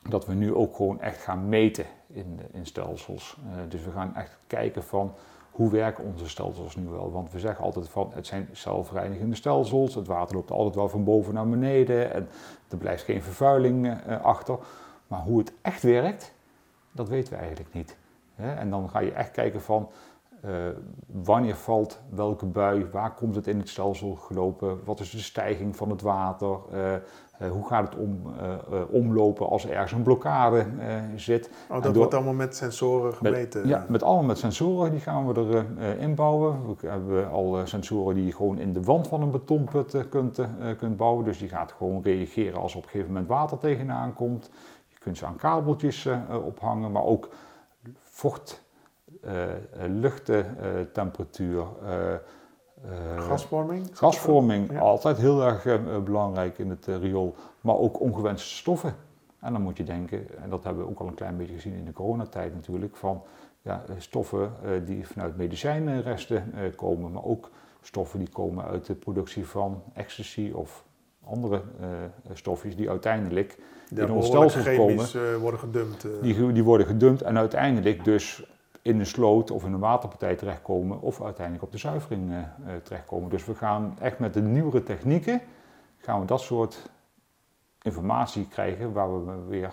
dat 0.08 0.26
we 0.26 0.34
nu 0.34 0.54
ook 0.54 0.76
gewoon 0.76 1.00
echt 1.00 1.22
gaan 1.22 1.48
meten 1.48 1.84
in, 2.06 2.40
in 2.52 2.66
stelsels. 2.66 3.36
Uh, 3.46 3.52
dus 3.68 3.84
we 3.84 3.90
gaan 3.90 4.16
echt 4.16 4.38
kijken 4.46 4.82
van 4.82 5.14
hoe 5.50 5.70
werken 5.70 6.04
onze 6.04 6.28
stelsels 6.28 6.76
nu 6.76 6.88
wel. 6.88 7.12
Want 7.12 7.32
we 7.32 7.38
zeggen 7.38 7.64
altijd 7.64 7.88
van 7.88 8.10
het 8.14 8.26
zijn 8.26 8.48
zelfreinigende 8.52 9.36
stelsels, 9.36 9.94
het 9.94 10.06
water 10.06 10.36
loopt 10.36 10.50
altijd 10.50 10.74
wel 10.74 10.88
van 10.88 11.04
boven 11.04 11.34
naar 11.34 11.48
beneden 11.48 12.12
en 12.12 12.28
er 12.68 12.76
blijft 12.76 13.02
geen 13.02 13.22
vervuiling 13.22 13.94
achter. 14.22 14.58
Maar 15.06 15.20
hoe 15.20 15.38
het 15.38 15.52
echt 15.62 15.82
werkt, 15.82 16.32
dat 16.92 17.08
weten 17.08 17.32
we 17.32 17.38
eigenlijk 17.38 17.74
niet. 17.74 17.96
En 18.36 18.70
dan 18.70 18.90
ga 18.90 18.98
je 18.98 19.12
echt 19.12 19.30
kijken 19.30 19.60
van 19.60 19.88
uh, 20.44 20.50
wanneer 21.06 21.56
valt 21.56 22.00
welke 22.10 22.46
bui, 22.46 22.86
waar 22.92 23.14
komt 23.14 23.34
het 23.34 23.46
in 23.46 23.58
het 23.58 23.68
stelsel 23.68 24.14
gelopen, 24.14 24.78
wat 24.84 25.00
is 25.00 25.10
de 25.10 25.18
stijging 25.18 25.76
van 25.76 25.90
het 25.90 26.02
water, 26.02 26.58
uh, 26.72 26.92
uh, 26.92 27.50
hoe 27.50 27.66
gaat 27.66 27.88
het 27.88 28.02
om, 28.02 28.22
omlopen 28.90 29.48
als 29.48 29.64
er 29.64 29.70
ergens 29.70 29.92
een 29.92 30.02
blokkade 30.02 30.66
zit. 31.16 31.50
Oh, 31.70 31.82
dat 31.82 31.96
wordt 31.96 32.14
allemaal 32.14 32.34
met 32.34 32.56
sensoren 32.56 33.14
gemeten? 33.14 33.60
Met, 33.60 33.70
ja, 33.70 33.84
met 33.88 34.02
allemaal 34.02 34.24
met 34.24 34.38
sensoren, 34.38 34.90
die 34.90 35.00
gaan 35.00 35.26
we 35.26 35.40
erin 35.40 35.78
inbouwen. 35.98 36.76
We 36.80 36.88
hebben 36.88 37.30
al 37.30 37.60
sensoren 37.64 38.14
die 38.14 38.24
je 38.24 38.32
gewoon 38.32 38.58
in 38.58 38.72
de 38.72 38.82
wand 38.82 39.08
van 39.08 39.22
een 39.22 39.30
betonput 39.30 40.08
kunt, 40.08 40.40
kunt 40.78 40.96
bouwen, 40.96 41.24
dus 41.24 41.38
die 41.38 41.48
gaat 41.48 41.72
gewoon 41.72 42.02
reageren 42.02 42.60
als 42.60 42.74
op 42.74 42.82
een 42.82 42.88
gegeven 42.88 43.12
moment 43.12 43.28
water 43.28 43.58
tegenaan 43.58 44.14
komt 44.14 44.50
je 44.88 44.98
kunt 44.98 45.18
ze 45.18 45.26
aan 45.26 45.36
kabeltjes 45.36 46.08
ophangen, 46.44 46.92
maar 46.92 47.04
ook 47.04 47.28
vocht, 48.02 48.59
luchttemperatuur. 49.88 51.66
gasvorming? 53.16 53.88
Gasvorming, 53.92 54.80
altijd 54.80 55.16
heel 55.16 55.44
erg 55.44 55.80
belangrijk 56.04 56.58
in 56.58 56.70
het 56.70 56.86
riool. 56.86 57.34
Maar 57.60 57.76
ook 57.76 58.00
ongewenste 58.00 58.48
stoffen. 58.48 58.94
En 59.40 59.52
dan 59.52 59.62
moet 59.62 59.76
je 59.76 59.84
denken, 59.84 60.42
en 60.42 60.50
dat 60.50 60.64
hebben 60.64 60.84
we 60.84 60.90
ook 60.90 61.00
al 61.00 61.06
een 61.06 61.14
klein 61.14 61.36
beetje 61.36 61.54
gezien 61.54 61.74
in 61.74 61.84
de 61.84 61.92
coronatijd 61.92 62.54
natuurlijk, 62.54 62.96
van 62.96 63.22
ja, 63.62 63.84
stoffen 63.98 64.52
uh, 64.64 64.70
die 64.84 65.06
vanuit 65.06 65.36
medicijnresten 65.36 66.52
uh, 66.54 66.60
komen, 66.76 67.12
maar 67.12 67.24
ook 67.24 67.50
stoffen 67.82 68.18
die 68.18 68.28
komen 68.28 68.64
uit 68.64 68.86
de 68.86 68.94
productie 68.94 69.46
van 69.46 69.82
ecstasy 69.94 70.50
of 70.54 70.84
andere 71.24 71.62
uh, 71.80 71.86
stofjes 72.32 72.76
die 72.76 72.90
uiteindelijk 72.90 73.58
in 73.94 74.10
ons 74.10 74.26
stelsel 74.26 74.76
komen. 74.76 75.40
worden 75.40 75.60
gedumpt. 75.60 76.06
Die, 76.22 76.52
die 76.52 76.64
worden 76.64 76.86
gedumpt 76.86 77.22
en 77.22 77.38
uiteindelijk 77.38 78.04
dus 78.04 78.49
in 78.82 78.98
een 78.98 79.06
sloot 79.06 79.50
of 79.50 79.64
in 79.64 79.72
een 79.72 79.80
waterpartij 79.80 80.36
terechtkomen 80.36 81.00
of 81.00 81.22
uiteindelijk 81.22 81.64
op 81.64 81.72
de 81.72 81.78
zuivering 81.78 82.32
terechtkomen. 82.82 83.30
Dus 83.30 83.44
we 83.44 83.54
gaan 83.54 83.96
echt 84.00 84.18
met 84.18 84.34
de 84.34 84.42
nieuwere 84.42 84.82
technieken, 84.82 85.40
gaan 85.98 86.20
we 86.20 86.26
dat 86.26 86.40
soort 86.40 86.90
informatie 87.82 88.48
krijgen 88.48 88.92
waar 88.92 89.26
we 89.26 89.44
weer 89.48 89.72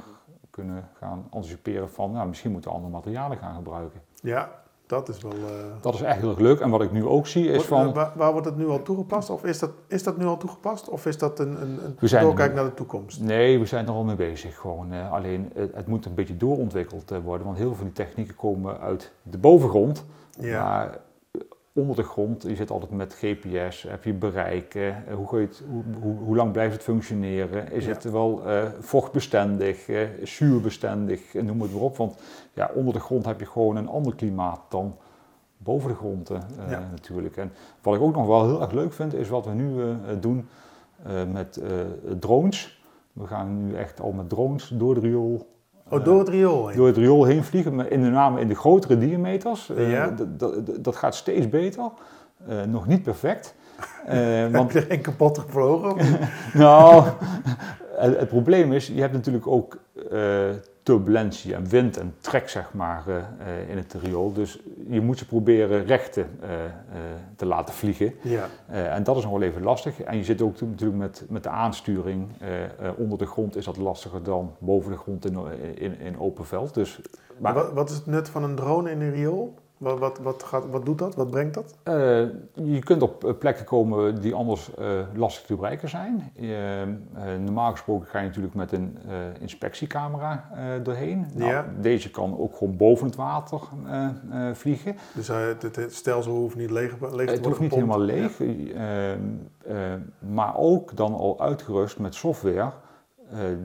kunnen 0.49 0.89
gaan 0.93 1.27
anticiperen 1.29 1.89
van, 1.89 2.11
nou, 2.11 2.27
misschien 2.27 2.51
moeten 2.51 2.69
we 2.69 2.75
andere 2.75 2.93
materialen 2.93 3.37
gaan 3.37 3.55
gebruiken. 3.55 4.01
Ja, 4.21 4.49
dat 4.87 5.09
is 5.09 5.21
wel... 5.21 5.31
Uh... 5.31 5.41
Dat 5.81 5.93
is 5.93 6.01
echt 6.01 6.19
heel 6.19 6.29
erg 6.29 6.39
leuk. 6.39 6.59
En 6.59 6.69
wat 6.69 6.81
ik 6.81 6.91
nu 6.91 7.05
ook 7.05 7.27
zie 7.27 7.51
is 7.51 7.63
van... 7.63 7.93
Waar, 7.93 8.11
waar, 8.15 8.31
wordt 8.31 8.47
het 8.47 8.57
nu 8.57 8.67
al 8.67 8.81
toegepast? 8.81 9.29
Of 9.29 9.43
is 9.43 9.59
dat, 9.59 9.71
is 9.87 10.03
dat 10.03 10.17
nu 10.17 10.25
al 10.25 10.37
toegepast? 10.37 10.89
Of 10.89 11.05
is 11.05 11.17
dat 11.17 11.39
een, 11.39 11.61
een, 11.61 11.79
een 11.99 12.19
doorkijk 12.19 12.53
naar 12.53 12.63
de 12.63 12.73
toekomst? 12.73 13.21
Nee, 13.21 13.59
we 13.59 13.65
zijn 13.65 13.85
er 13.85 13.93
al 13.93 14.03
mee 14.03 14.15
bezig. 14.15 14.57
Gewoon, 14.57 14.93
uh, 14.93 15.11
alleen 15.11 15.51
het, 15.53 15.75
het, 15.75 15.87
moet 15.87 16.05
een 16.05 16.13
beetje 16.13 16.37
doorontwikkeld 16.37 17.11
uh, 17.11 17.17
worden. 17.23 17.45
Want 17.45 17.57
heel 17.57 17.67
veel 17.67 17.75
van 17.75 17.85
die 17.85 17.93
technieken 17.93 18.35
komen 18.35 18.79
uit 18.79 19.11
de 19.21 19.37
bovengrond. 19.37 20.05
Ja. 20.39 20.63
Maar 20.63 20.99
onder 21.77 21.95
de 21.95 22.03
grond. 22.03 22.43
Je 22.43 22.55
zit 22.55 22.69
altijd 22.69 22.91
met 22.91 23.13
GPS, 23.13 23.83
heb 23.83 24.03
je 24.03 24.13
bereik, 24.13 24.75
eh, 24.75 24.95
hoe, 25.13 25.39
het, 25.39 25.63
hoe, 25.69 25.83
hoe, 26.01 26.17
hoe, 26.17 26.35
lang 26.35 26.51
blijft 26.51 26.73
het 26.73 26.83
functioneren? 26.83 27.71
Is 27.71 27.85
het 27.85 28.03
wel 28.03 28.41
uh, 28.45 28.63
vochtbestendig, 28.79 29.87
uh, 29.87 30.07
zuurbestendig, 30.23 31.33
noem 31.33 31.61
het 31.61 31.73
maar 31.73 31.81
op. 31.81 31.97
Want 31.97 32.15
ja, 32.53 32.71
onder 32.73 32.93
de 32.93 32.99
grond 32.99 33.25
heb 33.25 33.39
je 33.39 33.45
gewoon 33.45 33.75
een 33.75 33.87
ander 33.87 34.15
klimaat 34.15 34.61
dan 34.69 34.95
boven 35.57 35.89
de 35.89 35.95
grond 35.95 36.29
natuurlijk. 36.91 37.37
En 37.37 37.51
wat 37.81 37.95
ik 37.95 38.01
ook 38.01 38.15
nog 38.15 38.27
wel 38.27 38.45
heel 38.45 38.61
erg 38.61 38.71
leuk 38.71 38.93
vind, 38.93 39.13
is 39.13 39.29
wat 39.29 39.45
we 39.45 39.51
nu 39.51 39.97
doen 40.19 40.47
met 41.31 41.61
drones. 42.19 42.81
We 43.13 43.27
gaan 43.27 43.65
nu 43.65 43.75
echt 43.75 44.01
al 44.01 44.11
met 44.11 44.29
drones 44.29 44.67
door 44.67 44.93
de 44.93 44.99
riool 44.99 45.47
Oh, 45.89 46.03
door 46.03 46.19
het 46.19 46.29
riool 46.29 46.67
heen? 46.67 46.77
Door 46.77 46.87
het 46.87 46.97
riool 46.97 47.23
heen 47.23 47.43
vliegen, 47.43 47.75
maar 47.75 47.91
in 47.91 48.01
de 48.01 48.09
name 48.09 48.39
in 48.39 48.47
de 48.47 48.55
grotere 48.55 48.97
diameters. 48.97 49.69
Eh, 49.69 49.91
ja. 49.91 50.13
dat 50.79 50.95
gaat 50.95 51.15
steeds 51.15 51.49
beter. 51.49 51.89
Uh, 52.49 52.61
nog 52.63 52.87
niet 52.87 53.03
perfect. 53.03 53.55
Uh, 54.13 54.47
want... 54.51 54.73
Heb 54.73 54.83
je 54.83 54.89
er 54.89 54.99
kapot 54.99 55.37
gevlogen? 55.37 56.19
nou, 56.53 57.03
het, 57.99 58.19
het, 58.19 58.27
probleem 58.27 58.73
is, 58.73 58.87
je 58.87 59.01
hebt 59.01 59.13
natuurlijk 59.13 59.47
ook 59.47 59.77
turbulentie 60.87 61.53
en 61.53 61.67
wind 61.67 61.97
en 61.97 62.15
trek 62.19 62.49
zeg 62.49 62.73
maar 62.73 63.03
uh, 63.07 63.69
in 63.69 63.77
het 63.77 63.95
riool. 64.03 64.33
Dus 64.33 64.59
je 64.89 65.01
moet 65.01 65.17
ze 65.17 65.25
proberen 65.25 65.85
recht 65.85 66.17
uh, 66.17 66.23
te 67.35 67.45
laten 67.45 67.73
vliegen. 67.73 68.13
Ja. 68.21 68.47
en 68.67 69.03
dat 69.03 69.17
is 69.17 69.23
nog 69.23 69.31
wel 69.31 69.41
even 69.41 69.63
lastig. 69.63 70.01
En 70.01 70.17
je 70.17 70.23
zit 70.23 70.41
ook 70.41 70.61
natuurlijk 70.61 70.99
met, 70.99 71.25
met 71.29 71.43
de 71.43 71.49
aansturing. 71.49 72.27
onder 72.97 73.17
de 73.17 73.25
grond 73.25 73.55
is 73.55 73.65
dat 73.65 73.77
lastiger 73.77 74.23
dan 74.23 74.55
boven 74.59 74.91
de 74.91 74.97
grond 74.97 75.25
in, 75.25 75.37
in, 75.75 75.99
in 75.99 76.19
open 76.19 76.45
veld. 76.45 76.73
Dus, 76.73 77.01
maar... 77.37 77.53
Wat, 77.53 77.73
wat 77.73 77.89
is 77.89 77.95
het 77.95 78.05
nut 78.05 78.29
van 78.29 78.43
een 78.43 78.55
drone 78.55 78.91
in 78.91 79.01
een 79.01 79.11
riool? 79.11 79.53
Wat, 79.77 79.99
wat, 79.99 80.19
wat, 80.19 80.43
gaat, 80.43 80.69
wat 80.69 80.85
doet 80.85 80.97
dat? 80.97 81.15
Wat 81.15 81.29
brengt 81.29 81.53
dat? 81.53 81.75
Uh, 81.83 81.93
je 82.53 82.79
kunt 82.79 83.01
op 83.01 83.23
eh, 83.23 83.37
plekken 83.39 83.65
komen 83.65 84.21
die 84.21 84.33
anders 84.33 84.71
uh, 84.79 84.99
lastig 85.13 85.45
te 85.45 85.55
bereiken 85.55 85.89
zijn. 85.89 86.31
normaal 87.43 87.71
gesproken 87.71 88.07
ga 88.07 88.19
je 88.19 88.25
natuurlijk 88.25 88.55
met 88.55 88.71
een 88.71 88.97
inspectiecamera 89.39 90.49
doorheen. 90.83 91.25
Nou, 91.33 91.51
ja. 91.51 91.65
Deze 91.81 92.11
kan 92.11 92.37
ook 92.37 92.55
gewoon 92.55 92.77
boven 92.77 93.05
het 93.05 93.15
water 93.15 93.61
vliegen. 94.53 94.95
Dus 95.13 95.27
het, 95.27 95.61
het, 95.61 95.93
stelsel 95.93 96.33
hoeft 96.33 96.55
niet 96.55 96.71
leeg, 96.71 96.91
leeg 96.91 96.99
te 96.99 97.07
worden 97.07 97.27
Het 97.27 97.45
hoeft 97.45 97.59
niet 97.59 97.73
helemaal 97.73 97.99
leeg. 97.99 98.41
maar 100.19 100.57
ook 100.57 100.95
dan 100.95 101.13
al 101.13 101.39
uitgerust 101.41 101.99
met 101.99 102.15
software 102.15 102.71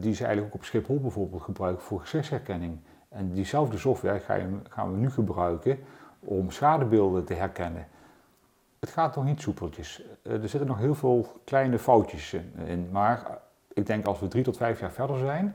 die 0.00 0.14
ze 0.14 0.24
eigenlijk 0.24 0.54
ook 0.54 0.60
op 0.60 0.66
Schiphol 0.66 1.00
bijvoorbeeld 1.00 1.42
gebruiken 1.42 1.82
voor 1.84 2.00
gezichtsherkenning. 2.00 2.78
En 3.08 3.32
diezelfde 3.32 3.78
software 3.78 4.20
gaan 4.68 4.92
we 4.92 4.96
nu 4.96 5.10
gebruiken 5.10 5.78
om 6.24 6.50
schadebeelden 6.50 7.24
te 7.24 7.34
herkennen. 7.34 7.86
Het 8.80 8.90
gaat 8.90 9.16
nog 9.16 9.24
niet 9.24 9.40
soepeltjes. 9.40 10.02
Eh, 10.22 10.32
er 10.32 10.48
zitten 10.48 10.66
nog 10.66 10.78
heel 10.78 10.94
veel 10.94 11.26
kleine 11.44 11.78
foutjes 11.78 12.36
in. 12.64 12.88
Maar 12.90 13.38
ik 13.72 13.86
denk 13.86 14.06
als 14.06 14.20
we 14.20 14.28
drie 14.28 14.44
tot 14.44 14.56
vijf 14.56 14.80
jaar 14.80 14.92
verder 14.92 15.18
zijn, 15.18 15.54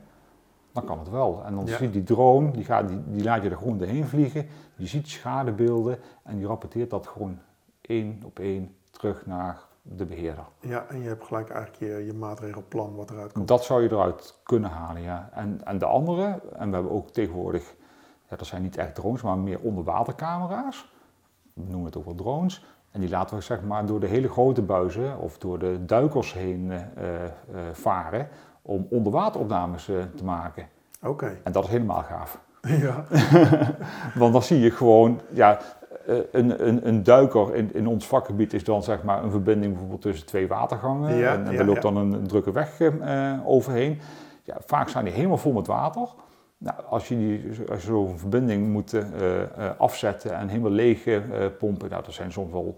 dan 0.72 0.84
kan 0.84 0.98
het 0.98 1.10
wel. 1.10 1.44
En 1.44 1.54
dan 1.54 1.66
ja. 1.66 1.76
ziet 1.76 1.92
die 1.92 2.02
drone, 2.02 2.50
die, 2.50 2.64
gaat, 2.64 2.88
die, 2.88 3.02
die 3.06 3.22
laat 3.22 3.42
je 3.42 3.50
er 3.50 3.56
gewoon 3.56 3.78
doorheen 3.78 4.06
vliegen. 4.06 4.46
Je 4.76 4.86
ziet 4.86 5.08
schadebeelden 5.08 5.98
en 6.22 6.36
die 6.36 6.46
rapporteert 6.46 6.90
dat 6.90 7.06
gewoon 7.06 7.38
één 7.80 8.22
op 8.24 8.38
één 8.38 8.76
terug 8.90 9.26
naar 9.26 9.60
de 9.82 10.04
beheerder. 10.04 10.44
Ja, 10.60 10.86
en 10.88 11.02
je 11.02 11.08
hebt 11.08 11.24
gelijk 11.24 11.50
eigenlijk 11.50 11.92
je, 11.92 12.04
je 12.06 12.12
maatregelplan 12.12 12.94
wat 12.94 13.10
eruit 13.10 13.32
komt. 13.32 13.48
Dat 13.48 13.64
zou 13.64 13.82
je 13.82 13.92
eruit 13.92 14.38
kunnen 14.42 14.70
halen, 14.70 15.02
ja. 15.02 15.30
En, 15.32 15.60
en 15.64 15.78
de 15.78 15.86
andere, 15.86 16.40
en 16.56 16.68
we 16.68 16.74
hebben 16.74 16.92
ook 16.92 17.10
tegenwoordig 17.10 17.74
ja, 18.28 18.36
dat 18.36 18.46
zijn 18.46 18.62
niet 18.62 18.76
echt 18.76 18.94
drones, 18.94 19.22
maar 19.22 19.38
meer 19.38 19.60
onderwatercamera's. 19.60 20.90
We 21.52 21.62
noemen 21.66 21.84
het 21.84 21.96
ook 21.96 22.04
wel 22.04 22.14
drones. 22.14 22.64
En 22.90 23.00
die 23.00 23.08
laten 23.08 23.36
we 23.36 23.42
zeg 23.42 23.62
maar 23.62 23.86
door 23.86 24.00
de 24.00 24.06
hele 24.06 24.28
grote 24.28 24.62
buizen 24.62 25.18
of 25.18 25.38
door 25.38 25.58
de 25.58 25.84
duikers 25.84 26.32
heen 26.32 26.70
uh, 26.70 26.74
uh, 26.74 27.60
varen 27.72 28.28
om 28.62 28.86
onderwateropnames 28.90 29.88
uh, 29.88 30.02
te 30.16 30.24
maken. 30.24 30.68
Oké. 31.02 31.38
En 31.42 31.52
dat 31.52 31.64
is 31.64 31.70
helemaal 31.70 32.02
gaaf. 32.02 32.40
Ja. 32.68 33.04
Want 34.14 34.32
dan 34.32 34.42
zie 34.42 34.60
je 34.60 34.70
gewoon, 34.70 35.20
ja, 35.30 35.58
een, 36.32 36.66
een, 36.66 36.88
een 36.88 37.02
duiker 37.02 37.54
in, 37.54 37.74
in 37.74 37.86
ons 37.86 38.06
vakgebied 38.06 38.52
is 38.52 38.64
dan 38.64 38.82
zeg 38.82 39.02
maar 39.02 39.24
een 39.24 39.30
verbinding 39.30 39.70
bijvoorbeeld 39.70 40.00
tussen 40.00 40.26
twee 40.26 40.48
watergangen. 40.48 41.16
Ja, 41.16 41.32
en, 41.32 41.44
en 41.46 41.50
ja, 41.50 41.56
daar 41.56 41.66
loopt 41.66 41.82
dan 41.82 41.96
een, 41.96 42.26
drukke 42.26 42.52
weg 42.52 42.80
overheen. 43.44 44.00
Ja, 44.42 44.56
vaak 44.66 44.88
zijn 44.88 45.04
die 45.04 45.12
helemaal 45.12 45.36
vol 45.36 45.52
met 45.52 45.66
water. 45.66 46.08
Nou, 46.58 46.76
als 46.88 47.08
je, 47.08 47.16
die, 47.16 47.52
als 47.70 47.80
je 47.80 47.86
zo'n 47.86 48.18
verbinding 48.18 48.68
moet 48.68 48.92
uh, 48.92 49.02
afzetten 49.78 50.34
en 50.34 50.48
helemaal 50.48 50.70
leeg 50.70 51.06
uh, 51.06 51.20
pompen, 51.58 51.90
nou, 51.90 52.02
dat 52.04 52.14
zijn 52.14 52.32
soms 52.32 52.52
wel 52.52 52.74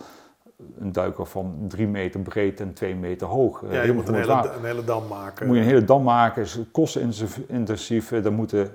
een 0.79 0.93
duiker 0.93 1.27
van 1.27 1.65
drie 1.69 1.87
meter 1.87 2.21
breed 2.21 2.61
en 2.61 2.73
twee 2.73 2.95
meter 2.95 3.27
hoog. 3.27 3.63
Ja, 3.71 3.83
je 3.83 3.93
moet 3.93 4.09
een 4.09 4.15
hele, 4.15 4.53
een 4.57 4.65
hele, 4.65 4.85
dam 4.85 5.07
maken. 5.07 5.47
Moet 5.47 5.57
je 5.57 5.63
een 5.63 5.69
hele 5.69 5.85
dam 5.85 6.03
maken, 6.03 6.43
is 6.43 6.59
kostenintensief. 6.73 8.09
Daar 8.09 8.33
moeten 8.33 8.75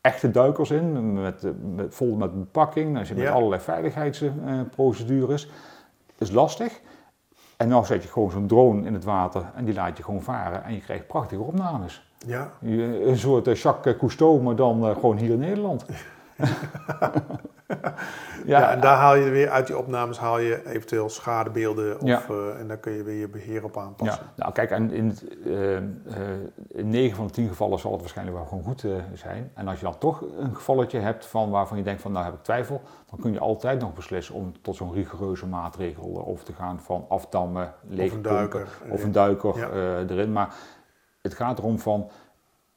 echte 0.00 0.30
duikers 0.30 0.70
in, 0.70 1.12
met, 1.12 1.42
met 1.74 1.94
vol 1.94 2.14
met 2.14 2.34
bepakking. 2.34 2.94
Dan 2.94 3.06
zit 3.06 3.16
met 3.16 3.28
allerlei 3.28 3.60
veiligheidsprocedures. 3.60 5.46
Dat 6.16 6.28
is 6.28 6.34
lastig. 6.34 6.80
En 7.56 7.68
dan 7.68 7.86
zet 7.86 8.02
je 8.02 8.08
gewoon 8.08 8.30
zo'n 8.30 8.46
drone 8.46 8.86
in 8.86 8.94
het 8.94 9.04
water 9.04 9.44
en 9.54 9.64
die 9.64 9.74
laat 9.74 9.96
je 9.96 10.02
gewoon 10.02 10.22
varen 10.22 10.64
en 10.64 10.74
je 10.74 10.80
krijgt 10.80 11.06
prachtige 11.06 11.42
opnames. 11.42 12.10
Ja. 12.26 12.52
Een 12.60 13.18
soort 13.18 13.46
eh, 13.46 13.54
Jacques 13.54 13.96
Cousteau, 13.96 14.42
maar 14.42 14.56
dan 14.56 14.86
eh, 14.86 14.94
gewoon 14.94 15.16
hier 15.16 15.30
in 15.30 15.38
Nederland. 15.38 15.86
ja, 18.44 18.70
en 18.70 18.80
daar 18.80 18.96
haal 18.96 19.14
je 19.14 19.30
weer 19.30 19.50
uit 19.50 19.66
die 19.66 19.78
opnames 19.78 20.18
haal 20.18 20.38
je 20.38 20.66
eventueel 20.66 21.08
schadebeelden 21.08 22.00
of, 22.00 22.28
uh, 22.28 22.60
en 22.60 22.68
daar 22.68 22.76
kun 22.76 22.92
je 22.92 23.02
weer 23.02 23.20
je 23.20 23.28
beheer 23.28 23.64
op 23.64 23.76
aanpassen. 23.76 24.24
Ja, 24.24 24.32
nou 24.36 24.52
kijk, 24.52 24.70
en 24.70 24.90
in, 24.90 25.18
uh, 25.44 25.76
in 26.68 26.88
9 26.88 27.16
van 27.16 27.26
de 27.26 27.32
10 27.32 27.48
gevallen 27.48 27.78
zal 27.78 27.92
het 27.92 28.00
waarschijnlijk 28.00 28.36
wel 28.36 28.46
gewoon 28.46 28.64
goed 28.64 28.84
zijn. 29.14 29.50
En 29.54 29.68
als 29.68 29.78
je 29.78 29.84
dan 29.84 29.98
toch 29.98 30.24
een 30.38 30.54
gevalletje 30.54 30.98
hebt 30.98 31.26
van 31.26 31.50
waarvan 31.50 31.76
je 31.76 31.82
denkt 31.82 32.02
van 32.02 32.12
nou 32.12 32.24
heb 32.24 32.34
ik 32.34 32.42
twijfel, 32.42 32.80
dan 33.10 33.18
kun 33.18 33.32
je 33.32 33.38
altijd 33.38 33.80
nog 33.80 33.94
beslissen 33.94 34.34
om 34.34 34.62
tot 34.62 34.76
zo'n 34.76 34.92
rigoureuze 34.92 35.46
maatregel 35.46 36.26
over 36.26 36.44
te 36.44 36.52
gaan 36.52 36.80
van 36.80 37.04
afdammen, 37.08 37.74
leegpompen 37.88 38.30
of 38.30 38.36
een 38.36 38.50
duiker, 38.50 38.68
of 38.90 39.04
een 39.04 39.12
duiker 39.12 39.72
erin. 40.10 40.32
Maar 40.32 40.54
het 41.22 41.34
gaat 41.34 41.58
erom 41.58 41.78
van, 41.78 42.10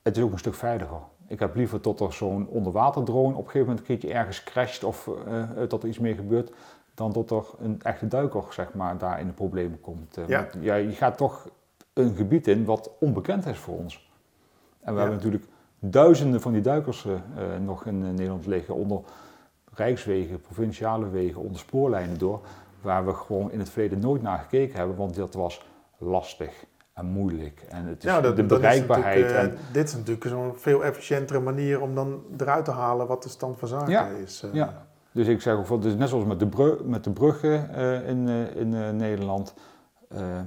het 0.02 0.18
is 0.18 0.24
ook 0.24 0.32
een 0.32 0.40
stuk 0.40 0.56
veiliger. 0.56 1.00
Ik 1.30 1.40
heb 1.40 1.56
liever 1.56 1.82
tot 1.82 2.00
er 2.00 2.14
zo'n 2.14 2.48
onderwaterdrone 2.48 3.36
op 3.36 3.46
een 3.46 3.52
gegeven 3.52 3.60
moment 3.60 3.80
een 3.80 3.86
keertje 3.86 4.14
ergens 4.18 4.44
crasht 4.44 4.84
of 4.84 5.10
uh, 5.28 5.44
dat 5.68 5.84
er 5.84 5.90
iets 5.90 6.00
meer 6.00 6.16
gebeurt, 6.16 6.52
dan 6.94 7.12
dat 7.12 7.32
er 7.32 7.46
een 7.60 7.82
echte 7.82 8.08
duiker 8.08 8.44
zeg 8.50 8.74
maar, 8.74 8.98
daar 8.98 9.20
in 9.20 9.28
de 9.28 9.34
problemen 9.34 9.82
komt. 9.82 10.18
Uh, 10.18 10.28
ja. 10.28 10.48
ja, 10.60 10.76
je 10.76 10.92
gaat 10.92 11.18
toch 11.18 11.50
een 11.94 12.16
gebied 12.16 12.48
in 12.48 12.66
wat 12.66 12.92
onbekend 13.00 13.46
is 13.46 13.58
voor 13.58 13.78
ons. 13.78 14.12
En 14.80 14.94
we 14.94 15.00
hebben 15.00 15.18
natuurlijk 15.18 15.46
duizenden 15.80 16.42
van 16.42 16.52
die 16.54 16.62
duikers 16.62 17.06
uh, 17.06 17.14
nog 17.64 17.86
in 17.86 18.00
Nederland 18.00 18.46
liggen 18.46 18.76
onder 18.76 19.02
rijkswegen, 19.74 20.42
provinciale 20.42 21.10
wegen, 21.10 21.42
onder 21.42 21.60
spoorlijnen 21.60 22.18
door, 22.18 22.40
waar 22.82 23.06
we 23.06 23.14
gewoon 23.14 23.52
in 23.52 23.60
het 23.60 23.70
verleden 23.70 24.00
nooit 24.00 24.22
naar 24.22 24.40
gekeken 24.40 24.78
hebben, 24.78 24.96
want 24.96 25.16
dat 25.16 25.34
was 25.34 25.66
lastig 25.98 26.66
en 27.00 27.06
moeilijk. 27.06 27.66
En 27.70 27.86
het 27.86 27.97
is 28.04 28.10
Ja, 28.12 28.22
dat, 28.22 28.36
de 28.36 28.41
is 28.41 28.47
bereikbaarheid. 28.47 29.20
natuurlijk, 29.26 29.52
en, 29.54 29.58
eh, 29.68 29.74
dit 29.74 29.88
is 29.88 29.95
natuurlijk 29.95 30.26
zo'n 30.28 30.56
veel 30.56 30.84
efficiëntere 30.86 31.39
manier 31.39 31.82
om 31.82 31.95
dan 31.95 32.24
eruit 32.38 32.66
te 32.66 32.72
halen 32.72 33.08
wat 33.08 33.24
de 33.24 33.30
stand 33.30 33.60
van 33.60 33.68
zaken 33.68 33.91
Ja, 33.91 34.06
is. 34.08 34.43
eh. 34.43 34.54
ja. 34.54 34.88
Dus 35.12 35.28
ik 35.28 35.41
zeg 35.41 35.56
ook, 35.72 35.84
net 35.84 36.10
zoals 36.10 36.26
met 36.26 36.39
de, 36.39 36.47
brug, 36.47 36.84
met 36.84 37.04
de 37.04 37.12
bruggen 37.12 37.74
eh, 37.74 38.10
in, 38.10 38.28
eh, 38.28 38.56
in 38.56 38.74
eh, 38.74 38.89
Nederland. 38.89 39.54
eh, 40.10 40.39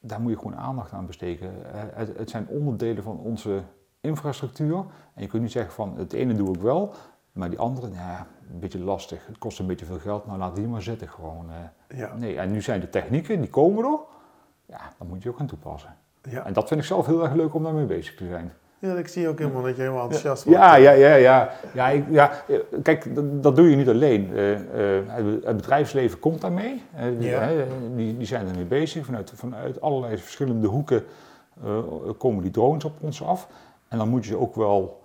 daar 0.00 0.20
moet 0.20 0.30
je 0.30 0.36
gewoon 0.38 0.56
aandacht 0.56 0.92
aan 0.92 1.06
besteden. 1.06 1.72
Eh, 1.74 1.80
het, 1.94 2.18
het 2.18 2.30
zijn 2.30 2.46
onderdelen 2.48 3.02
van 3.02 3.18
onze 3.18 3.62
infrastructuur. 4.00 4.76
En 5.14 5.22
je 5.22 5.26
kunt 5.26 5.42
niet 5.42 5.52
zeggen 5.52 5.72
van 5.72 5.94
het 5.96 6.12
ene 6.12 6.34
doe 6.34 6.54
ik 6.54 6.60
wel, 6.60 6.94
maar 7.32 7.50
die 7.50 7.58
andere, 7.58 7.86
nou 7.88 7.98
ja, 8.00 8.26
een 8.52 8.58
beetje 8.58 8.78
lastig. 8.78 9.26
Het 9.26 9.38
kost 9.38 9.58
een 9.58 9.66
beetje 9.66 9.86
veel 9.86 9.98
geld, 9.98 10.26
nou 10.26 10.38
laat 10.38 10.56
die 10.56 10.68
maar 10.68 10.82
zitten 10.82 11.08
gewoon. 11.08 11.50
eh. 11.50 11.98
Ja, 11.98 12.14
nee, 12.16 12.38
en 12.38 12.50
nu 12.50 12.62
zijn 12.62 12.80
de 12.80 12.88
technieken, 12.90 13.40
die 13.40 13.50
komen 13.50 13.84
er. 13.84 13.98
Ja, 14.68 14.80
dan 14.98 15.06
moet 15.08 15.22
je 15.22 15.28
ook 15.28 15.36
gaan 15.36 15.46
toepassen. 15.46 15.94
ja. 16.30 16.44
En 16.46 16.52
dat 16.52 16.68
vind 16.68 16.80
ik 16.80 16.86
zelf 16.86 17.06
heel 17.06 17.22
erg 17.24 17.32
leuk 17.34 17.54
om 17.54 17.62
daarmee 17.62 17.84
bezig 17.84 18.14
te 18.14 18.26
zijn. 18.26 18.52
ja, 18.78 18.94
ik 18.94 19.08
zie 19.08 19.28
ook 19.28 19.38
helemaal 19.38 19.62
dat 19.62 19.76
je 19.76 19.80
helemaal 19.82 20.02
enthousiast 20.02 20.44
wordt. 20.44 20.58
Ja, 20.60 20.76
ja, 20.76 20.90
ja, 20.90 21.14
ja. 21.14 21.50
ja, 21.74 21.88
ik, 21.88 22.04
ja 22.10 22.32
kijk, 22.82 23.14
dat, 23.14 23.42
dat 23.42 23.56
doe 23.56 23.70
je 23.70 23.76
niet 23.76 23.88
alleen. 23.88 24.30
Eh, 24.34 24.98
eh, 24.98 25.24
het 25.44 25.56
bedrijfsleven 25.56 26.18
komt 26.18 26.40
daarmee. 26.40 26.82
Eh, 26.94 27.04
die, 27.18 27.28
Ja. 27.28 27.50
die, 27.96 28.16
die 28.16 28.26
zijn 28.26 28.48
ermee 28.48 28.64
bezig. 28.64 29.04
Vanuit, 29.04 29.32
vanuit 29.34 29.80
allerlei 29.80 30.18
verschillende 30.18 30.66
hoeken 30.66 31.04
komen 32.18 32.42
die 32.42 32.50
drones 32.50 32.84
op 32.84 32.92
ons 33.00 33.22
af. 33.22 33.48
En 33.88 33.98
dan 33.98 34.08
moet 34.08 34.24
je 34.24 34.30
ze 34.30 34.38
ook 34.38 34.54
wel 34.54 35.02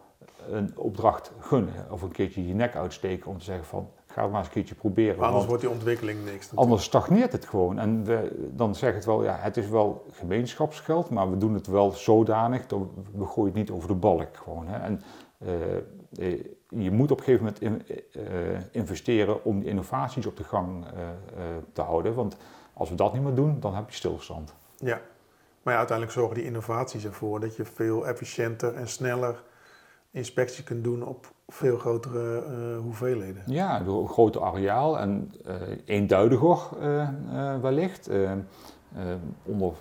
een 0.52 0.74
opdracht 0.78 1.32
gunnen. 1.40 1.74
Of 1.90 2.02
een 2.02 2.12
keertje 2.12 2.48
je 2.48 2.54
nek 2.54 2.76
uitsteken 2.76 3.32
om 3.32 3.38
te 3.38 3.44
zeggen 3.44 3.66
van, 3.66 3.90
ga 4.14 4.22
het 4.22 4.30
maar 4.32 4.40
eens 4.40 4.48
een 4.48 4.54
keertje 4.54 4.76
proberen. 4.76 5.24
Anders 5.24 5.46
wordt 5.46 5.62
die 5.62 5.72
ontwikkeling 5.72 6.18
niks. 6.20 6.32
natuurlijk. 6.34 6.60
Anders 6.62 6.84
stagneert 6.84 7.32
het 7.32 7.46
gewoon. 7.46 7.80
En 7.80 8.04
we, 8.06 8.50
dan 8.56 8.76
zeg 8.76 8.94
het 8.94 9.06
wel, 9.06 9.24
ja, 9.24 9.36
het 9.40 9.58
is 9.58 9.70
wel 9.70 10.06
gemeenschapsgeld, 10.12 11.10
maar 11.10 11.30
we 11.30 11.38
doen 11.38 11.54
het 11.54 11.68
wel 11.68 11.92
zodanig 11.92 12.68
dat 12.68 12.80
we, 13.14 13.26
gooien 13.26 13.46
het 13.46 13.54
niet 13.56 13.72
over 13.72 13.88
de 13.88 13.94
balk 13.96 14.38
gewoon. 14.38 14.68
Hè. 14.68 14.78
En 14.80 15.02
eh, 15.38 15.76
eh, 16.32 16.44
je 16.70 16.92
moet 16.92 17.12
op 17.12 17.18
een 17.18 17.24
gegeven 17.24 17.46
moment 17.46 17.62
in- 17.62 17.98
eh, 18.12 18.58
investeren 18.72 19.44
om 19.46 19.60
die 19.60 19.70
innovaties 19.70 20.26
op 20.26 20.38
de 20.38 20.44
gang 20.44 20.86
te 21.74 21.82
houden. 21.82 22.14
Want 22.14 22.38
als 22.74 22.90
we 22.90 22.96
dat 22.96 23.14
niet 23.14 23.24
meer 23.24 23.36
doen, 23.36 23.60
dan 23.60 23.76
heb 23.76 23.90
je 23.90 23.96
stilstand. 23.96 24.54
Ja, 24.78 25.02
maar 25.64 25.74
ja, 25.74 25.80
uiteindelijk 25.80 26.18
zorgen 26.18 26.36
die 26.36 26.46
innovaties 26.46 27.06
ervoor 27.06 27.40
dat 27.40 27.56
je 27.56 27.66
veel 27.66 28.08
efficiënter 28.08 28.76
en 28.76 28.88
sneller 28.88 29.44
inspectie 30.12 30.64
kunt 30.64 30.84
doen 30.84 31.04
op 31.04 31.32
veel 31.48 31.78
grotere 31.78 32.44
eh, 32.44 32.78
hoeveelheden. 32.80 33.44
Ja, 33.46 33.80
door 33.80 34.02
een 34.02 34.10
groter 34.10 34.42
areaal 34.44 35.00
en 35.00 35.32
eh, 35.46 35.56
eenduidiger 35.86 36.60
eh, 36.80 37.10
wellicht. 37.62 38.10
onder 39.44 39.74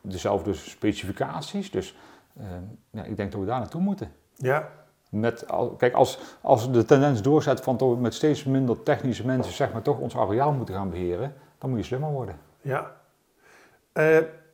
dezelfde 0.00 0.54
specificaties. 0.54 1.70
Dus 1.70 1.96
ja, 2.90 3.04
ik 3.04 3.16
denk 3.16 3.32
dat 3.32 3.40
we 3.40 3.46
daar 3.46 3.58
naartoe 3.58 3.80
moeten. 3.80 4.12
Ja, 4.34 4.70
Met, 5.10 5.46
kijk, 5.76 5.94
als, 5.94 6.36
als 6.40 6.72
de 6.72 6.84
tendens 6.84 7.22
doorzet 7.22 7.60
van 7.60 7.76
dat 7.76 7.88
we 7.88 7.96
met 7.96 8.14
steeds 8.14 8.44
minder 8.44 8.82
technische 8.82 9.26
mensen 9.26 9.52
zeg 9.52 9.72
maar, 9.72 9.82
toch 9.82 9.98
ons 9.98 10.16
areaal 10.16 10.52
moeten 10.52 10.74
gaan 10.74 10.90
beheren, 10.90 11.34
dan 11.58 11.70
moet 11.70 11.78
je 11.78 11.84
slimmer 11.84 12.10
worden. 12.10 12.38
ja. 12.60 12.94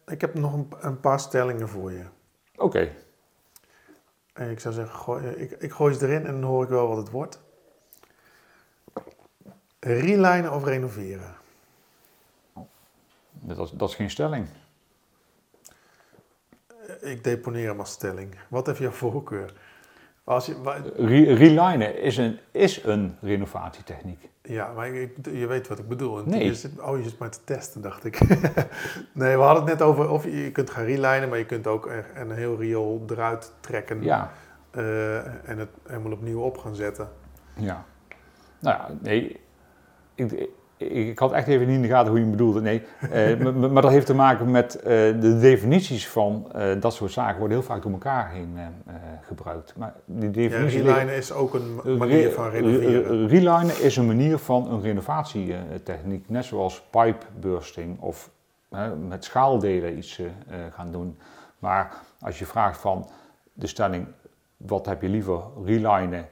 Ik 0.07 0.21
heb 0.21 0.35
nog 0.35 0.53
een, 0.53 0.69
een 0.81 1.01
paar 1.01 1.21
stellingen 1.21 1.69
voor 1.69 1.93
je. 1.93 2.05
Oké, 2.57 2.89
En 4.33 4.51
ik 4.51 4.61
zou 4.61 4.75
zeggen, 4.75 4.95
gooi, 4.99 5.27
ik, 5.27 5.51
ik 5.51 5.73
gooi 5.73 5.95
ze 5.95 6.07
erin 6.07 6.27
en 6.27 6.33
dan 6.41 6.43
hoor 6.51 6.63
ik 6.63 6.69
wel 6.69 6.89
wat 6.89 6.97
het 6.97 7.11
wordt. 7.11 7.41
Relinen 9.81 10.53
of 10.53 10.65
renoveren? 10.65 11.35
dat, 13.31 13.59
is- 13.59 13.71
dat 13.71 13.89
is 13.89 13.95
geen 13.95 14.11
stelling. 14.11 14.47
Eh, 17.01 17.11
Ik 17.11 17.25
deponeer 17.25 17.69
hem 17.69 17.79
als 17.79 17.91
stelling. 17.93 18.35
Wat 18.49 18.67
heeft 18.67 18.79
jouw 18.79 18.91
voorkeur? 18.91 19.53
Als 20.25 20.47
je, 20.47 20.63
wa- 20.63 20.83
Re- 20.97 21.35
Relinen 21.35 21.99
is 22.03 22.17
een, 22.17 22.39
is 22.51 22.85
een 22.85 23.17
renovatietechniek. 23.21 24.29
ja, 24.43 24.73
maar 24.73 24.89
ik, 24.89 25.17
je 25.33 25.47
weet 25.47 25.69
wat 25.69 25.79
ik 25.79 25.89
bedoel. 25.89 26.19
En 26.19 26.29
Nee. 26.31 26.45
Je 26.45 26.55
zit, 26.55 26.81
oh, 26.81 26.97
je 26.99 27.03
zit 27.05 27.19
maar 27.19 27.31
te 27.31 27.39
testen, 27.45 27.81
dacht 27.83 28.05
ik. 28.05 28.21
nee, 29.13 29.37
we 29.37 29.43
hadden 29.43 29.65
het 29.65 29.79
net 29.79 29.83
over 29.83 30.09
of 30.11 30.25
je, 30.25 30.45
je 30.45 30.53
kunt 30.53 30.71
gaan 30.71 30.85
relinen, 30.85 31.29
maar 31.29 31.39
je 31.39 31.47
kunt 31.47 31.67
ook 31.67 31.87
er- 31.91 32.11
een 32.15 32.31
heel 32.31 32.57
riool 32.59 33.05
eruit 33.11 33.53
trekken 33.61 34.03
Ja, 34.03 34.31
eh, 34.71 35.49
en 35.49 35.59
het 35.59 35.69
helemaal 35.87 36.13
opnieuw 36.13 36.41
op 36.41 36.59
gaan 36.59 36.75
zetten. 36.75 37.09
ja. 37.57 37.85
Nou 38.61 38.77
ja, 38.77 38.89
nee. 39.01 39.41
Ik, 40.15 40.49
ik, 40.91 41.19
had 41.19 41.33
echt 41.33 41.47
even 41.49 41.67
niet 41.67 41.77
in 41.77 41.83
de 41.83 41.89
gaten 41.89 42.09
hoe 42.09 42.17
je 42.19 42.23
hem 42.25 42.31
bedoelde. 42.37 42.61
Nee, 42.61 42.83
eh, 43.11 43.37
maar- 43.71 43.83
dat 43.83 43.91
heeft 43.91 44.07
te 44.07 44.15
maken 44.15 44.51
met 44.51 44.75
eh, 44.77 44.85
de 45.21 45.39
definities 45.41 46.09
van 46.09 46.47
eh, 46.53 46.81
dat 46.81 46.95
soort 46.95 47.13
zaken 47.13 47.39
worden 47.39 47.57
heel 47.59 47.67
vaak 47.67 47.83
door 47.83 47.93
elkaar 47.93 48.31
heen 48.31 48.59
gebruikt. 49.23 49.77
Maar 49.77 49.95
die 50.05 50.25
Ja, 50.27 50.31
definities 50.31 50.75
liggen- 50.81 50.95
relinen 50.95 51.17
is 51.17 51.33
ook 51.33 51.55
een 51.55 51.75
ma- 51.75 51.97
manier 51.97 52.31
van 52.31 52.51
renoveren. 52.51 53.27
Relinen 53.29 53.83
is 53.83 53.97
een 53.97 54.07
manier 54.07 54.39
van 54.39 54.71
een 54.73 54.81
renovatietechniek, 54.81 56.29
net 56.29 56.45
zoals 56.45 56.83
pipe 56.91 57.27
bursting 57.41 58.01
of 58.01 58.31
met 59.09 59.25
schaaldelen 59.25 59.97
iets 59.97 60.21
gaan 60.71 60.93
doen. 60.93 61.19
Maar 61.59 61.95
als 62.21 62.39
je 62.39 62.47
vraagt 62.47 62.81
van 62.81 63.09
de 63.53 63.67
stelling, 63.67 64.07
wat 64.57 64.87
heb 64.87 65.03
je 65.03 65.09
liever, 65.09 65.41
relinen 65.65 66.29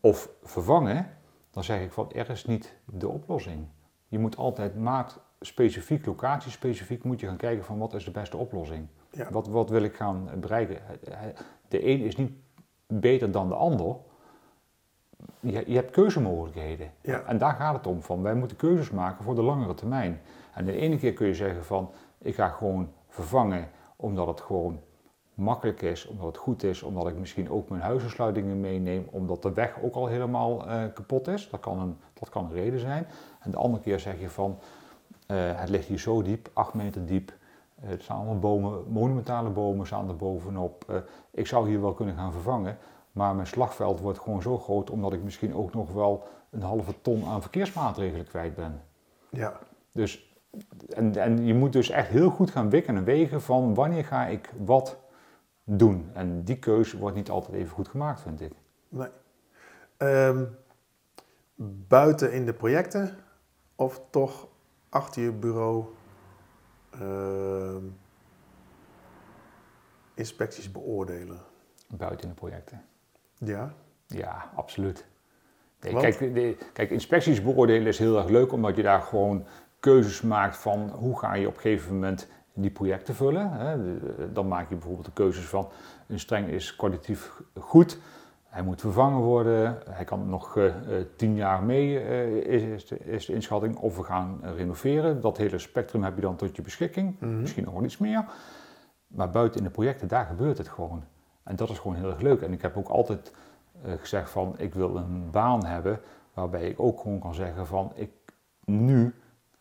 of 0.00 0.28
vervangen, 0.44 1.06
dan 1.50 1.64
zeg 1.64 1.80
ik 1.80 1.92
van 1.92 2.10
er 2.12 2.30
is 2.30 2.44
niet 2.44 2.74
de 2.84 3.08
oplossing. 3.08 3.66
Je 4.08 4.18
moet 4.18 4.36
altijd 4.36 4.76
maatspecifiek, 4.76 6.06
locatiespecifiek, 6.06 7.04
moet 7.04 7.20
je 7.20 7.26
gaan 7.26 7.36
kijken 7.36 7.64
van 7.64 7.78
wat 7.78 7.94
is 7.94 8.04
de 8.04 8.10
beste 8.10 8.36
oplossing. 8.36 8.86
Ja. 9.10 9.30
Wat, 9.30 9.48
wat 9.48 9.70
wil 9.70 9.82
ik 9.82 9.94
gaan 9.94 10.30
bereiken? 10.40 10.78
De 11.68 11.86
een 11.86 12.00
is 12.00 12.16
niet 12.16 12.32
beter 12.86 13.30
dan 13.30 13.48
de 13.48 13.54
ander. 13.54 13.96
Je, 15.40 15.64
je 15.66 15.74
hebt 15.74 15.90
keuzemogelijkheden. 15.90 16.92
Ja. 17.00 17.22
En 17.22 17.38
daar 17.38 17.54
gaat 17.54 17.76
het 17.76 17.86
om. 17.86 18.02
Van, 18.02 18.22
wij 18.22 18.34
moeten 18.34 18.56
keuzes 18.56 18.90
maken 18.90 19.24
voor 19.24 19.34
de 19.34 19.42
langere 19.42 19.74
termijn. 19.74 20.20
En 20.54 20.64
de 20.64 20.72
ene 20.72 20.98
keer 20.98 21.12
kun 21.12 21.26
je 21.26 21.34
zeggen 21.34 21.64
van 21.64 21.90
ik 22.18 22.34
ga 22.34 22.48
gewoon 22.48 22.92
vervangen 23.08 23.68
omdat 23.96 24.26
het 24.26 24.40
gewoon 24.40 24.80
makkelijk 25.38 25.82
is, 25.82 26.06
omdat 26.06 26.26
het 26.26 26.36
goed 26.36 26.62
is, 26.62 26.82
omdat 26.82 27.08
ik 27.08 27.18
misschien 27.18 27.50
ook 27.50 27.68
mijn 27.68 27.82
huisensluitingen 27.82 28.60
meeneem, 28.60 29.06
omdat 29.10 29.42
de 29.42 29.52
weg 29.52 29.82
ook 29.82 29.94
al 29.94 30.06
helemaal 30.06 30.66
eh, 30.66 30.82
kapot 30.94 31.28
is. 31.28 31.50
Dat 31.50 31.60
kan, 31.60 31.80
een, 31.80 31.96
dat 32.12 32.28
kan 32.28 32.44
een 32.44 32.52
reden 32.52 32.80
zijn. 32.80 33.06
En 33.40 33.50
de 33.50 33.56
andere 33.56 33.82
keer 33.82 34.00
zeg 34.00 34.20
je 34.20 34.28
van 34.30 34.58
eh, 35.26 35.36
het 35.60 35.68
ligt 35.68 35.88
hier 35.88 35.98
zo 35.98 36.22
diep, 36.22 36.50
acht 36.52 36.74
meter 36.74 37.06
diep. 37.06 37.32
Eh, 37.80 37.90
er 37.90 38.00
staan 38.00 38.16
allemaal 38.16 38.38
bomen, 38.38 38.82
monumentale 38.88 39.50
bomen 39.50 39.86
staan 39.86 40.08
er 40.08 40.16
bovenop. 40.16 41.02
Ik 41.30 41.46
zou 41.46 41.68
hier 41.68 41.80
wel 41.80 41.92
kunnen 41.92 42.14
gaan 42.14 42.32
vervangen, 42.32 42.78
maar 43.12 43.34
mijn 43.34 43.46
slagveld 43.46 44.00
wordt 44.00 44.18
gewoon 44.18 44.42
zo 44.42 44.58
groot 44.58 44.90
omdat 44.90 45.12
ik 45.12 45.22
misschien 45.22 45.54
ook 45.54 45.74
nog 45.74 45.92
wel 45.92 46.26
een 46.50 46.62
halve 46.62 47.00
ton 47.02 47.24
aan 47.24 47.42
verkeersmaatregelen 47.42 48.26
kwijt 48.26 48.54
ben. 48.54 48.82
Ja, 49.30 49.58
Dus, 49.92 50.36
en, 50.88 51.16
en 51.16 51.44
je 51.44 51.54
moet 51.54 51.72
dus 51.72 51.90
echt 51.90 52.08
heel 52.08 52.30
goed 52.30 52.50
gaan 52.50 52.70
wikken 52.70 52.96
en 52.96 53.04
wegen 53.04 53.42
van 53.42 53.74
wanneer 53.74 54.04
ga 54.04 54.26
ik 54.26 54.52
wat 54.64 54.96
doen. 55.70 56.10
En 56.12 56.44
die 56.44 56.58
keuze 56.58 56.98
wordt 56.98 57.16
niet 57.16 57.30
altijd 57.30 57.56
even 57.56 57.74
goed 57.74 57.88
gemaakt, 57.88 58.20
vind 58.20 58.40
ik. 58.40 58.52
nee. 58.88 59.08
Ehm, 59.96 60.44
buiten 61.88 62.32
in 62.32 62.46
de 62.46 62.52
projecten 62.52 63.16
of 63.76 64.02
toch 64.10 64.48
achter 64.88 65.22
je 65.22 65.32
bureau 65.32 65.84
ehm, 66.90 67.84
inspecties 70.14 70.72
beoordelen? 70.72 71.40
Buiten 71.96 72.28
de 72.28 72.34
projecten. 72.34 72.84
Ja, 73.34 73.74
Ja, 74.06 74.50
absoluut. 74.54 75.06
Nee, 75.80 75.94
kijk, 75.94 76.18
de, 76.18 76.56
kijk, 76.72 76.90
inspecties 76.90 77.42
beoordelen 77.42 77.86
is 77.86 77.98
heel 77.98 78.18
erg 78.18 78.28
leuk, 78.28 78.52
omdat 78.52 78.76
je 78.76 78.82
daar 78.82 79.00
gewoon 79.00 79.46
keuzes 79.80 80.22
maakt 80.22 80.56
van 80.56 80.88
hoe 80.88 81.18
ga 81.18 81.34
je 81.34 81.46
op 81.46 81.54
een 81.54 81.60
gegeven 81.60 81.92
moment 81.94 82.28
die 82.60 82.70
projecten 82.70 83.14
vullen. 83.14 83.50
Dan 84.32 84.48
maak 84.48 84.68
je 84.68 84.74
bijvoorbeeld 84.74 85.06
de 85.06 85.12
keuzes 85.12 85.44
van 85.44 85.68
een 86.06 86.20
streng 86.20 86.48
is 86.48 86.76
kwalitatief 86.76 87.42
goed, 87.60 87.98
hij 88.48 88.62
moet 88.62 88.80
vervangen 88.80 89.20
worden, 89.20 89.78
hij 89.90 90.04
kan 90.04 90.28
nog 90.28 90.56
eh, 90.56 90.66
eh, 90.66 91.06
tien 91.16 91.34
jaar 91.34 91.62
mee, 91.62 91.98
eh, 92.00 92.36
is, 92.36 92.84
is, 92.92 93.26
de, 93.26 93.34
inschatting, 93.34 93.76
of 93.76 93.96
we 93.96 94.02
gaan 94.02 94.40
renoveren. 94.42 95.20
Dat 95.20 95.36
hele 95.36 95.58
spectrum 95.58 96.02
heb 96.02 96.14
je 96.14 96.20
dan 96.20 96.36
tot 96.36 96.56
je 96.56 96.62
beschikking, 96.62 97.16
Mhm. 97.20 97.40
misschien 97.40 97.64
nog 97.64 97.74
wel 97.74 97.84
iets 97.84 97.98
meer. 97.98 98.24
Maar 99.06 99.30
buiten 99.30 99.58
in 99.58 99.66
de 99.66 99.72
projecten, 99.72 100.08
daar 100.08 100.24
gebeurt 100.26 100.58
het 100.58 100.68
gewoon. 100.68 101.04
En 101.42 101.56
dat 101.56 101.70
is 101.70 101.78
gewoon 101.78 101.96
heel 101.96 102.10
erg 102.10 102.20
leuk. 102.20 102.40
En 102.42 102.52
ik 102.52 102.62
heb 102.62 102.76
ook 102.76 102.88
altijd 102.88 103.34
gezegd 103.98 104.30
van 104.30 104.54
ik 104.58 104.74
wil 104.74 104.96
een 104.96 105.30
baan 105.30 105.64
hebben 105.66 106.00
waarbij 106.34 106.68
ik 106.68 106.80
ook 106.80 107.00
gewoon 107.00 107.18
kan 107.18 107.34
zeggen 107.34 107.66
van 107.66 107.92
ik 107.94 108.10
nu 108.64 109.14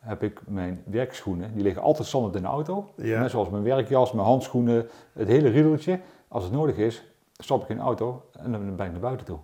heb 0.07 0.23
ik 0.23 0.41
mijn 0.45 0.83
werkschoenen, 0.85 1.53
die 1.53 1.63
liggen 1.63 1.81
altijd 1.81 2.07
standaard 2.07 2.35
in 2.35 2.41
de 2.41 2.47
auto. 2.47 2.89
Ja. 2.95 3.19
Net 3.19 3.31
zoals 3.31 3.49
mijn 3.49 3.63
werkjas, 3.63 4.11
mijn 4.11 4.27
handschoenen, 4.27 4.87
het 5.13 5.27
hele 5.27 5.49
riedeltje. 5.49 5.99
Als 6.27 6.43
het 6.43 6.51
nodig 6.51 6.77
is, 6.77 7.03
stap 7.37 7.63
ik 7.63 7.69
in 7.69 7.75
de 7.75 7.81
auto 7.81 8.23
en 8.31 8.51
dan 8.51 8.75
ben 8.75 8.85
ik 8.85 8.91
naar 8.91 9.01
buiten 9.01 9.25
toe. 9.25 9.39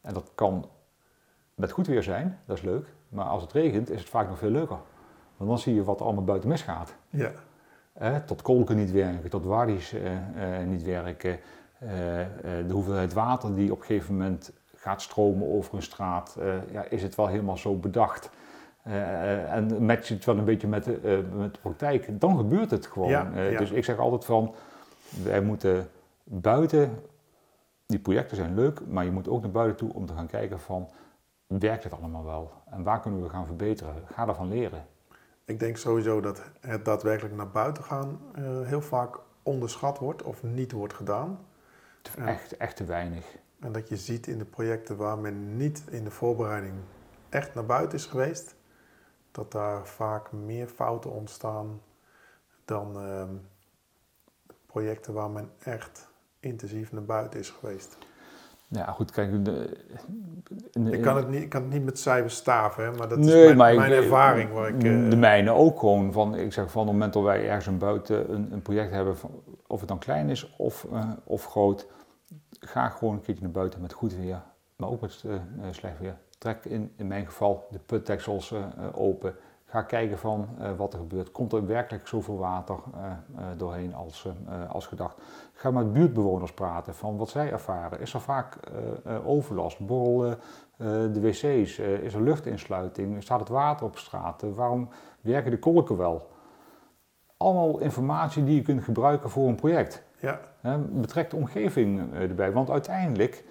En 0.00 0.14
dat 0.14 0.30
kan 0.34 0.68
met 1.54 1.70
goed 1.70 1.86
weer 1.86 2.02
zijn, 2.02 2.38
dat 2.46 2.56
is 2.56 2.62
leuk. 2.62 2.86
Maar 3.08 3.24
als 3.24 3.42
het 3.42 3.52
regent 3.52 3.90
is 3.90 4.00
het 4.00 4.08
vaak 4.08 4.28
nog 4.28 4.38
veel 4.38 4.50
leuker. 4.50 4.78
Want 5.36 5.50
dan 5.50 5.58
zie 5.58 5.74
je 5.74 5.84
wat 5.84 5.98
er 6.00 6.04
allemaal 6.04 6.24
buiten 6.24 6.48
misgaat. 6.48 6.94
ja. 7.10 7.32
tot 8.26 8.42
kolken 8.42 8.76
niet 8.76 8.90
werken, 8.90 9.30
tot 9.30 9.44
waddies 9.44 9.94
niet 10.66 10.82
werken. 10.82 11.38
de 12.66 12.72
hoeveelheid 12.72 13.12
water 13.12 13.54
die 13.54 13.72
op 13.72 13.78
een 13.80 13.86
gegeven 13.86 14.16
moment 14.16 14.52
gaat 14.76 15.02
stromen 15.02 15.48
over 15.48 15.74
een 15.74 15.82
straat, 15.82 16.38
ja, 16.70 16.82
is 16.82 17.02
het 17.02 17.14
wel 17.14 17.26
helemaal 17.26 17.56
zo 17.56 17.74
bedacht. 17.74 18.30
Uh, 18.86 19.52
en 19.52 19.84
match 19.84 20.08
het 20.08 20.24
wel 20.24 20.38
een 20.38 20.44
beetje 20.44 20.68
met 20.68 20.84
de, 20.84 21.24
met 21.36 21.54
de 21.54 21.60
praktijk, 21.60 22.20
dan 22.20 22.36
gebeurt 22.36 22.70
het 22.70 22.86
gewoon. 22.86 23.32
Dus 23.34 23.70
ik 23.70 23.84
zeg 23.84 23.98
altijd 23.98 24.24
van, 24.24 24.54
wij 25.22 25.40
moeten 25.40 25.88
buiten, 26.24 27.02
die 27.86 27.98
projecten 27.98 28.36
zijn 28.36 28.54
leuk, 28.54 28.86
maar 28.86 29.04
je 29.04 29.10
moet 29.10 29.28
ook 29.28 29.42
naar 29.42 29.50
buiten 29.50 29.76
toe 29.76 29.94
om 29.94 30.06
te 30.06 30.12
gaan 30.12 30.26
kijken 30.26 30.60
van, 30.60 30.88
werkt 31.46 31.84
het 31.84 31.92
allemaal 31.92 32.24
wel? 32.24 32.52
En 32.70 32.82
waar 32.82 33.00
kunnen 33.00 33.22
we 33.22 33.28
gaan 33.28 33.46
verbeteren? 33.46 33.94
Ga 34.12 34.28
ervan 34.28 34.48
leren. 34.48 34.86
Ik 35.44 35.60
denk 35.60 35.76
sowieso 35.76 36.20
dat 36.20 36.42
het 36.60 36.84
daadwerkelijk 36.84 37.34
naar 37.34 37.50
buiten 37.50 37.84
gaan 37.84 38.20
heel 38.64 38.80
vaak 38.82 39.18
onderschat 39.42 39.98
wordt 39.98 40.22
of 40.22 40.42
niet 40.42 40.72
wordt 40.72 40.94
gedaan. 40.94 41.38
Echt, 42.24 42.56
echt 42.56 42.76
te 42.76 42.84
weinig. 42.84 43.36
En 43.60 43.72
dat 43.72 43.88
je 43.88 43.96
ziet 43.96 44.26
in 44.26 44.38
de 44.38 44.44
projecten 44.44 44.96
waar 44.96 45.18
men 45.18 45.56
niet 45.56 45.82
in 45.90 46.04
de 46.04 46.10
voorbereiding 46.10 46.74
echt 47.28 47.54
naar 47.54 47.66
buiten 47.66 47.98
is 47.98 48.06
geweest, 48.06 48.54
dat 49.32 49.52
daar 49.52 49.86
vaak 49.86 50.32
meer 50.32 50.66
fouten 50.66 51.12
ontstaan 51.12 51.80
dan 52.64 53.04
uh, 53.04 53.22
projecten 54.66 55.12
waar 55.12 55.30
men 55.30 55.50
echt 55.58 56.08
intensief 56.40 56.92
naar 56.92 57.04
buiten 57.04 57.40
is 57.40 57.50
geweest. 57.50 57.98
Ja, 58.68 58.84
goed, 58.84 59.10
kijk. 59.10 59.44
De, 59.44 59.76
ik, 60.90 61.02
kan 61.02 61.16
het 61.16 61.28
niet, 61.28 61.42
ik 61.42 61.48
kan 61.48 61.62
het 61.62 61.70
niet 61.70 61.84
met 61.84 61.98
cijfers 61.98 62.36
staven, 62.36 62.84
hè, 62.84 62.90
maar 62.90 63.08
dat 63.08 63.18
is 63.18 63.54
mijn, 63.54 63.56
mijn 63.76 63.92
ervaring. 63.92 64.52
Waar 64.52 64.68
ik, 64.68 64.80
de 64.80 64.88
uh, 64.88 65.18
mijne 65.18 65.50
ook 65.50 65.78
gewoon. 65.78 66.12
Van, 66.12 66.34
ik 66.34 66.52
zeg 66.52 66.70
van 66.70 66.82
het 66.82 66.92
moment 66.92 67.12
dat 67.12 67.22
wij 67.22 67.46
ergens 67.48 67.66
een 67.66 67.78
buiten 67.78 68.32
een, 68.32 68.52
een 68.52 68.62
project 68.62 68.90
hebben, 68.90 69.16
van, 69.16 69.30
of 69.66 69.78
het 69.78 69.88
dan 69.88 69.98
klein 69.98 70.28
is 70.28 70.54
of, 70.56 70.86
uh, 70.92 71.10
of 71.24 71.44
groot, 71.44 71.86
ga 72.60 72.88
gewoon 72.88 73.14
een 73.14 73.20
keertje 73.20 73.42
naar 73.42 73.52
buiten 73.52 73.80
met 73.80 73.92
goed 73.92 74.14
weer, 74.14 74.42
maar 74.76 74.88
ook 74.88 75.00
met 75.00 75.22
uh, 75.26 75.34
slecht 75.70 75.98
weer 75.98 76.16
trek 76.42 76.64
in, 76.64 76.92
in 76.96 77.06
mijn 77.06 77.26
geval 77.26 77.66
de 77.70 77.78
putdeksels 77.78 78.50
uh, 78.50 78.64
open. 78.94 79.34
Ga 79.64 79.82
kijken 79.82 80.18
van 80.18 80.48
uh, 80.60 80.70
wat 80.76 80.92
er 80.92 80.98
gebeurt. 80.98 81.30
Komt 81.30 81.52
er 81.52 81.66
werkelijk 81.66 82.06
zoveel 82.06 82.38
water 82.38 82.78
doorheen 83.56 83.94
als, 83.94 84.28
als 84.68 84.86
gedacht? 84.86 85.16
Ga 85.52 85.70
met 85.70 85.92
buurtbewoners 85.92 86.52
praten 86.52 86.94
van 86.94 87.16
wat 87.16 87.28
zij 87.28 87.52
ervaren. 87.52 88.00
Is 88.00 88.14
er 88.14 88.20
vaak 88.20 88.56
overlast? 89.24 89.86
Borrelen 89.86 90.38
de 91.12 91.20
wc's? 91.20 91.78
is 91.78 92.14
er 92.14 92.22
luchtinsluiting? 92.22 93.22
Staat 93.22 93.40
het 93.40 93.48
water 93.48 93.86
op 93.86 93.98
straat? 93.98 94.42
waarom 94.54 94.88
werken 95.20 95.50
de 95.50 95.58
kolken 95.58 95.96
wel? 95.96 96.28
Allemaal 97.36 97.78
informatie 97.78 98.44
die 98.44 98.54
je 98.54 98.62
kunt 98.62 98.84
gebruiken 98.84 99.30
voor 99.30 99.48
een 99.48 99.54
project. 99.54 100.02
Ja. 100.20 100.40
betrek 100.90 101.30
de 101.30 101.36
omgeving 101.36 102.14
erbij, 102.14 102.52
want 102.52 102.70
uiteindelijk 102.70 103.44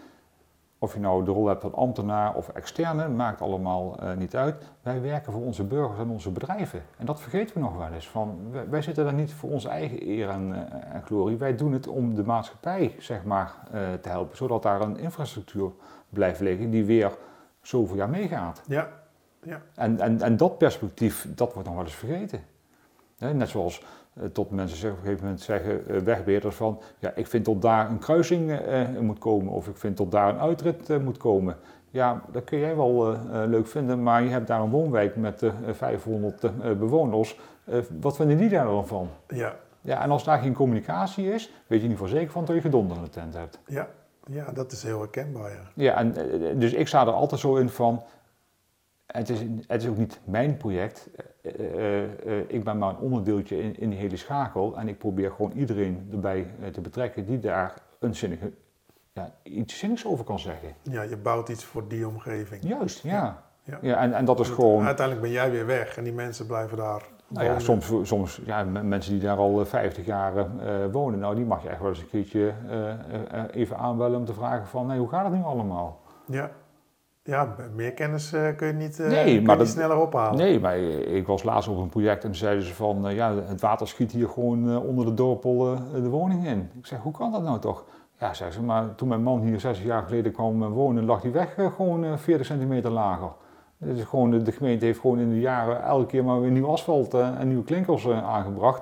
of 0.84 0.94
je 0.94 1.00
nou 1.00 1.26
de 1.26 1.32
rol 1.32 1.48
hebt 1.48 1.62
van 1.62 1.74
ambtenaar 1.74 2.36
of 2.36 2.50
externe, 2.50 3.08
maakt 3.08 3.42
allemaal 3.42 4.04
uh, 4.04 4.14
niet 4.14 4.36
uit. 4.36 4.64
Wij 4.82 5.02
werken 5.02 5.34
voor 5.34 5.42
onze 5.42 5.64
burgers 5.64 6.00
en 6.00 6.10
onze 6.10 6.32
bedrijven. 6.32 6.84
En 6.98 7.06
dat 7.06 7.20
vergeten 7.20 7.56
we 7.56 7.62
nog 7.62 7.78
wel 7.78 7.92
eens. 7.94 8.10
Van, 8.10 8.52
wij, 8.70 8.82
zitten 8.82 9.04
daar 9.04 9.14
niet 9.14 9.34
voor 9.34 9.50
onze 9.50 9.70
eigen 9.70 10.08
eer 10.08 10.30
en, 10.30 10.50
uh, 10.50 10.96
en, 10.96 11.04
glorie. 11.04 11.38
Wij 11.38 11.56
doen 11.56 11.72
het 11.72 11.88
om 11.88 12.16
de 12.16 12.24
maatschappij 12.24 12.96
zeg 13.00 13.24
maar, 13.24 13.54
uh, 13.74 13.94
te 13.94 14.10
helpen, 14.10 14.38
zodat 14.38 14.64
daar 14.64 14.82
een 14.82 14.98
infrastructuur 14.98 15.72
blijft 16.10 16.40
liggen 16.40 16.70
die 16.70 16.86
weer 16.86 17.12
zoveel 17.62 17.96
jaar 17.96 18.10
meegaat. 18.10 18.62
Ja. 18.68 18.90
Ja. 19.44 19.62
En, 19.76 20.00
en, 20.00 20.22
en 20.22 20.38
dat 20.38 20.58
perspectief, 20.58 21.28
dat 21.36 21.54
wordt 21.54 21.68
nog 21.68 21.78
wel 21.78 21.86
eens 21.86 21.96
vergeten. 21.96 22.44
net 23.18 23.50
zoals 23.50 23.84
tot 24.32 24.52
mensen 24.52 24.78
zeggen, 24.78 25.00
op 25.00 25.06
een 25.06 25.10
gegeven 25.10 25.26
moment 25.26 25.42
zeggen 25.42 25.84
uh, 25.88 25.98
wegbeheerders 26.02 26.56
van, 26.56 26.82
ja, 27.00 27.12
ik 27.16 27.28
vind 27.28 27.44
tot 27.44 27.62
daar 27.62 27.90
een 27.90 28.00
kruising 28.00 28.52
uh, 28.52 29.00
moet 29.00 29.20
komen 29.20 29.54
of 29.54 29.68
ik 29.68 29.78
vind 29.78 29.96
tot 29.96 30.12
daar 30.12 30.30
een 30.30 30.40
uitrit 30.40 31.04
moet 31.04 31.18
komen. 31.18 31.56
Ja, 31.90 32.22
dat 32.32 32.44
kun 32.44 32.60
jij 32.60 32.76
wel 32.76 33.18
leuk 33.48 33.68
vinden, 33.68 34.04
maar 34.04 34.24
je 34.24 34.30
hebt 34.30 34.48
daar 34.48 34.62
een 34.62 34.70
woonwijk 34.70 35.16
met 35.16 35.44
500 35.72 36.52
bewoners. 36.80 37.40
wat 38.02 38.16
vinden 38.16 38.38
die 38.38 38.50
daar 38.50 38.66
dan 38.66 38.88
van? 38.88 39.10
Ja. 39.28 39.56
Ja, 39.82 40.04
en 40.04 40.12
als 40.12 40.24
daar 40.24 40.40
geen 40.40 40.54
communicatie 40.54 41.34
is, 41.34 41.52
weet 41.68 41.82
je 41.82 41.88
niet 41.88 41.98
voor 41.98 42.08
zeker 42.08 42.32
van 42.32 42.46
dat 42.46 42.56
je 42.56 42.62
gedonder 42.62 42.98
in 42.98 43.04
de 43.04 43.10
tent 43.10 43.34
hebt. 43.34 43.60
Ja, 43.66 43.88
ja 44.26 44.52
dat 44.52 44.72
is 44.72 44.84
heel 44.84 45.00
herkenbaar, 45.00 45.52
ja. 45.52 45.72
Ja, 45.74 45.96
en 45.96 46.14
dus 46.60 46.74
ik 46.74 46.88
sta 46.88 47.02
er 47.02 47.14
altijd 47.14 47.42
zo 47.42 47.56
in 47.56 47.70
van, 47.70 48.04
het 49.12 49.30
is, 49.30 49.40
het 49.68 49.84
is 49.84 49.90
ook 49.90 49.98
niet 49.98 50.20
mijn 50.24 50.58
project. 50.58 51.10
Uh, 51.60 52.02
uh, 52.26 52.40
ik 52.48 52.64
ben 52.64 52.78
maar 52.78 52.90
een 52.90 52.98
onderdeeltje 52.98 53.64
in, 53.64 53.80
in 53.80 53.90
die 53.90 54.00
hele 54.00 54.18
schakel. 54.18 54.78
En 54.78 54.88
ik 54.88 54.98
probeer 54.98 55.32
gewoon 55.32 55.52
iedereen 55.52 56.10
erbij 56.12 56.48
te 56.72 56.82
betrekken 56.82 57.26
die 57.26 57.40
daar 57.40 57.74
een 58.00 58.16
zinnige, 58.16 58.52
ja, 59.14 59.34
iets 59.44 59.80
zinnigs 59.80 60.06
over 60.06 60.26
kan 60.26 60.40
zeggen. 60.40 60.70
Ja, 60.82 61.02
je 61.02 61.18
bouwt 61.18 61.50
iets 61.50 61.64
voor 61.64 61.88
die 61.88 62.08
omgeving. 62.08 62.64
Juist, 62.64 63.04
ja. 63.04 63.44
ja. 63.64 63.78
ja. 63.82 63.98
en, 63.98 64.14
en 64.14 64.26
dat 64.26 64.40
is 64.40 64.50
gewoon... 64.50 64.86
Uiteindelijk 64.86 65.26
ben 65.26 65.36
jij 65.36 65.52
weer 65.52 65.66
weg 65.66 65.98
en 65.98 66.04
die 66.04 66.14
mensen 66.14 66.46
blijven 66.46 66.78
daar 66.78 67.02
nou 67.28 67.46
ja, 67.46 67.60
soms, 67.60 67.94
soms 68.04 68.42
ja, 68.46 68.64
mensen 68.64 69.12
die 69.12 69.22
daar 69.22 69.38
al 69.38 69.66
50 69.66 70.06
jaar 70.06 70.48
wonen, 70.92 71.20
nou 71.20 71.36
die 71.36 71.46
mag 71.46 71.64
je 71.64 71.70
echt 71.70 71.80
wel 71.80 71.90
eens 71.90 72.00
een 72.00 72.10
keertje 72.10 72.54
even 73.52 73.78
aanbellen 73.78 74.20
om 74.20 74.26
te 74.26 74.34
vragen 74.34 74.68
van, 74.68 74.88
nee, 74.88 75.00
hoe 75.00 75.10
gaat 75.10 75.24
het 75.24 75.34
nu 75.34 75.44
allemaal? 75.44 76.00
Ja. 76.26 76.52
Ja, 77.24 77.56
meer 77.76 77.94
kennis 77.94 78.34
uh, 78.34 78.48
kun 78.56 78.68
je 78.68 78.74
niet, 78.74 79.00
uh, 79.00 79.08
nee, 79.08 79.42
maar 79.42 79.58
dat, 79.58 79.68
sneller 79.68 79.98
ophalen. 79.98 80.38
Nee, 80.38 80.60
maar 80.60 80.78
ik 80.78 81.28
was 81.28 81.44
laatst 81.44 81.70
op 81.70 81.78
een 81.78 81.90
project 81.90 82.24
en 82.24 82.36
zeiden 82.36 82.64
ze 82.64 82.74
van, 82.74 83.08
uh, 83.08 83.16
ja, 83.16 83.36
het 83.36 83.62
water 83.62 83.88
schiet 83.88 84.12
hier 84.12 84.28
gewoon 84.28 84.78
onder 84.78 85.06
de 85.06 85.14
dorpel 85.14 85.78
de 85.94 86.10
woning 86.10 86.48
in. 86.48 86.70
Ik 86.78 86.86
zeg, 86.86 87.00
hoe 87.00 87.14
kan 87.14 87.32
dat 87.32 87.44
nou 87.44 87.60
toch? 87.60 87.86
Ja, 88.20 88.34
zeggen 88.34 88.56
ze, 88.56 88.62
maar 88.62 88.96
toen 88.96 89.08
mijn 89.08 89.24
man 89.24 89.42
hier 89.42 89.60
60 89.60 89.86
jaar 89.86 90.04
geleden 90.04 90.32
kwam 90.32 90.70
wonen, 90.70 91.06
lag 91.06 91.22
die 91.22 91.32
weg 91.32 91.54
gewoon 91.76 92.20
40 92.20 92.46
centimeter 92.46 92.92
lager. 92.92 93.32
Dus 93.78 94.04
gewoon, 94.04 94.44
de 94.44 94.52
gemeente 94.52 94.86
heeft 94.86 95.00
gewoon 95.00 95.20
in 95.20 95.30
de 95.30 95.40
jaren 95.40 95.84
elke 95.84 96.06
keer 96.06 96.24
maar 96.24 96.42
weer 96.42 96.52
nieuw 96.52 96.68
asfalt 96.68 97.14
en 97.14 97.48
nieuwe 97.48 97.64
klinkers 97.64 98.10
aangebracht. 98.10 98.82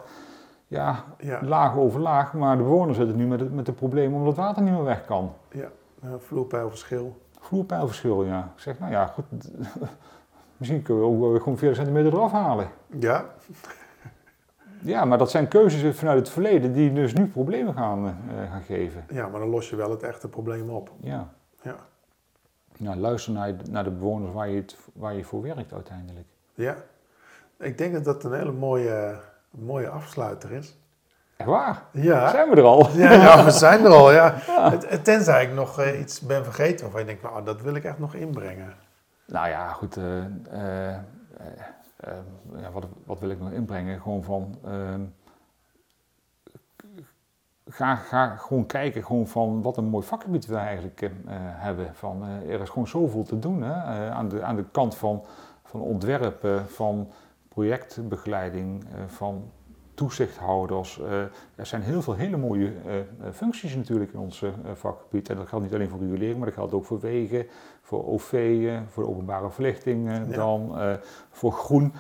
Ja, 0.68 1.04
ja, 1.18 1.40
laag 1.44 1.78
over 1.78 2.00
laag, 2.00 2.34
maar 2.34 2.58
de 2.58 2.64
bewoners 2.64 2.98
zitten 2.98 3.18
nu 3.18 3.28
met 3.28 3.40
het, 3.40 3.54
met 3.54 3.68
het 3.68 3.76
probleem 3.76 4.14
omdat 4.14 4.28
het 4.28 4.46
water 4.46 4.64
niet 4.64 4.74
meer 4.74 4.84
weg 4.84 5.06
kan. 5.06 5.34
Ja, 5.52 5.70
vloerpeilverschil. 6.18 7.16
Vloerpijlverschil, 7.40 8.24
ja. 8.24 8.52
Ik 8.56 8.62
zeg, 8.62 8.80
nou 8.80 8.92
ja, 8.92 9.06
goed. 9.06 9.26
Misschien 10.58 10.82
kunnen 10.82 11.04
we 11.04 11.26
ook 11.26 11.42
gewoon 11.42 11.58
40 11.58 11.78
centimeter 11.78 12.14
eraf 12.14 12.32
halen. 12.32 12.70
Ja. 13.00 13.26
Ja, 14.82 15.06
maar 15.06 15.18
dat 15.18 15.32
zijn 15.32 15.48
keuzes 15.48 15.98
vanuit 15.98 16.20
het 16.20 16.30
verleden 16.30 16.74
die 16.74 16.94
dus 16.94 17.14
nu 17.14 17.28
problemen 17.28 17.74
gaan, 17.74 18.06
uh, 18.06 18.52
gaan 18.52 18.62
geven. 18.62 19.06
Ja, 19.10 19.28
maar 19.28 19.40
dan 19.40 19.50
los 19.50 19.70
je 19.70 19.76
wel 19.76 19.90
het 19.90 20.04
echte 20.04 20.28
probleem 20.28 20.70
op. 20.70 20.92
Ja. 21.00 21.34
ja. 21.62 21.76
Nou, 22.78 22.98
luister 22.98 23.34
naar, 23.34 23.56
naar 23.70 23.84
de 23.84 23.92
bewoners 23.92 24.34
waar 24.34 24.50
je, 24.50 24.56
het, 24.56 24.78
waar 24.94 25.14
je 25.14 25.24
voor 25.24 25.42
werkt 25.42 25.74
uiteindelijk. 25.74 26.28
Ja. 26.54 26.76
Ik 27.58 27.78
denk 27.78 27.94
dat 27.94 28.04
dat 28.04 28.24
een 28.24 28.34
hele 28.34 28.52
mooie, 28.52 29.20
mooie 29.50 29.90
afsluiter 29.90 30.52
is. 30.52 30.79
Echt 31.40 31.50
waar? 31.50 31.84
Ja. 31.92 32.30
Zijn 32.30 32.50
we 32.50 32.56
er 32.56 32.64
al? 32.64 32.90
Ja, 32.90 33.12
ja 33.12 33.44
we 33.44 33.52
zijn 33.66 33.86
er 33.86 33.92
al, 33.92 34.12
ja. 34.12 34.36
Tenzij 35.04 35.44
ik 35.44 35.54
nog 35.54 35.80
uh, 35.80 36.00
iets 36.00 36.20
ben 36.20 36.44
vergeten 36.44 36.82
waarvan 36.82 37.00
je 37.00 37.08
denkt, 37.08 37.22
nou, 37.22 37.44
dat 37.44 37.62
wil 37.62 37.76
ik 37.76 37.84
echt 37.84 38.00
nog 38.00 38.14
inbrengen. 38.14 38.74
Nou 39.26 39.48
ja, 39.48 39.68
goed. 39.70 39.98
Uh, 39.98 40.04
uh, 40.54 40.96
ja, 42.58 42.72
wat, 42.72 42.86
wat, 43.06 43.20
wil 43.20 43.30
ik 43.30 43.40
nog 43.40 43.52
inbrengen? 43.52 44.02
Gewoon 44.02 44.24
van... 44.24 44.56
Ehm, 44.66 45.02
ga, 47.68 47.96
ga 47.96 48.36
gewoon 48.36 48.66
kijken 48.66 49.06
gewoon 49.06 49.28
van 49.28 49.62
wat 49.62 49.78
een 49.78 49.86
mooi 49.86 50.06
vakgebied 50.06 50.46
we 50.46 50.56
eigenlijk 50.56 51.10
hebben. 51.56 51.96
Van, 51.96 52.24
er 52.24 52.62
is 52.62 52.70
gewoon 52.70 52.88
zoveel 52.88 53.24
te 53.24 53.40
doen 53.40 53.62
hè? 53.62 54.10
aan, 54.12 54.30
de, 54.30 54.44
aan 54.44 54.56
de 54.56 54.66
kant 54.72 54.96
van, 54.96 55.26
van 55.64 55.82
ontwerpen, 55.82 56.70
van 56.70 57.12
projectbegeleiding, 57.50 58.86
van 59.08 59.52
toezichthouders. 60.00 60.98
Uh, 60.98 61.22
er 61.56 61.66
zijn 61.66 61.82
heel 61.82 62.02
veel 62.02 62.14
hele 62.14 62.38
mooie 62.38 62.74
uh, 62.86 63.32
functies 63.34 63.76
natuurlijk 63.76 64.14
in 64.14 64.20
ons 64.20 64.44
vakgebied. 64.74 65.30
En 65.30 65.36
dat 65.36 65.48
geldt 65.48 65.66
niet 65.66 65.74
alleen 65.74 65.90
voor 65.90 66.00
regulering, 66.00 66.38
maar 66.38 66.46
dat 66.46 66.56
geldt 66.56 66.74
ook 66.74 66.86
voor 66.86 67.00
wegen, 67.00 67.48
voor 67.82 68.06
OV, 68.06 68.68
voor 68.90 69.04
de 69.04 69.10
openbare 69.10 69.50
verlichting, 69.50 70.28
dan 70.28 70.78
voor 71.30 71.52
groen. 71.52 71.94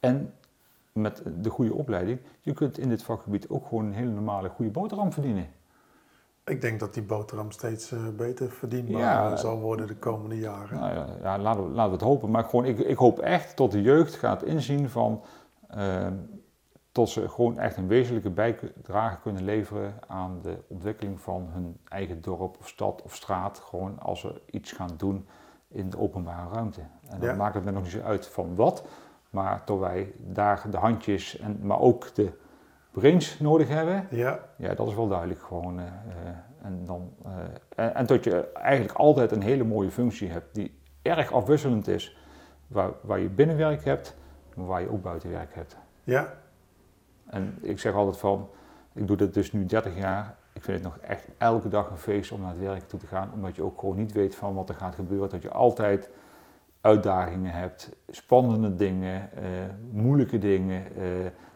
en 0.00 0.32
met 0.92 1.22
de 1.40 1.50
goede 1.50 1.74
opleiding, 1.74 2.18
je 2.40 2.52
kunt 2.52 2.78
in 2.78 2.88
dit 2.88 3.02
vakgebied 3.02 3.48
ook 3.48 3.66
gewoon 3.66 3.84
een 3.84 3.92
hele 3.92 4.10
normale 4.10 4.48
goede 4.48 4.70
boterham 4.70 5.12
verdienen. 5.12 5.46
Ik 6.46 6.60
denk 6.60 6.80
dat 6.80 6.94
die 6.94 7.02
boterham 7.02 7.50
steeds 7.50 7.92
uh, 7.92 8.00
beter 8.16 8.50
verdienbaar 8.50 9.00
ja, 9.00 9.36
zal 9.36 9.58
worden 9.60 9.86
de 9.86 9.96
komende 9.96 10.38
jaren. 10.38 10.78
Nou 10.78 10.94
ja, 10.94 11.06
ja 11.22 11.38
laten, 11.38 11.64
we, 11.64 11.68
laten, 11.68 11.90
we, 11.90 11.96
het 11.96 12.06
hopen. 12.06 12.30
Maar 12.30 12.44
gewoon, 12.44 12.64
ik, 12.64 12.78
ik 12.78 12.96
hoop 12.96 13.18
echt 13.18 13.56
dat 13.56 13.70
de 13.70 13.82
jeugd 13.82 14.14
gaat 14.14 14.42
inzien 14.42 14.90
van 14.90 15.22
uh, 15.76 16.06
tot 16.92 17.08
ze 17.08 17.28
gewoon 17.28 17.58
echt 17.58 17.76
een 17.76 17.88
wezenlijke 17.88 18.30
bijdrage 18.30 19.20
kunnen 19.20 19.44
leveren 19.44 19.94
aan 20.06 20.38
de 20.42 20.58
ontwikkeling 20.68 21.20
van 21.20 21.48
hun 21.52 21.76
eigen 21.84 22.22
dorp 22.22 22.56
of 22.58 22.68
stad 22.68 23.02
of 23.02 23.14
straat. 23.14 23.58
Gewoon 23.58 23.98
als 23.98 24.20
ze 24.20 24.40
iets 24.50 24.72
gaan 24.72 24.94
doen 24.96 25.26
in 25.68 25.90
de 25.90 25.98
openbare 25.98 26.54
ruimte. 26.54 26.80
En 27.08 27.20
dan 27.20 27.36
maakt 27.36 27.54
het 27.54 27.64
me 27.64 27.70
nog 27.70 27.82
niet 27.82 27.92
zo 27.92 28.00
uit 28.00 28.26
van 28.26 28.54
wat, 28.54 28.84
Maar 29.30 29.64
tot 29.64 29.80
wij 29.80 30.12
daar 30.18 30.66
de 30.70 30.76
handjes, 30.76 31.38
en, 31.38 31.58
maar 31.62 31.80
ook 31.80 32.14
de 32.14 32.32
brains 32.90 33.38
nodig 33.38 33.68
hebben, 33.68 34.06
Ja, 34.10 34.38
ja, 34.56 34.74
dat 34.74 34.88
is 34.88 34.94
wel 34.94 35.08
duidelijk 35.08 35.42
gewoon. 35.42 35.78
eh, 35.78 35.86
eh, 35.86 35.92
en, 36.62 36.84
dan, 36.84 37.12
eh, 37.24 37.32
en, 37.84 37.94
en 37.94 38.06
dat 38.06 38.24
je 38.24 38.52
eigenlijk 38.52 38.98
altijd 38.98 39.32
een 39.32 39.42
hele 39.42 39.64
mooie 39.64 39.90
functie 39.90 40.30
hebt 40.30 40.54
die 40.54 40.78
erg 41.02 41.32
afwisselend 41.32 41.88
is. 41.88 42.16
Waar, 42.66 42.90
waar 43.02 43.20
je 43.20 43.28
binnenwerk 43.28 43.84
hebt, 43.84 44.16
waar 44.54 44.80
je 44.80 44.90
ook 44.90 45.02
buitenwerk 45.02 45.54
hebt. 45.54 45.76
ja, 46.04 46.32
En 47.26 47.58
ik 47.60 47.78
zeg 47.78 47.94
altijd 47.94 48.16
van, 48.16 48.48
ik 48.92 49.06
doe 49.06 49.16
dit 49.16 49.34
dus 49.34 49.52
nu 49.52 49.64
30 49.66 49.96
jaar. 49.96 50.36
Ik 50.52 50.62
vind 50.62 50.76
het 50.76 50.86
nog 50.86 50.98
echt 50.98 51.28
elke 51.38 51.68
dag 51.68 51.90
een 51.90 51.96
feest 51.98 52.32
om 52.32 52.40
naar 52.40 52.50
het 52.50 52.58
werk 52.60 52.88
toe 52.88 53.00
te 53.00 53.06
gaan. 53.06 53.30
Omdat 53.34 53.56
je 53.56 53.62
ook 53.62 53.78
gewoon 53.80 53.96
niet 53.96 54.12
weet 54.12 54.34
van 54.34 54.54
wat 54.54 54.68
er 54.68 54.74
gaat 54.74 54.94
gebeuren. 54.94 55.28
Dat 55.30 55.42
je 55.42 55.50
altijd 55.50 56.10
uitdagingen 56.80 57.52
hebt, 57.52 57.96
spannende 58.08 58.74
dingen, 58.74 59.32
eh, 59.36 59.42
moeilijke 59.90 60.38
dingen. 60.38 60.96
eh, 60.96 61.06